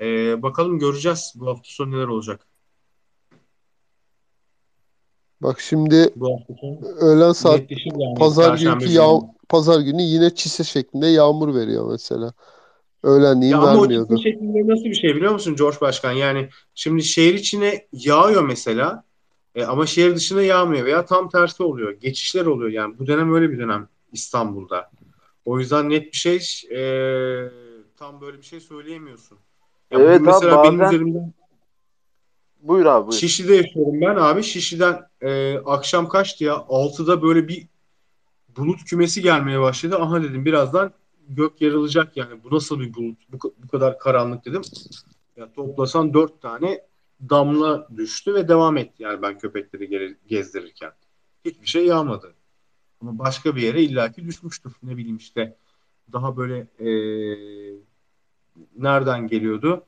[0.00, 2.46] Ee, bakalım göreceğiz bu hafta sonu neler olacak.
[5.40, 8.18] Bak şimdi Bu hafta sonu öğlen saat netleşir yani.
[8.18, 9.30] pazar günkü yağ günü.
[9.48, 12.32] pazar günü yine çise şeklinde yağmur veriyor mesela.
[13.02, 14.16] Öğlenliğin Ya ama o vermiyordu.
[14.16, 16.12] çizgi şeklinde nasıl bir şey biliyor musun George Başkan?
[16.12, 19.04] Yani şimdi şehir içine yağıyor mesela
[19.54, 21.92] e, ama şehir dışına yağmıyor veya tam tersi oluyor.
[21.92, 22.98] Geçişler oluyor yani.
[22.98, 24.90] Bu dönem öyle bir dönem İstanbul'da.
[25.44, 26.36] O yüzden net bir şey
[26.70, 26.80] e,
[27.96, 29.38] tam böyle bir şey söyleyemiyorsun.
[29.90, 31.32] Ya Evet abi, mesela benim bazen- üzerimden
[32.62, 33.20] Buyur abi buyur.
[33.20, 34.42] Şişli'de yaşıyorum ben abi.
[34.42, 36.54] Şişli'den e, akşam kaçtı ya?
[36.54, 37.66] 6'da böyle bir
[38.56, 39.96] bulut kümesi gelmeye başladı.
[39.98, 40.92] Aha dedim birazdan
[41.28, 42.44] gök yarılacak yani.
[42.44, 43.18] Bu nasıl bir bulut?
[43.32, 44.62] Bu, bu kadar karanlık dedim.
[45.36, 46.80] Ya toplasan 4 tane
[47.28, 50.92] damla düştü ve devam etti yani ben köpekleri gezdirirken.
[51.44, 52.34] Hiçbir şey yağmadı.
[53.00, 54.72] Ama başka bir yere illaki düşmüştür.
[54.82, 55.56] Ne bileyim işte
[56.12, 56.90] daha böyle e,
[58.76, 59.86] nereden geliyordu?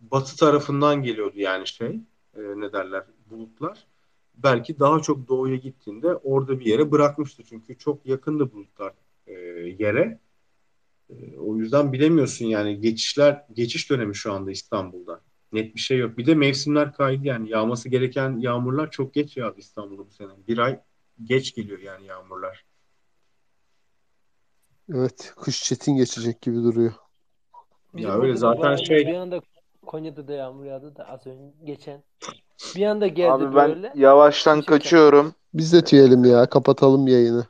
[0.00, 2.00] Batı tarafından geliyordu yani şey
[2.36, 3.86] e, ne derler bulutlar.
[4.34, 7.42] Belki daha çok doğuya gittiğinde orada bir yere bırakmıştı.
[7.48, 8.92] Çünkü çok yakındı bulutlar
[9.26, 9.32] e,
[9.78, 10.18] yere.
[11.10, 15.20] E, o yüzden bilemiyorsun yani geçişler geçiş dönemi şu anda İstanbul'da.
[15.52, 16.18] Net bir şey yok.
[16.18, 20.28] Bir de mevsimler kaydı yani yağması gereken yağmurlar çok geç yağdı İstanbul'da bu sene.
[20.48, 20.80] Bir ay
[21.24, 22.64] geç geliyor yani yağmurlar.
[24.94, 26.92] Evet, kış çetin geçecek gibi duruyor.
[27.94, 29.40] Bizim Ya öyle zaten şey- bir anda
[29.86, 32.02] Konya'da da yağmur yağdı da az önce geçen.
[32.76, 33.92] Bir anda geldi Abi ben böyle.
[33.94, 34.78] yavaştan Gerçekten.
[34.78, 35.34] kaçıyorum.
[35.54, 37.46] Biz de tüyelim ya, kapatalım yayını.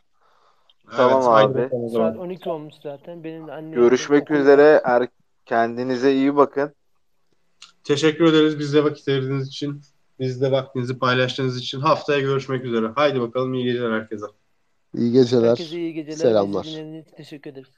[0.96, 1.68] Tamam haydi abi.
[1.70, 2.18] Saat zaman.
[2.18, 3.24] 12 olmuş zaten.
[3.24, 4.80] Benim de annem Görüşmek üzere.
[4.84, 5.08] Er
[5.46, 6.74] kendinize iyi bakın.
[7.84, 9.82] Teşekkür ederiz bize vakit ayırdığınız için.
[10.20, 11.80] Bizle vaktinizi paylaştığınız için.
[11.80, 12.86] Haftaya görüşmek üzere.
[12.94, 14.26] Haydi bakalım iyi geceler herkese.
[14.96, 15.48] İyi geceler.
[15.48, 16.16] Herkese iyi geceler.
[16.16, 16.64] Selamlar.
[16.64, 17.68] Bizi dinlediğiniz için teşekkür ederiz.